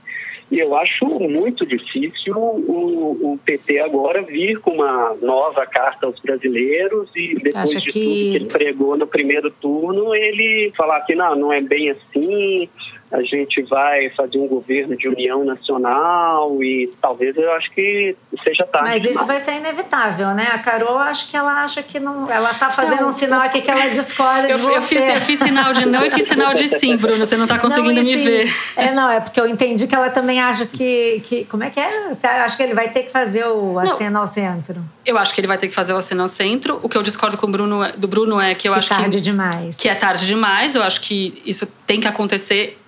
E 0.51 0.59
eu 0.59 0.75
acho 0.75 1.05
muito 1.05 1.65
difícil 1.65 2.35
o, 2.35 3.33
o, 3.33 3.39
PT 3.45 3.79
agora 3.79 4.21
vir 4.21 4.59
com 4.59 4.71
uma 4.71 5.15
nova 5.21 5.65
carta 5.65 6.05
aos 6.05 6.19
brasileiros 6.19 7.09
e 7.15 7.35
depois 7.35 7.81
de 7.81 7.89
que... 7.89 7.91
tudo 7.93 8.03
que 8.03 8.35
ele 8.35 8.45
pregou 8.47 8.97
no 8.97 9.07
primeiro 9.07 9.49
turno, 9.49 10.13
ele 10.13 10.69
falar 10.75 10.99
que 11.05 11.15
não, 11.15 11.37
não 11.37 11.53
é 11.53 11.61
bem 11.61 11.91
assim, 11.91 12.67
a 13.11 13.21
gente 13.23 13.61
vai 13.63 14.09
fazer 14.11 14.37
um 14.37 14.47
governo 14.47 14.95
de 14.95 15.07
união 15.07 15.43
nacional 15.43 16.63
e 16.63 16.89
talvez 17.01 17.35
eu 17.35 17.51
acho 17.53 17.69
que 17.71 18.15
seja 18.41 18.65
tarde. 18.65 18.89
Mas 18.89 19.03
isso 19.03 19.25
vai 19.25 19.37
ser 19.39 19.55
inevitável, 19.57 20.29
né? 20.29 20.47
A 20.53 20.59
Carol, 20.59 20.97
acho 20.97 21.29
que 21.29 21.35
ela 21.35 21.61
acha 21.61 21.83
que 21.83 21.99
não. 21.99 22.29
Ela 22.31 22.53
tá 22.53 22.69
fazendo 22.69 23.01
não, 23.01 23.09
um 23.09 23.11
sinal 23.11 23.41
aqui 23.41 23.61
que 23.61 23.69
ela 23.69 23.89
discorda 23.89 24.47
eu, 24.47 24.57
de 24.57 24.63
você. 24.63 24.77
Eu 24.77 24.81
fiz, 24.81 25.01
eu 25.01 25.21
fiz 25.21 25.39
sinal 25.39 25.73
de 25.73 25.85
não 25.85 26.05
e 26.05 26.09
fiz 26.09 26.27
sinal 26.27 26.53
de 26.53 26.67
sim, 26.69 26.95
Bruno. 26.95 27.25
Você 27.25 27.35
não 27.35 27.47
tá 27.47 27.59
conseguindo 27.59 27.95
não, 27.95 28.03
me 28.03 28.17
sim. 28.17 28.23
ver. 28.23 28.55
É, 28.77 28.91
não, 28.91 29.11
é 29.11 29.19
porque 29.19 29.39
eu 29.39 29.47
entendi 29.47 29.87
que 29.87 29.95
ela 29.95 30.09
também 30.09 30.39
acha 30.39 30.65
que. 30.65 31.21
que 31.25 31.43
como 31.45 31.65
é 31.65 31.69
que 31.69 31.81
é? 31.81 32.13
Você 32.13 32.25
acha 32.25 32.55
que 32.55 32.63
ele 32.63 32.73
vai 32.73 32.89
ter 32.89 33.03
que 33.03 33.11
fazer 33.11 33.45
o 33.45 33.77
aceno 33.77 34.19
ao 34.19 34.27
centro? 34.27 34.81
Eu 35.05 35.17
acho 35.17 35.33
que 35.33 35.41
ele 35.41 35.47
vai 35.47 35.57
ter 35.57 35.67
que 35.67 35.73
fazer 35.73 35.91
o 35.91 35.97
aceno 35.97 36.21
ao 36.21 36.29
centro. 36.29 36.79
O 36.81 36.87
que 36.87 36.97
eu 36.97 37.03
discordo 37.03 37.37
com 37.37 37.47
o 37.47 37.51
Bruno, 37.51 37.91
do 37.97 38.07
Bruno 38.07 38.39
é 38.39 38.55
que 38.55 38.69
eu 38.69 38.73
que 38.73 38.79
acho 38.79 38.89
tarde 38.89 39.03
que. 39.03 39.11
tarde 39.11 39.21
demais. 39.21 39.75
Que 39.75 39.89
é 39.89 39.95
tarde 39.95 40.25
demais. 40.25 40.75
Eu 40.75 40.83
acho 40.83 41.01
que 41.01 41.41
isso 41.45 41.67
tem 41.85 41.99
que 41.99 42.07
acontecer 42.07 42.80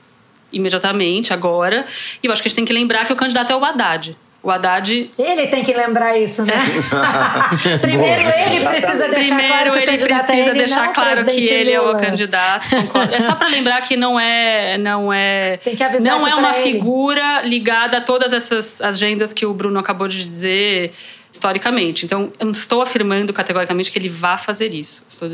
imediatamente, 0.53 1.33
agora. 1.33 1.85
E 2.21 2.27
eu 2.27 2.31
acho 2.31 2.41
que 2.41 2.47
a 2.47 2.49
gente 2.49 2.55
tem 2.55 2.65
que 2.65 2.73
lembrar 2.73 3.05
que 3.05 3.13
o 3.13 3.15
candidato 3.15 3.51
é 3.51 3.55
o 3.55 3.63
Haddad. 3.65 4.15
O 4.43 4.51
Haddad. 4.51 5.09
Ele 5.17 5.47
tem 5.47 5.63
que 5.63 5.73
lembrar 5.73 6.17
isso, 6.19 6.43
né? 6.43 6.53
Primeiro 7.79 8.29
ele 8.29 8.65
precisa 8.65 9.07
deixar 9.07 9.35
Primeiro 9.37 9.47
claro 9.47 9.71
que 9.71 9.79
ele 9.79 9.97
precisa 9.97 10.33
ele, 10.33 10.51
deixar 10.51 10.85
não 10.87 10.93
claro 10.93 11.25
que 11.25 11.47
ele 11.47 11.77
Lula. 11.77 11.91
é 11.91 11.95
o 11.95 12.01
candidato. 12.01 12.69
Concordo. 12.69 13.15
É 13.15 13.21
só 13.21 13.35
para 13.35 13.47
lembrar 13.47 13.79
que 13.81 13.95
não 13.95 14.19
é, 14.19 14.77
não 14.77 15.13
é, 15.13 15.55
tem 15.63 15.77
que 15.77 15.81
avisar 15.83 16.01
não 16.03 16.27
é 16.27 16.35
uma 16.35 16.49
ele. 16.49 16.73
figura 16.73 17.41
ligada 17.43 17.99
a 17.99 18.01
todas 18.01 18.33
essas 18.33 18.81
agendas 18.81 19.31
que 19.31 19.45
o 19.45 19.53
Bruno 19.53 19.79
acabou 19.79 20.09
de 20.09 20.21
dizer 20.21 20.91
historicamente. 21.31 22.05
Então, 22.05 22.31
eu 22.37 22.45
não 22.45 22.51
estou 22.51 22.81
afirmando 22.81 23.31
categoricamente 23.31 23.89
que 23.89 23.97
ele 23.97 24.09
vá 24.09 24.37
fazer 24.37 24.73
isso. 24.73 25.05
Estou 25.07 25.29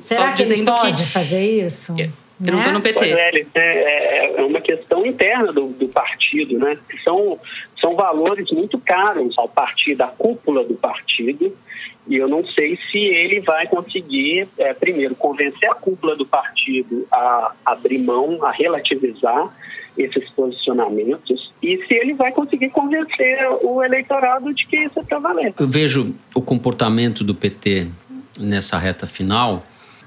Será 0.00 0.26
só 0.28 0.28
que 0.28 0.42
dizendo 0.42 0.70
ele 0.70 0.80
pode 0.80 1.02
que 1.02 1.08
fazer 1.08 1.66
isso? 1.66 1.94
Não 2.40 2.58
estou 2.58 2.72
no 2.72 2.80
PT. 2.80 2.98
Pois 2.98 3.12
é, 3.12 3.30
é, 3.54 4.34
é 4.36 4.42
uma 4.42 4.60
questão 4.60 5.06
interna 5.06 5.52
do, 5.52 5.68
do 5.68 5.88
partido, 5.88 6.58
né? 6.58 6.76
São, 7.04 7.38
são 7.80 7.94
valores 7.94 8.50
muito 8.50 8.78
caros 8.78 9.38
ao 9.38 9.48
partido, 9.48 10.02
à 10.02 10.08
cúpula 10.08 10.64
do 10.64 10.74
partido. 10.74 11.56
E 12.06 12.16
eu 12.16 12.28
não 12.28 12.44
sei 12.44 12.78
se 12.90 12.98
ele 12.98 13.40
vai 13.40 13.66
conseguir, 13.66 14.46
é, 14.58 14.74
primeiro, 14.74 15.14
convencer 15.14 15.70
a 15.70 15.74
cúpula 15.74 16.14
do 16.14 16.26
partido 16.26 17.06
a 17.10 17.52
abrir 17.64 17.98
mão, 17.98 18.44
a 18.44 18.50
relativizar 18.50 19.50
esses 19.96 20.28
posicionamentos 20.30 21.52
e 21.62 21.78
se 21.86 21.94
ele 21.94 22.14
vai 22.14 22.32
conseguir 22.32 22.68
convencer 22.70 23.38
o 23.62 23.82
eleitorado 23.82 24.52
de 24.52 24.66
que 24.66 24.76
isso 24.76 24.98
é 24.98 25.04
para 25.04 25.20
valer. 25.20 25.54
Eu 25.58 25.68
vejo 25.68 26.14
o 26.34 26.42
comportamento 26.42 27.22
do 27.22 27.34
PT 27.34 27.86
nessa 28.38 28.76
reta 28.76 29.06
final 29.06 29.64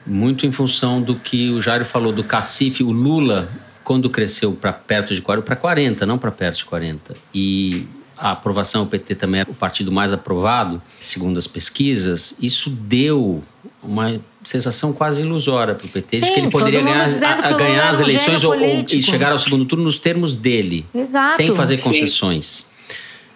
muito 0.08 0.46
em 0.46 0.52
função 0.52 1.02
do 1.02 1.16
que 1.16 1.52
o 1.52 1.62
Jairo 1.62 1.86
falou 1.86 2.12
do 2.12 2.24
cacife, 2.24 2.84
o 2.84 2.92
Lula, 2.92 3.50
quando 3.84 4.10
cresceu 4.10 4.54
para 4.54 4.72
perto 4.72 5.14
de 5.14 5.22
40, 5.22 5.46
para 5.46 5.56
40, 5.56 6.06
não 6.06 6.18
para 6.18 6.32
perto 6.32 6.58
de 6.58 6.66
40. 6.66 7.16
E 7.34 7.86
a 8.18 8.32
aprovação, 8.32 8.84
o 8.84 8.86
PT 8.88 9.16
também 9.16 9.42
era 9.42 9.52
o 9.52 9.54
partido 9.54 9.92
mais 9.92 10.12
aprovado, 10.12 10.82
segundo 11.00 11.38
as 11.38 11.46
pesquisas, 11.46 12.36
isso 12.42 12.70
deu 12.70 13.44
uma 13.84 14.20
sensação 14.44 14.92
quase 14.92 15.22
ilusória 15.22 15.76
para 15.76 15.86
o 15.86 15.90
PT 15.90 16.20
Sim, 16.20 16.26
de 16.26 16.32
que 16.32 16.40
ele 16.40 16.50
poderia 16.50 16.82
ganhar, 16.82 17.06
a, 17.06 17.52
ganhar 17.52 17.90
as 17.90 18.00
eleições 18.00 18.44
ou, 18.44 18.54
ou, 18.54 18.86
e 18.90 19.02
chegar 19.02 19.32
ao 19.32 19.38
segundo 19.38 19.66
turno 19.66 19.84
nos 19.84 20.00
termos 20.00 20.36
dele, 20.36 20.86
Exato. 20.94 21.36
sem 21.36 21.54
fazer 21.54 21.78
concessões. 21.78 22.68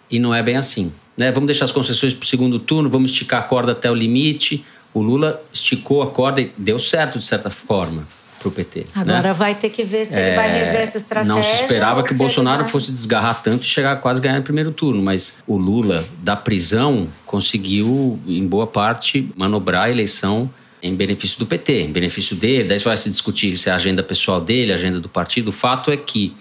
E 0.10 0.20
não 0.20 0.34
é 0.34 0.42
bem 0.42 0.56
assim. 0.56 0.92
Né? 1.16 1.32
Vamos 1.32 1.48
deixar 1.48 1.66
as 1.66 1.72
concessões 1.72 2.14
para 2.14 2.26
o 2.26 2.28
segundo 2.28 2.60
turno, 2.60 2.90
vamos 2.90 3.12
esticar 3.12 3.42
a 3.42 3.44
corda 3.44 3.74
até 3.74 3.92
o 3.92 3.94
limite. 3.94 4.66
O 4.94 5.02
Lula 5.02 5.42
esticou 5.52 6.02
a 6.02 6.08
corda 6.08 6.42
e 6.42 6.52
deu 6.58 6.78
certo, 6.78 7.20
de 7.20 7.26
certa 7.26 7.50
forma, 7.50 8.08
para 8.40 8.48
o 8.50 8.52
PT. 8.52 8.86
Agora 8.94 9.30
né? 9.30 9.34
vai 9.34 9.56
ter 9.56 9.70
que 9.70 9.84
ver 9.84 10.06
se 10.06 10.16
é, 10.16 10.28
ele 10.28 10.36
vai 10.36 10.52
rever 10.52 10.82
essa 10.82 10.98
estratégia. 10.98 11.34
Não 11.34 11.44
se 11.44 11.62
esperava 11.62 12.04
que 12.04 12.14
o 12.14 12.18
Bolsonaro 12.18 12.66
fosse 12.66 12.92
desgarrar 12.92 13.42
tanto 13.42 13.64
e 13.64 13.68
chegar 13.68 13.94
a 13.94 13.96
quase 13.96 14.20
ganhar 14.20 14.38
no 14.38 14.44
primeiro 14.44 14.72
turno, 14.72 15.02
mas 15.02 15.42
o 15.48 15.56
Lula, 15.56 16.06
da 16.20 16.36
prisão, 16.36 17.08
conseguiu, 17.26 18.20
em 18.28 18.46
boa 18.46 18.68
parte, 18.68 19.32
manobrar 19.36 19.84
a 19.84 19.90
eleição 19.90 20.50
em 20.82 20.96
benefício 20.96 21.38
do 21.38 21.46
PT, 21.46 21.84
em 21.84 21.92
benefício 21.92 22.36
dele. 22.36 22.68
Daí 22.68 22.80
vai 22.80 22.98
se 22.98 23.10
discutir 23.10 23.56
se 23.58 23.70
é 23.70 23.72
a 23.72 23.76
agenda 23.76 24.02
pessoal 24.02 24.42
dele, 24.42 24.72
a 24.72 24.76
agenda 24.76 25.00
do 25.00 25.08
partido. 25.08 25.50
O 25.50 25.52
fato 25.52 25.92
é 25.92 25.98
que 25.98 26.36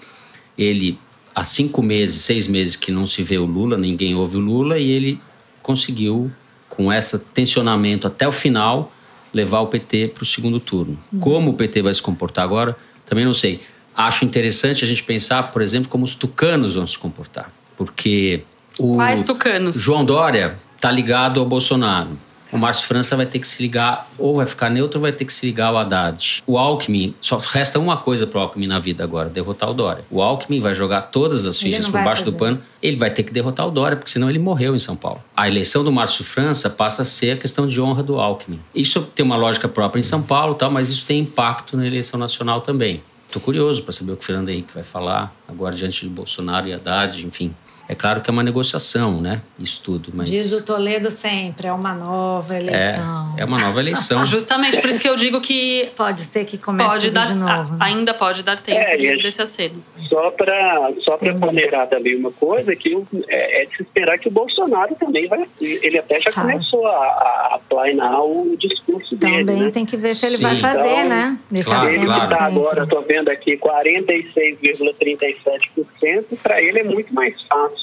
ele, 0.56 0.98
há 1.34 1.44
cinco 1.44 1.82
meses, 1.82 2.22
seis 2.22 2.46
meses 2.46 2.74
que 2.74 2.90
não 2.90 3.06
se 3.06 3.22
vê 3.22 3.38
o 3.38 3.44
Lula, 3.44 3.76
ninguém 3.76 4.14
ouve 4.14 4.38
o 4.38 4.40
Lula, 4.40 4.78
e 4.78 4.90
ele 4.90 5.20
conseguiu 5.62 6.32
com 6.70 6.90
esse 6.90 7.18
tensionamento 7.18 8.06
até 8.06 8.26
o 8.26 8.32
final, 8.32 8.90
levar 9.34 9.60
o 9.60 9.66
PT 9.66 10.12
para 10.14 10.22
o 10.22 10.26
segundo 10.26 10.58
turno. 10.58 10.98
Uhum. 11.12 11.20
Como 11.20 11.50
o 11.50 11.54
PT 11.54 11.82
vai 11.82 11.92
se 11.92 12.00
comportar 12.00 12.44
agora, 12.44 12.74
também 13.04 13.26
não 13.26 13.34
sei. 13.34 13.60
Acho 13.94 14.24
interessante 14.24 14.82
a 14.82 14.88
gente 14.88 15.02
pensar, 15.02 15.50
por 15.50 15.60
exemplo, 15.60 15.90
como 15.90 16.04
os 16.04 16.14
tucanos 16.14 16.76
vão 16.76 16.86
se 16.86 16.96
comportar. 16.96 17.52
Porque 17.76 18.42
o 18.78 18.94
Quais 18.94 19.22
tucanos? 19.22 19.76
João 19.76 20.04
Dória 20.04 20.56
está 20.76 20.90
ligado 20.90 21.40
ao 21.40 21.44
Bolsonaro. 21.44 22.10
O 22.52 22.58
Márcio 22.58 22.86
França 22.86 23.16
vai 23.16 23.26
ter 23.26 23.38
que 23.38 23.46
se 23.46 23.62
ligar, 23.62 24.10
ou 24.18 24.34
vai 24.34 24.46
ficar 24.46 24.68
neutro, 24.68 24.98
ou 24.98 25.02
vai 25.02 25.12
ter 25.12 25.24
que 25.24 25.32
se 25.32 25.46
ligar 25.46 25.68
ao 25.68 25.78
Haddad. 25.78 26.42
O 26.46 26.58
Alckmin, 26.58 27.14
só 27.20 27.36
resta 27.38 27.78
uma 27.78 27.96
coisa 27.96 28.26
para 28.26 28.38
o 28.38 28.42
Alckmin 28.42 28.66
na 28.66 28.78
vida 28.78 29.04
agora: 29.04 29.28
derrotar 29.28 29.70
o 29.70 29.74
Dória. 29.74 30.04
O 30.10 30.20
Alckmin 30.20 30.60
vai 30.60 30.74
jogar 30.74 31.02
todas 31.02 31.46
as 31.46 31.60
fichas 31.60 31.86
por 31.86 32.02
baixo 32.02 32.24
do 32.24 32.32
pano. 32.32 32.60
Ele 32.82 32.96
vai 32.96 33.10
ter 33.10 33.22
que 33.22 33.32
derrotar 33.32 33.68
o 33.68 33.70
Dória, 33.70 33.96
porque 33.96 34.10
senão 34.10 34.28
ele 34.28 34.38
morreu 34.38 34.74
em 34.74 34.78
São 34.78 34.96
Paulo. 34.96 35.22
A 35.36 35.48
eleição 35.48 35.84
do 35.84 35.92
Márcio 35.92 36.24
França 36.24 36.68
passa 36.68 37.02
a 37.02 37.04
ser 37.04 37.32
a 37.32 37.36
questão 37.36 37.68
de 37.68 37.80
honra 37.80 38.02
do 38.02 38.18
Alckmin. 38.18 38.58
Isso 38.74 39.02
tem 39.14 39.24
uma 39.24 39.36
lógica 39.36 39.68
própria 39.68 40.00
em 40.00 40.04
São 40.04 40.22
Paulo, 40.22 40.54
tal, 40.54 40.70
mas 40.70 40.88
isso 40.88 41.06
tem 41.06 41.20
impacto 41.20 41.76
na 41.76 41.86
eleição 41.86 42.18
nacional 42.18 42.62
também. 42.62 43.02
Estou 43.26 43.40
curioso 43.40 43.84
para 43.84 43.92
saber 43.92 44.10
o 44.10 44.16
que 44.16 44.24
o 44.24 44.26
Fernando 44.26 44.48
Henrique 44.48 44.74
vai 44.74 44.82
falar 44.82 45.32
agora 45.46 45.76
diante 45.76 46.00
de 46.00 46.08
Bolsonaro 46.08 46.66
e 46.66 46.72
Haddad, 46.72 47.24
enfim. 47.24 47.54
É 47.90 47.94
claro 47.96 48.20
que 48.20 48.30
é 48.30 48.32
uma 48.32 48.44
negociação, 48.44 49.20
né? 49.20 49.42
Isso 49.58 49.82
tudo, 49.82 50.12
mas... 50.14 50.30
Diz 50.30 50.52
o 50.52 50.64
Toledo 50.64 51.10
sempre, 51.10 51.66
é 51.66 51.72
uma 51.72 51.92
nova 51.92 52.56
eleição. 52.56 53.34
É, 53.36 53.40
é 53.40 53.44
uma 53.44 53.58
nova 53.58 53.80
eleição. 53.80 54.24
Justamente 54.30 54.80
por 54.80 54.90
isso 54.90 55.00
que 55.00 55.08
eu 55.08 55.16
digo 55.16 55.40
que... 55.40 55.90
Pode 55.96 56.22
ser 56.22 56.44
que 56.44 56.56
comece 56.56 56.88
pode 56.88 57.10
dar, 57.10 57.26
de 57.26 57.34
novo. 57.34 57.72
Né? 57.72 57.78
Ainda 57.80 58.14
pode 58.14 58.44
dar 58.44 58.58
tempo 58.58 58.78
é, 58.78 58.96
de, 58.96 59.20
desse 59.20 59.42
aceno. 59.42 59.82
Só 60.08 60.30
para 60.30 60.92
só 61.00 61.16
para 61.16 61.34
ponderar 61.34 61.88
também 61.88 62.14
uma 62.14 62.30
coisa, 62.30 62.76
que 62.76 62.96
é, 63.26 63.62
é, 63.62 63.64
de 63.64 63.76
se 63.76 63.82
esperar 63.82 64.20
que 64.20 64.28
o 64.28 64.30
Bolsonaro 64.30 64.94
também 64.94 65.26
vai... 65.26 65.44
Ele 65.60 65.98
até 65.98 66.20
já 66.20 66.30
Faz. 66.30 66.46
começou 66.46 66.86
a, 66.86 66.94
a 66.94 67.58
planear 67.68 68.22
o 68.22 68.56
discurso 68.56 69.16
também 69.16 69.44
dele, 69.44 69.64
né? 69.64 69.72
tem 69.72 69.84
que 69.84 69.96
ver 69.96 70.14
se 70.14 70.26
ele 70.26 70.36
Sim. 70.36 70.44
vai 70.44 70.56
fazer, 70.58 70.86
então, 70.86 71.08
né? 71.08 71.36
Nesse 71.50 71.68
claro, 71.68 71.88
ele 71.88 72.06
claro. 72.06 72.22
está 72.22 72.44
agora, 72.44 72.84
estou 72.84 73.02
vendo 73.02 73.30
aqui, 73.30 73.58
46,37%. 73.58 76.38
Para 76.40 76.62
ele 76.62 76.78
é 76.78 76.84
muito 76.84 77.12
mais 77.12 77.34
fácil 77.42 77.79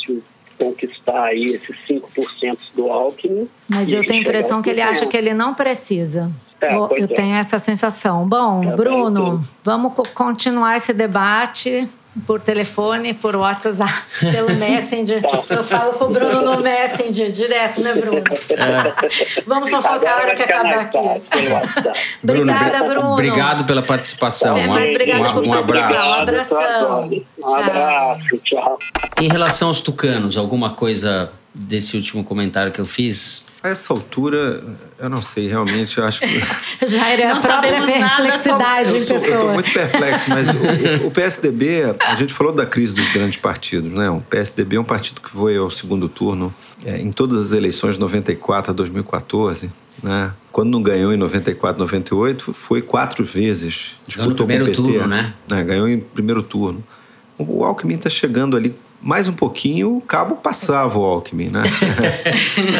conquistar 0.57 1.25
aí 1.25 1.45
esses 1.45 1.75
5% 1.87 2.75
do 2.75 2.89
Alckmin. 2.91 3.47
Mas 3.67 3.91
eu 3.91 4.05
tenho 4.05 4.19
a 4.19 4.23
impressão 4.23 4.61
que 4.61 4.69
ele 4.69 4.81
acha 4.81 5.05
que 5.05 5.15
ele 5.15 5.33
não 5.33 5.53
precisa. 5.53 6.31
É, 6.59 6.75
eu 6.75 6.89
é. 6.91 7.07
tenho 7.07 7.35
essa 7.35 7.59
sensação. 7.59 8.27
Bom, 8.27 8.63
É, 8.63 8.75
Bruno, 8.75 9.43
vamos 9.63 9.93
continuar 10.13 10.75
esse 10.77 10.91
debate 10.91 11.87
por 12.25 12.41
telefone, 12.41 13.13
por 13.13 13.35
WhatsApp, 13.35 13.93
pelo 14.19 14.53
Messenger. 14.55 15.21
Eu 15.49 15.63
falo 15.63 15.93
com 15.93 16.05
o 16.05 16.09
Bruno 16.09 16.41
no 16.41 16.61
Messenger, 16.61 17.31
direto, 17.31 17.81
né, 17.81 17.93
Bruno? 17.93 18.23
É. 18.51 19.41
Vamos 19.45 19.69
fofocar 19.69 20.13
a 20.13 20.21
hora 20.23 20.35
que 20.35 20.43
acabar 20.43 20.79
aqui. 20.79 20.97
obrigada, 22.23 22.83
Bruno. 22.83 23.13
Obrigado 23.13 23.65
pela 23.65 23.81
participação. 23.81 24.57
É, 24.57 24.67
mas 24.67 24.89
obrigada 24.89 25.29
um, 25.29 25.33
por 25.33 25.45
um 25.45 25.53
abraço. 25.53 26.05
Um 26.05 26.13
abração. 26.13 27.09
Um 27.43 27.55
abraço, 27.55 28.37
tchau. 28.43 28.79
Em 29.19 29.27
relação 29.27 29.67
aos 29.67 29.79
tucanos, 29.79 30.37
alguma 30.37 30.71
coisa 30.71 31.31
desse 31.53 31.95
último 31.95 32.23
comentário 32.23 32.71
que 32.71 32.79
eu 32.79 32.85
fiz? 32.85 33.46
A 33.67 33.71
essa 33.71 33.91
altura, 33.93 34.63
eu 34.97 35.09
não 35.09 35.21
sei, 35.21 35.47
realmente, 35.47 35.97
eu 35.97 36.05
acho 36.05 36.21
que. 36.21 36.41
Já 36.87 37.09
era 37.09 37.29
Não 37.29 37.37
a 37.37 37.39
própria 37.41 37.71
sabemos 37.71 37.99
nada 37.99 38.15
perplexidade 38.23 38.89
Eu 38.91 38.97
em 38.97 39.03
sou- 39.03 39.15
eu 39.17 39.21
pessoa. 39.21 39.37
estou 39.39 39.53
muito 39.53 39.73
perplexo, 39.73 40.29
mas 40.29 40.47
o, 40.49 41.07
o 41.07 41.11
PSDB, 41.11 41.95
a 41.99 42.15
gente 42.15 42.33
falou 42.33 42.53
da 42.53 42.65
crise 42.65 42.93
dos 42.93 43.07
grandes 43.11 43.37
partidos, 43.37 43.91
né? 43.91 44.09
O 44.09 44.21
PSDB 44.21 44.75
é 44.77 44.79
um 44.79 44.83
partido 44.83 45.21
que 45.21 45.29
foi 45.29 45.57
ao 45.57 45.69
segundo 45.69 46.07
turno 46.07 46.53
é, 46.85 46.97
em 46.97 47.11
todas 47.11 47.39
as 47.47 47.51
eleições 47.51 47.95
de 47.95 47.99
94 47.99 48.71
a 48.71 48.73
2014. 48.73 49.69
Né? 50.01 50.31
Quando 50.51 50.69
não 50.69 50.81
ganhou 50.81 51.11
em 51.11 51.17
94, 51.17 51.79
98, 51.79 52.53
foi 52.53 52.81
quatro 52.83 53.25
vezes. 53.25 53.95
Ganhou 54.15 54.29
no 54.29 54.35
Disputou 54.35 54.45
o 54.45 54.47
primeiro 54.47 54.65
PT. 54.65 54.75
turno, 54.75 55.07
né? 55.07 55.33
Ganhou 55.65 55.87
em 55.87 55.99
primeiro 55.99 56.43
turno. 56.43 56.83
O 57.37 57.63
Alckmin 57.63 57.95
está 57.95 58.09
chegando 58.09 58.55
ali 58.55 58.75
mais 59.01 59.27
um 59.29 59.33
pouquinho, 59.33 59.97
o 59.97 60.01
cabo 60.01 60.35
passava 60.35 60.97
o 60.97 61.03
Alckmin, 61.03 61.49
né? 61.49 61.61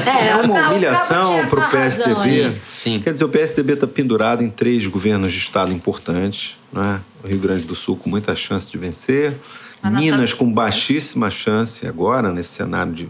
É, 0.06 0.30
É 0.30 0.36
uma 0.36 0.70
humilhação 0.70 1.46
para 1.48 1.68
o 1.68 1.70
PSDB. 1.70 2.54
Sim. 2.68 3.00
Quer 3.04 3.12
dizer, 3.14 3.24
o 3.24 3.30
PSDB 3.30 3.74
está 3.74 3.88
pendurado 3.88 4.44
em 4.44 4.50
três 4.50 4.86
governos 4.88 5.32
de 5.32 5.40
estado 5.40 5.72
importantes. 5.72 6.58
Né? 6.74 7.00
O 7.24 7.28
Rio 7.28 7.40
Grande 7.40 7.64
do 7.64 7.76
Sul 7.76 7.96
com 7.96 8.10
muita 8.10 8.36
chance 8.36 8.70
de 8.72 8.78
vencer. 8.78 9.36
A 9.82 9.90
nossa- 9.90 10.04
Minas 10.04 10.34
com 10.34 10.52
baixíssima 10.52 11.30
chance 11.30 11.86
agora, 11.88 12.32
nesse 12.32 12.50
cenário 12.50 12.92
de. 12.94 13.10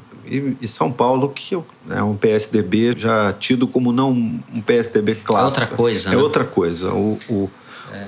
E, 0.62 0.68
São 0.68 0.92
Paulo, 0.92 1.30
que 1.30 1.58
é 1.90 2.04
um 2.04 2.18
PSDB 2.18 2.94
já 2.98 3.32
tido 3.32 3.66
como 3.66 3.94
não 3.94 4.12
um 4.12 4.62
PSDB 4.62 5.16
clássico. 5.16 5.62
outra 5.62 5.78
coisa, 5.78 6.10
É 6.10 6.12
né? 6.12 6.18
outra 6.18 6.44
coisa. 6.44 6.92
O, 6.92 7.18
o, 7.30 7.50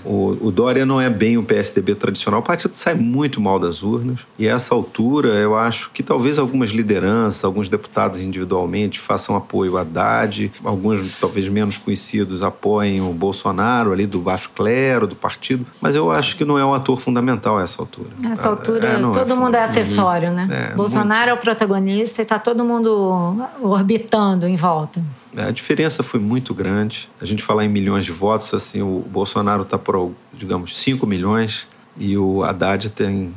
o, 0.06 0.38
o 0.48 0.52
Dória 0.52 0.86
não 0.86 1.00
é 1.00 1.10
bem 1.10 1.38
o 1.38 1.44
PSDB 1.44 1.96
tradicional. 1.96 2.40
O 2.40 2.44
partido 2.44 2.74
sai 2.74 2.94
muito 2.94 3.40
mal 3.42 3.60
das 3.60 3.84
urnas. 3.84 4.22
E 4.38 4.48
a 4.48 4.54
essa 4.54 4.74
altura, 4.74 5.30
eu 5.30 5.56
acho 5.56 5.92
que 5.92 6.04
talvez 6.04 6.38
algumas 6.38 6.70
lideranças, 6.70 7.44
alguns 7.44 7.70
deputados 7.70 8.22
individualmente 8.22 9.00
façam 9.00 9.36
apoio 9.36 9.78
a 9.78 9.82
Haddad, 9.82 10.52
alguns 10.64 11.18
talvez 11.20 11.48
menos 11.50 11.78
conhecidos 11.78 12.44
apoiem 12.44 13.02
o 13.02 13.14
Bolsonaro 13.14 13.92
ali 13.92 14.06
do 14.06 14.20
baixo 14.20 14.52
clero, 14.56 15.08
do 15.08 15.16
partido. 15.16 15.66
Mas 15.82 15.96
eu 15.96 16.12
acho 16.12 16.36
que 16.36 16.46
não 16.46 16.58
é 16.58 16.66
um 16.66 16.74
ator 16.74 17.00
fundamental 17.00 17.58
a 17.58 17.64
essa 17.64 17.82
altura. 17.82 18.10
Nessa 18.20 18.48
altura, 18.48 18.88
É, 18.88 18.98
não 18.98 19.12
todo 19.12 19.36
mundo 19.36 19.56
é 19.56 19.62
acessório, 19.62 20.32
né? 20.32 20.48
É, 20.72 20.76
Bolsonaro 20.76 21.30
é 21.30 21.34
o 21.34 21.38
protagonista 21.38 22.22
e 22.22 22.26
tá 22.26 22.40
todo 22.40 22.64
mundo 22.64 23.38
orbitando 23.62 24.48
em 24.48 24.56
volta. 24.56 25.02
A 25.38 25.52
diferença 25.52 26.02
foi 26.04 26.20
muito 26.20 26.54
grande. 26.54 27.10
A 27.22 27.26
gente 27.26 27.44
falar 27.44 27.64
em 27.66 27.70
milhões 27.70 28.04
de 28.06 28.12
votos, 28.12 28.54
assim, 28.54 28.82
o 28.82 29.06
Bolsonaro 29.10 29.62
está 29.64 29.78
por, 29.78 30.12
digamos, 30.34 30.76
5 30.78 31.06
milhões 31.06 31.68
e 31.98 32.18
o 32.18 32.44
Haddad 32.44 32.90
tem 32.90 33.34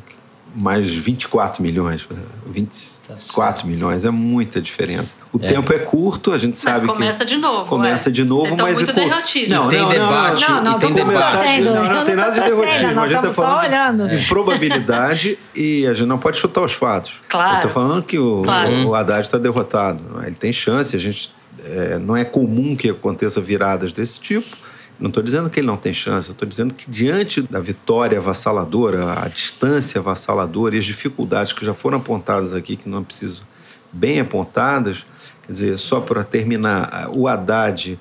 mais 0.55 0.93
24 0.93 1.63
milhões, 1.63 2.07
24 2.47 3.17
certo. 3.23 3.67
milhões, 3.67 4.05
é 4.05 4.11
muita 4.11 4.61
diferença. 4.61 5.15
O 5.33 5.39
tempo 5.39 5.73
é 5.73 5.79
curto, 5.79 6.31
a 6.33 6.37
gente 6.39 6.51
Mas 6.63 6.75
sabe 6.75 6.87
começa 6.87 7.25
que 7.25 7.35
de 7.35 7.37
novo, 7.39 7.67
começa 7.67 8.09
ué. 8.09 8.13
de 8.13 8.25
novo, 8.25 8.43
Vocês 8.47 8.61
mas 8.61 8.75
muito 8.77 8.93
derrotistas. 8.93 9.49
Não, 9.51 9.69
tem 9.69 9.79
não, 9.81 9.89
não, 9.89 9.95
debate. 9.95 10.41
não, 10.43 10.49
Não, 10.57 10.63
não, 10.65 10.77
e 10.77 10.81
tem 10.81 10.93
debate. 10.93 11.61
Não, 11.63 11.75
não 11.75 11.95
Eu 12.01 12.05
tem 12.05 12.17
nada 12.17 12.31
de 12.33 12.41
torcendo, 12.41 12.61
derrotismo. 12.61 13.01
A 13.01 13.09
gente 13.09 13.17
está 13.17 13.29
estamos 13.29 13.35
só 13.35 13.43
falando 13.43 13.67
olhando. 14.03 14.09
de 14.09 14.27
probabilidade 14.29 15.39
e 15.57 15.87
a 15.87 15.95
gente 15.95 16.09
não 16.09 16.19
pode 16.19 16.37
chutar 16.37 16.63
os 16.63 16.73
fatos. 16.73 17.21
Claro. 17.29 17.53
Eu 17.53 17.57
estou 17.57 17.71
falando 17.71 18.03
que 18.03 18.19
o, 18.19 18.43
Claro. 18.43 18.89
o 18.89 18.95
Haddad 18.95 19.23
está 19.27 19.39
derrotado. 19.39 20.03
Ele 20.25 20.35
tem 20.35 20.53
chance, 20.53 20.95
a 20.95 20.99
gente 20.99 21.33
é, 21.65 21.99
não 21.99 22.17
é 22.17 22.25
comum 22.25 22.75
que 22.77 22.91
aconteça 22.91 23.41
viradas 23.41 23.93
desse 23.93 24.19
tipo. 24.21 24.47
Não 25.01 25.09
estou 25.09 25.23
dizendo 25.23 25.51
que 25.51 25.59
ele 25.59 25.67
não 25.67 25.77
tem 25.77 25.93
chance, 25.93 26.29
eu 26.29 26.33
estou 26.33 26.47
dizendo 26.47 26.75
que 26.75 26.89
diante 26.89 27.43
da 27.43 27.59
vitória 27.59 28.19
avassaladora, 28.19 29.21
a 29.25 29.29
distância 29.29 29.99
avassaladora 29.99 30.77
e 30.77 30.79
as 30.79 30.85
dificuldades 30.85 31.53
que 31.53 31.65
já 31.65 31.75
foram 31.75 31.99
apontadas 31.99 32.55
aqui, 32.55 32.77
que 32.77 32.89
não 32.89 33.01
é 33.01 33.03
preciso 33.03 33.43
bem 33.93 34.21
apontadas, 34.21 35.05
quer 35.45 35.51
dizer, 35.53 35.77
só 35.79 36.01
para 36.01 36.23
terminar, 36.23 37.09
o 37.13 37.27
Haddad 37.27 37.99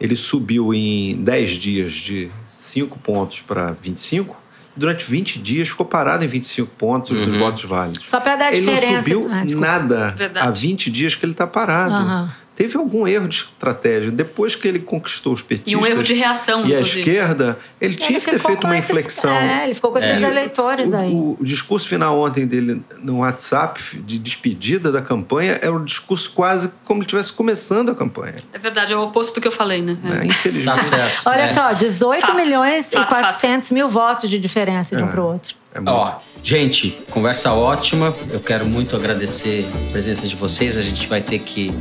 ele 0.00 0.14
subiu 0.14 0.72
em 0.72 1.16
10 1.16 1.50
dias 1.52 1.92
de 1.92 2.30
5 2.44 2.98
pontos 3.00 3.40
para 3.40 3.72
25, 3.82 4.36
durante 4.76 5.10
20 5.10 5.38
dias 5.40 5.68
ficou 5.68 5.86
parado 5.86 6.24
em 6.24 6.28
25 6.28 6.70
pontos 6.76 7.20
dos 7.20 7.36
votos 7.36 7.64
válidos. 7.64 8.06
Só 8.08 8.20
pra 8.20 8.36
dar 8.36 8.52
ele 8.52 8.60
diferença. 8.66 8.92
não 8.92 8.98
subiu 9.00 9.28
Ah, 9.30 9.44
nada 9.58 10.10
Verdade. 10.16 10.46
há 10.46 10.50
20 10.50 10.90
dias 10.90 11.14
que 11.14 11.24
ele 11.24 11.32
está 11.32 11.46
parado. 11.46 11.94
Aham. 11.94 12.34
Teve 12.56 12.76
algum 12.78 13.06
erro 13.06 13.26
de 13.26 13.34
estratégia. 13.36 14.10
Depois 14.12 14.54
que 14.54 14.68
ele 14.68 14.78
conquistou 14.78 15.32
os 15.32 15.42
petistas 15.42 15.72
E 15.72 15.76
um 15.76 15.84
erro 15.84 16.04
de 16.04 16.14
reação, 16.14 16.64
e 16.64 16.72
a 16.74 16.80
esquerda, 16.80 17.58
ele 17.80 17.94
Ele 17.94 18.02
tinha 18.02 18.20
que 18.20 18.30
ter 18.30 18.38
feito 18.38 18.64
uma 18.64 18.78
esses- 18.78 18.88
inflexão. 18.90 19.32
É, 19.32 19.64
ele 19.64 19.74
ficou 19.74 19.90
com 19.90 19.98
esses 19.98 20.20
E 20.20 20.24
eleitores 20.24 20.92
o, 20.92 20.96
aí. 20.96 21.10
O, 21.10 21.36
o 21.40 21.44
discurso 21.44 21.88
final 21.88 22.16
ontem 22.20 22.46
dele 22.46 22.80
no 23.02 23.18
WhatsApp 23.18 23.80
de 24.00 24.18
despedida 24.20 24.92
da 24.92 25.02
campanha 25.02 25.58
era 25.60 25.72
um 25.72 25.84
discurso 25.84 26.30
quase 26.30 26.70
como 26.84 26.98
ele 27.00 27.06
estivesse 27.06 27.32
começando 27.32 27.90
a 27.90 27.94
campanha. 27.94 28.36
É 28.52 28.58
verdade, 28.58 28.92
é 28.92 28.96
o 28.96 29.02
oposto 29.02 29.34
do 29.34 29.40
que 29.40 29.48
eu 29.48 29.52
falei, 29.52 29.82
né? 29.82 29.96
É. 30.04 30.08
Né? 30.08 30.18
Tá 30.20 30.24
Infelizmente. 30.26 30.84
certo. 30.84 31.22
Olha 31.26 31.42
É. 31.42 31.52
só, 31.54 31.72
18 31.72 32.20
Fato. 32.26 32.36
milhões 32.36 32.86
e 32.88 32.94
Fato, 32.96 33.08
400 33.08 33.70
mil 33.72 33.88
votos 33.88 34.30
de 34.30 34.38
diferença 34.38 34.94
de 34.94 35.02
um 35.02 35.06
É. 35.08 35.10
para 35.10 35.20
o 35.20 35.26
outro. 35.26 35.54
É 35.74 35.80
muito. 35.80 35.90
Ó, 35.90 36.14
gente, 36.40 36.90
conversa 37.10 37.52
ótima. 37.52 38.14
Eu 38.30 38.38
quero 38.38 38.64
muito 38.64 38.94
agradecer 38.94 39.66
a 39.88 39.90
presença 39.90 40.24
de 40.28 40.36
vocês. 40.36 40.76
A 40.78 40.82
gente 40.82 41.08
vai 41.08 41.20
ter 41.20 41.40
que 41.40 41.74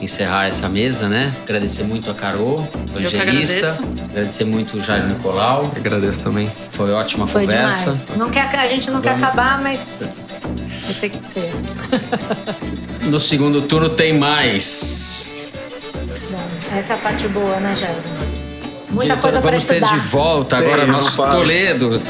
encerrar 0.00 0.46
essa 0.46 0.68
mesa, 0.68 1.08
né? 1.08 1.34
Agradecer 1.42 1.82
muito 1.84 2.10
a 2.10 2.14
Carol, 2.14 2.68
evangelista. 2.94 3.56
agradeço. 3.70 3.82
Agradecer 4.10 4.44
muito 4.44 4.76
o 4.76 4.80
Jair 4.80 5.04
Nicolau. 5.06 5.70
Agradeço 5.76 6.20
também. 6.20 6.50
Foi 6.70 6.92
ótima 6.92 7.26
Foi 7.26 7.42
conversa. 7.44 7.92
demais. 7.92 8.16
Não 8.16 8.30
quer, 8.30 8.42
a 8.54 8.68
gente 8.68 8.90
não 8.90 9.00
quer 9.00 9.10
Vamos- 9.18 9.24
acabar, 9.24 9.60
mas 9.62 9.80
vai 10.00 10.94
ter 11.00 11.10
que 11.10 11.18
ser. 11.32 11.52
No 13.06 13.20
segundo 13.20 13.62
turno 13.62 13.88
tem 13.90 14.12
mais. 14.18 15.26
Bom, 16.28 16.76
essa 16.76 16.94
é 16.94 16.96
a 16.96 16.98
parte 16.98 17.28
boa, 17.28 17.56
né, 17.60 17.76
Jair? 17.76 17.94
Muita 18.90 19.14
Diretora, 19.14 19.20
coisa 19.20 19.40
para 19.40 19.50
vamos 19.50 19.66
ter 19.66 19.76
estudar. 19.76 19.94
de 19.94 20.06
volta 20.08 20.56
Tem, 20.56 20.66
agora 20.66 20.86
não 20.86 20.94
nosso. 21.00 21.16
Toledo. 21.16 22.02